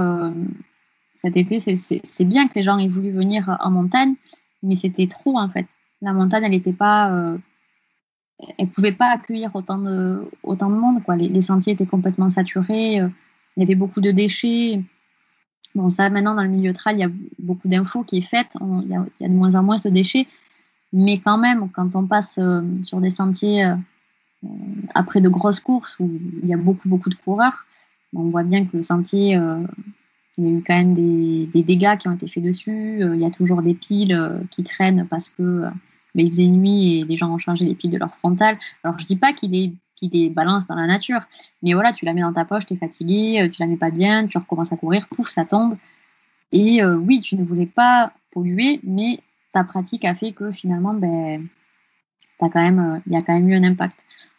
[1.17, 4.15] cet été, c'est bien que les gens aient voulu venir en montagne,
[4.63, 5.67] mais c'était trop en fait.
[6.03, 7.37] La montagne, elle n'était pas
[8.59, 11.03] elle pouvait pas accueillir autant de, autant de monde.
[11.03, 11.17] Quoi.
[11.17, 13.09] Les, sentiers étaient complètement saturés, euh,
[13.57, 14.83] il y avait beaucoup de déchets.
[15.75, 18.57] Bon, ça, maintenant, dans le milieu trail, il y a beaucoup d'infos qui est faite,
[18.61, 20.27] il, y a, de moins en moins de déchets.
[20.93, 23.75] Mais quand même, quand on passe euh, sur des sentiers euh,
[24.95, 26.11] après de grosses courses où
[26.43, 27.67] il y a beaucoup, beaucoup de coureurs,
[28.15, 29.33] on voit bien que le sentier,
[30.39, 33.01] il y a eu quand même des, des, dégâts qui ont été faits dessus.
[33.01, 35.65] il y a toujours des piles qui traînent parce que
[36.17, 38.59] mais il faisait nuit et les gens ont changé les piles de leur frontal.
[38.83, 41.21] Alors, je dis pas qu'il est qu'il est balance dans la nature.
[41.63, 43.77] Mais voilà, tu la mets dans ta poche, tu es fatigué, euh, tu la mets
[43.77, 45.77] pas bien, tu recommences à courir, pouf, ça tombe.
[46.53, 49.21] Et euh, oui, tu ne voulais pas polluer, mais
[49.53, 51.49] ta pratique a fait que finalement, ben,
[52.39, 53.97] quand même, euh, il y a quand même eu un impact.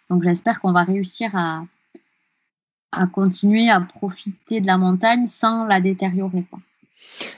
[0.09, 1.65] Donc j'espère qu'on va réussir à,
[2.91, 6.45] à continuer à profiter de la montagne sans la détériorer.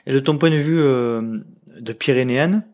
[0.06, 2.66] Et de ton point de vue de Pyrénéenne,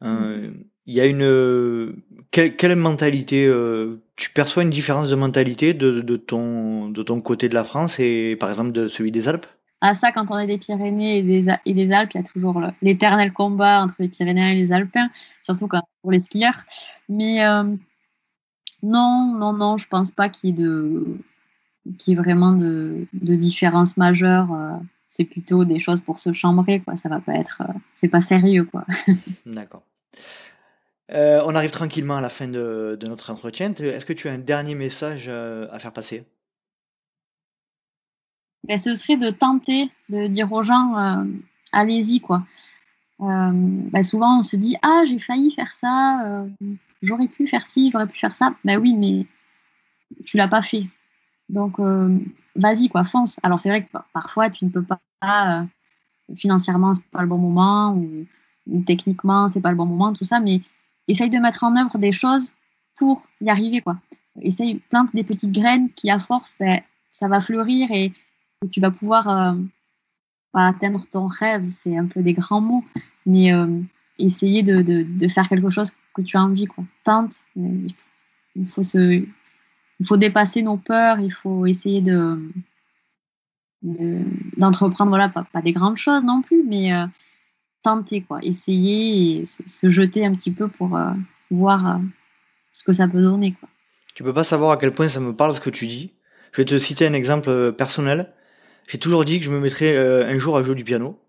[0.00, 0.48] mmh
[0.88, 1.94] il y a une
[2.30, 7.48] quelle, mentalité euh, tu perçois une différence de mentalité de, de, ton de ton côté
[7.48, 9.46] de la France et par exemple de celui des Alpes?
[9.82, 12.24] Ah ça quand on est des Pyrénées et des, et des Alpes il y a
[12.24, 15.10] toujours l'éternel combat entre les Pyrénéens et les Alpins
[15.42, 16.64] surtout quand, pour les skieurs.
[17.10, 17.64] Mais euh,
[18.82, 21.04] non non non je pense pas qu'il y ait de
[21.98, 24.72] qui vraiment de, de différence majeure euh,
[25.10, 26.96] c'est plutôt des choses pour se chambrer quoi.
[26.96, 27.62] Ça va pas être
[27.94, 28.86] c'est pas sérieux quoi.
[29.46, 29.82] D'accord
[31.10, 33.72] euh, on arrive tranquillement à la fin de, notre entretien.
[33.72, 36.24] Est-ce que tu as un dernier message euh, à faire passer?
[38.64, 41.24] Ben, Ce serait de tenter de dire aux gens euh,
[41.72, 42.42] allez-y quoi.
[43.20, 46.44] Ben, souvent on se dit ah j'ai failli faire ça,
[47.02, 48.54] j'aurais pu faire ci, j'aurais pu faire ça.
[48.64, 49.26] Ben oui mais
[50.24, 50.84] tu l'as pas fait.
[51.48, 51.80] Donc
[52.54, 53.40] vas-y quoi, fonce.
[53.42, 55.66] Alors c'est vrai que parfois tu ne peux pas
[56.36, 58.26] financièrement c'est pas le bon moment ou,
[58.68, 60.60] ou techniquement c'est pas le bon moment tout ça mais
[61.08, 62.52] essaye de mettre en œuvre des choses
[62.96, 63.80] pour y arriver.
[63.80, 63.96] quoi.
[64.40, 66.80] Essaye, plante des petites graines qui, à force, ben,
[67.10, 68.12] ça va fleurir et,
[68.72, 69.54] tu vas pouvoir euh,
[70.52, 71.68] atteindre ton rêve.
[71.70, 72.84] C'est un peu des grands mots,
[73.24, 73.80] mais euh,
[74.18, 76.66] essayer de, faire quelque chose que tu as envie.
[76.66, 76.84] Quoi.
[77.04, 77.94] Tente, il
[78.74, 79.24] faut, se,
[80.00, 82.50] il faut dépasser nos peurs, il faut essayer de
[84.56, 87.06] d'entreprendre, voilà, pas, pas, des grandes choses non plus, mais euh,
[87.82, 91.10] tenter, quoi, essayer et se, jeter un petit peu pour euh,
[91.50, 91.98] voir euh,
[92.72, 93.54] ce que ça peut donner.
[93.58, 93.68] Quoi.
[94.14, 96.12] Tu peux pas savoir à quel point ça me parle ce que tu dis.
[96.52, 98.32] Je vais te citer un exemple euh, personnel.
[98.86, 101.20] J'ai toujours dit que je me mettrais un jour à jouer du piano.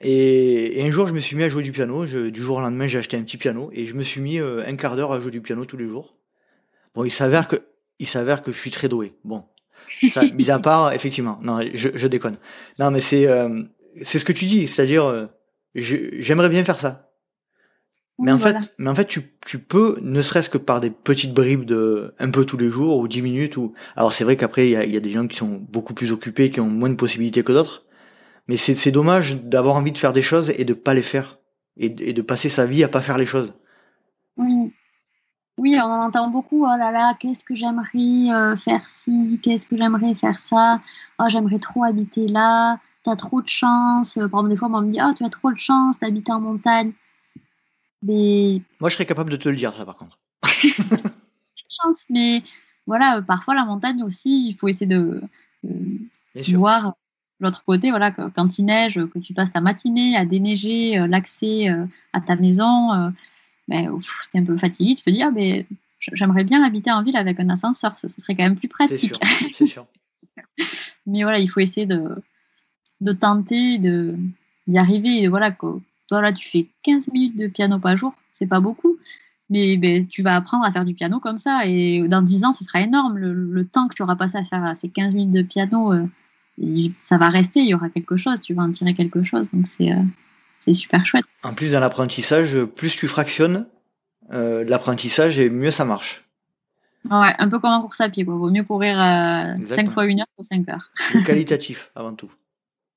[0.00, 2.06] Et, un jour, je me suis mis à jouer du piano.
[2.06, 4.76] du jour au lendemain, j'ai acheté un petit piano et je me suis mis un
[4.76, 6.14] quart d'heure à jouer du piano tous les jours.
[6.94, 7.56] Bon, il s'avère que,
[7.98, 9.14] il s'avère que je suis très doué.
[9.24, 9.44] Bon,
[10.10, 12.38] ça, mis à part, effectivement, non, je, je déconne.
[12.78, 13.26] Non, mais c'est,
[14.00, 15.26] c'est ce que tu dis, c'est-à-dire, euh,
[15.74, 17.10] j'aimerais bien faire ça.
[18.18, 21.34] Mais en, fait, mais en fait, tu, tu peux, ne serait-ce que par des petites
[21.34, 23.56] bribes de un peu tous les jours ou dix minutes.
[23.56, 23.72] Ou...
[23.96, 26.12] Alors c'est vrai qu'après, il y a, y a, des gens qui sont beaucoup plus
[26.12, 27.84] occupés, qui ont moins de possibilités que d'autres.
[28.48, 31.38] Mais c'est dommage d'avoir envie de faire des choses et de pas les faire.
[31.76, 33.54] Et, et, de passer sa vie à pas faire les choses.
[34.36, 34.72] Oui.
[35.58, 36.64] Oui, on en entend beaucoup.
[36.64, 40.80] Oh là là, qu'est-ce que j'aimerais euh, faire ci, qu'est-ce que j'aimerais faire ça.
[41.18, 44.14] Oh, j'aimerais trop habiter là tu as trop de chance.
[44.14, 46.40] Par exemple, des fois, on me dit Ah, tu as trop de chance d'habiter en
[46.40, 46.92] montagne.
[48.02, 48.60] Mais...
[48.80, 50.18] Moi, je serais capable de te le dire, ça, par contre.
[51.82, 52.42] chance, mais
[52.86, 55.22] voilà, parfois, la montagne aussi, il faut essayer de,
[56.54, 56.94] voir
[57.40, 57.90] l'autre côté.
[57.90, 62.20] Voilà, quand il neige, que tu passes ta matinée à déneiger euh, l'accès euh, à
[62.20, 63.10] ta maison, euh,
[63.68, 64.94] ben, tu es un peu fatigué.
[64.94, 65.66] Tu te dis Ah, mais
[66.00, 69.14] j'aimerais bien habiter en ville avec un ascenseur, ce serait quand même plus pratique.
[69.52, 69.86] C'est sûr.
[71.06, 72.16] mais voilà, il faut essayer de
[73.02, 74.14] de tenter de,
[74.66, 75.22] d'y arriver.
[75.22, 78.98] Et voilà, toi, là, tu fais 15 minutes de piano par jour, c'est pas beaucoup,
[79.50, 81.66] Mais ben, tu vas apprendre à faire du piano comme ça.
[81.66, 83.18] Et dans 10 ans, ce sera énorme.
[83.18, 87.18] Le, temps que tu auras passé à faire ces 15 minutes de piano, euh, ça
[87.18, 87.60] va rester.
[87.60, 88.40] Il y aura quelque chose.
[88.40, 89.50] Tu vas en tirer quelque chose.
[89.52, 89.90] Donc c'est
[90.60, 91.24] c'est super chouette.
[91.42, 93.66] En plus, dans l'apprentissage, plus tu fractionnes
[94.30, 96.24] l'apprentissage et mieux ça marche.
[97.10, 98.24] Ouais, un peu comme en course à pied.
[98.24, 98.36] Quoi.
[98.36, 100.90] Vaut mieux courir 5 fois 1 heure que 5 heures.
[101.26, 102.30] qualitatif avant tout.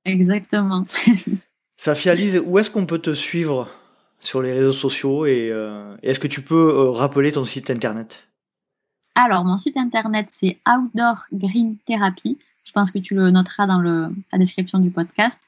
[0.06, 0.86] Exactement.
[1.78, 3.68] Safia Lise, où est-ce qu'on peut te suivre
[4.20, 8.28] sur les réseaux sociaux et, euh, est-ce que tu peux euh, rappeler ton site internet?
[9.16, 12.38] Alors, mon site internet, c'est Outdoor Green Therapy.
[12.64, 15.40] Je pense que tu le noteras dans le, la description du podcast.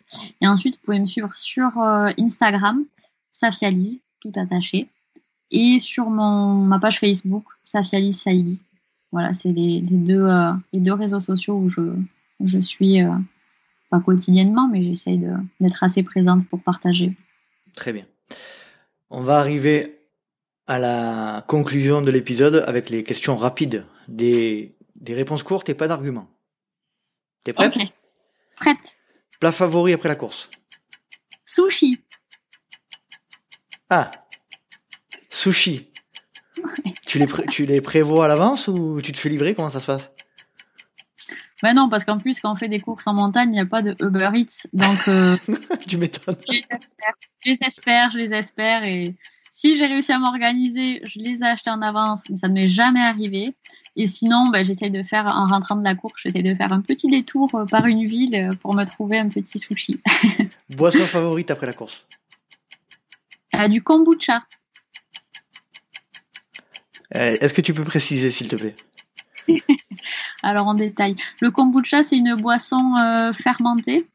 [0.42, 2.84] Et ensuite, vous pouvez me suivre sur euh, Instagram,
[3.32, 4.90] Safia Lise, tout attaché.
[5.52, 8.62] Et sur mon, ma page Facebook, Safia Lise Saïbi.
[9.12, 10.28] Voilà, c'est les, les, deux,
[10.74, 11.82] les deux réseaux sociaux où je,
[12.44, 13.00] je suis
[13.90, 15.22] pas quotidiennement, mais j'essaye
[15.60, 17.16] d'être assez présente pour partager.
[17.76, 18.06] Très bien.
[19.10, 20.00] On va arriver
[20.68, 25.88] à la conclusion de l'épisode avec les questions rapides, des, des réponses courtes et pas
[25.88, 26.30] d'arguments.
[27.44, 27.84] T'es prête Ok.
[28.58, 28.98] Prête.
[29.40, 30.50] Plat favori après la course
[31.46, 32.02] Sushi.
[33.90, 34.10] Ah,
[35.30, 35.90] sushi.
[37.06, 39.56] Tu, les tu les prévois à l'avance ou tu te fais livrer?
[39.56, 40.10] Comment ça se passe?
[41.64, 43.66] Ben non, parce qu'en plus, quand on fait des courses en montagne, il n'y a
[43.66, 44.68] pas de Uber Eats.
[44.74, 45.36] Donc, euh,
[45.88, 46.36] tu m'étonnes.
[46.48, 48.84] Je les espère, je les espère.
[48.84, 49.16] Et
[49.52, 52.68] si j'ai réussi à m'organiser, je les ai achetés en avance, mais ça ne m'est
[52.68, 53.56] jamais arrivé.
[53.96, 56.82] Et sinon, ben, j'essaye de faire, en rentrant de la course, j'essaye de faire un
[56.82, 60.00] petit détour euh, par une ville euh, pour me trouver un petit sushi.
[60.70, 62.06] Boisson favorite après la course
[63.70, 64.44] Du kombucha.
[67.10, 68.76] Est-ce que tu peux préciser, s'il te plaît?
[70.44, 74.08] Alors en détail, le kombucha, c'est une boisson euh, fermentée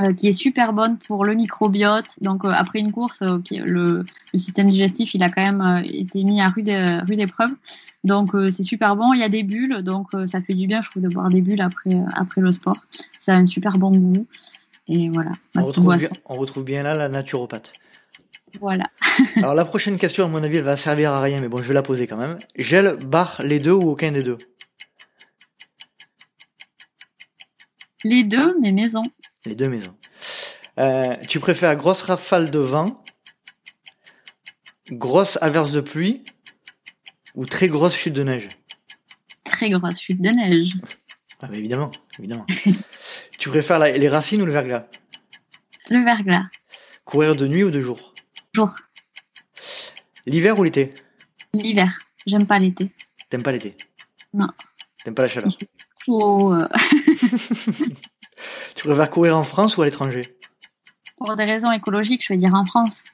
[0.00, 2.06] euh, qui est super bonne pour le microbiote.
[2.20, 6.48] Donc euh, après une course, le, système digestif, il a quand même été mis à
[6.48, 6.72] rude,
[7.08, 7.50] rude épreuve.
[8.04, 9.12] Donc c'est super bon.
[9.12, 11.42] Il y a des bulles, donc ça fait du bien, je trouve, de boire des
[11.42, 12.76] bulles après, après le sport.
[13.18, 14.26] Ça a un super bon goût.
[14.88, 15.30] Et voilà.
[15.56, 17.72] On retrouve, bien, on retrouve bien là la naturopathe.
[18.58, 18.84] Voilà.
[19.36, 21.68] Alors la prochaine question, à mon avis, elle va servir à rien, mais bon, je
[21.68, 22.38] vais la poser quand même.
[22.56, 24.38] Gel, bar, les deux ou aucun des deux?
[28.04, 29.02] Les deux, mais maisons.
[29.44, 29.94] Les deux maisons.
[30.78, 33.02] Euh, tu préfères grosse rafale de vent,
[34.90, 36.22] grosse averse de pluie
[37.34, 38.48] ou très grosse chute de neige?
[39.44, 40.72] Très grosse chute de neige.
[41.42, 42.46] Ah, évidemment, évidemment.
[43.38, 44.86] tu préfères les racines ou le verglas?
[45.90, 46.46] Le verglas.
[47.04, 48.14] Courir de nuit ou de jour?
[48.54, 48.74] Jour.
[50.26, 50.94] L'hiver ou l'été?
[51.52, 51.98] L'hiver.
[52.26, 52.90] J'aime pas l'été.
[53.28, 53.76] T'aimes pas l'été?
[54.32, 54.48] Non.
[55.02, 55.50] T'aimes pas la chaleur?
[56.08, 56.68] Euh.
[58.74, 60.36] tu préfères courir en France ou à l'étranger?
[61.16, 63.04] Pour des raisons écologiques, je vais dire en France.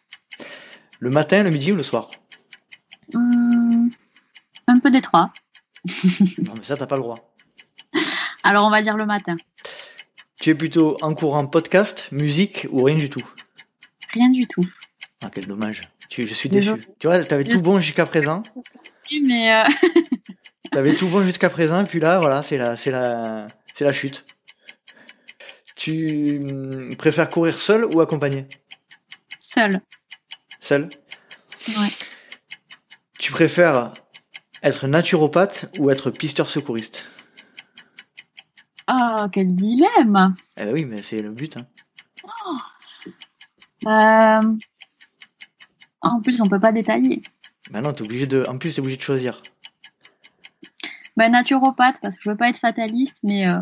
[1.01, 2.11] Le matin, le midi ou le soir?
[3.13, 3.89] Hmm,
[4.69, 5.31] Un peu des trois.
[6.39, 7.35] non, mais ça, t'as pas le droit.
[8.45, 9.35] Alors, on va dire le matin.
[10.41, 13.23] Tu es plutôt en courant podcast, musique ou rien du tout?
[14.13, 14.63] Rien du tout.
[15.25, 15.81] Ah, quel dommage.
[16.11, 16.71] je suis déçu.
[17.01, 18.43] Tu vois, t'avais tout bon jusqu'à présent.
[19.11, 19.53] Oui, mais.
[19.53, 19.65] Euh,
[20.73, 23.93] T'avais tout bon jusqu'à présent, et puis là, voilà, c'est la, c'est la, c'est la
[23.93, 24.25] chute.
[25.77, 28.47] Tu hum, préfères courir seul ou accompagné?
[29.39, 29.81] Seul.
[30.61, 30.89] Seul?
[31.69, 31.91] Ouais.
[33.19, 33.93] Tu préfères
[34.63, 37.07] être naturopathe ou être pisteur secouriste?
[38.91, 41.57] Oh, quel dilemme Eh ben oui, mais c'est le but.
[41.57, 41.67] Hein.
[42.47, 42.57] Oh.
[43.87, 44.57] Euh,
[46.01, 47.21] en plus, on peut pas détailler.
[47.71, 48.45] Ben non, es obligé de.
[48.49, 49.43] En plus, t'es obligé de choisir.
[51.17, 53.61] Ben, naturopathe, parce que je veux pas être fataliste, mais euh,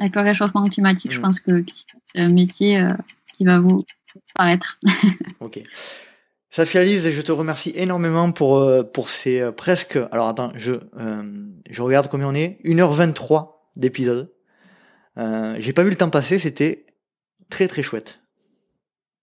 [0.00, 1.22] avec le réchauffement climatique, je mm.
[1.22, 2.88] pense que c'est un métier euh,
[3.32, 3.84] qui va vous
[4.34, 4.78] paraître.
[5.40, 5.60] ok.
[6.50, 9.98] Safia Lise, je te remercie énormément pour, euh, pour ces presque.
[10.10, 10.72] Alors attends, je,
[11.68, 12.58] je regarde combien on est.
[12.64, 14.32] 1h23 d'épisode.
[15.16, 16.86] J'ai pas vu le temps passer, c'était
[17.50, 18.20] très très chouette.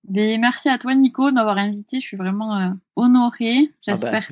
[0.09, 3.59] Mais merci à toi Nico de m'avoir invité, je suis vraiment honorée.
[3.87, 4.31] Ah bah, J'espère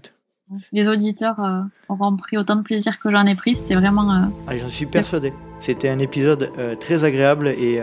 [0.71, 3.55] les auditeurs euh, auront pris autant de plaisir que j'en ai pris.
[3.55, 4.11] C'était vraiment.
[4.11, 5.33] Euh, ah, J'en suis persuadé.
[5.59, 7.81] C'était un épisode euh, très agréable et,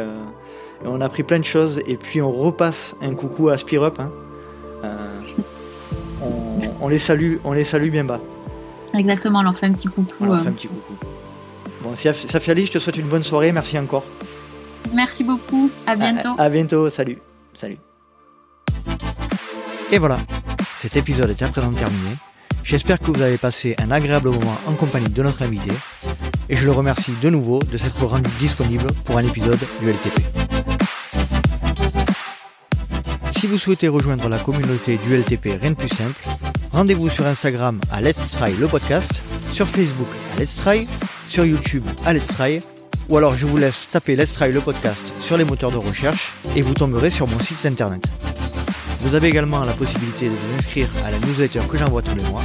[0.84, 1.80] on a appris plein de choses.
[1.86, 3.98] Et puis on repasse un coucou à Spirup.
[3.98, 4.10] Hein.
[6.80, 8.20] On, les salue, on les salue bien bas.
[8.94, 10.14] Exactement, on leur fait un petit coucou.
[10.20, 10.94] On leur fait un petit coucou.
[11.82, 13.52] Bon, Safiali, je te souhaite une bonne soirée.
[13.52, 14.04] Merci encore.
[14.92, 15.70] Merci beaucoup.
[15.86, 16.34] À bientôt.
[16.38, 16.88] à bientôt.
[16.90, 17.18] Salut.
[17.52, 17.78] Salut.
[19.90, 20.18] Et voilà,
[20.78, 22.10] cet épisode est à présent terminé.
[22.66, 25.70] J'espère que vous avez passé un agréable moment en compagnie de notre invité
[26.48, 30.20] et je le remercie de nouveau de s'être rendu disponible pour un épisode du LTP.
[33.30, 36.20] Si vous souhaitez rejoindre la communauté du LTP Rien de plus simple,
[36.72, 39.22] Rendez-vous sur Instagram à Let's Try le podcast,
[39.52, 40.86] sur Facebook à Let's Try,
[41.28, 42.60] sur YouTube à Let's Try,
[43.08, 46.32] ou alors je vous laisse taper Let's Try le podcast sur les moteurs de recherche
[46.54, 48.02] et vous tomberez sur mon site internet.
[49.06, 52.24] Vous avez également la possibilité de vous inscrire à la newsletter que j'envoie tous les
[52.24, 52.42] mois.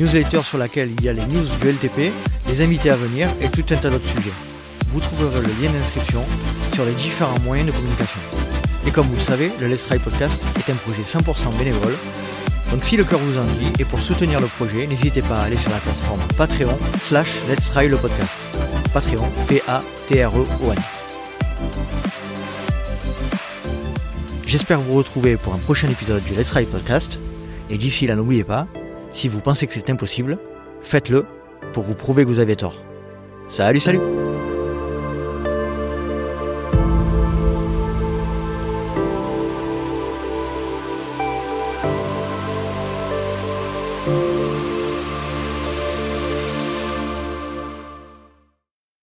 [0.00, 2.12] Newsletter sur laquelle il y a les news du LTP,
[2.48, 4.32] les invités à venir et tout un tas d'autres sujets.
[4.88, 6.24] Vous trouverez le lien d'inscription
[6.74, 8.18] sur les différents moyens de communication.
[8.88, 11.94] Et comme vous le savez, le Let's Try Podcast est un projet 100% bénévole.
[12.72, 15.42] Donc si le cœur vous en dit et pour soutenir le projet, n'hésitez pas à
[15.44, 18.36] aller sur la plateforme Patreon slash Let's Try le podcast.
[18.92, 20.82] Patreon, P-A-T-R-E-O-N.
[24.52, 27.18] J'espère vous retrouver pour un prochain épisode du Let's Try Podcast.
[27.70, 28.66] Et d'ici là, n'oubliez pas,
[29.10, 30.36] si vous pensez que c'est impossible,
[30.82, 31.24] faites-le
[31.72, 32.76] pour vous prouver que vous avez tort.
[33.48, 34.00] Salut, salut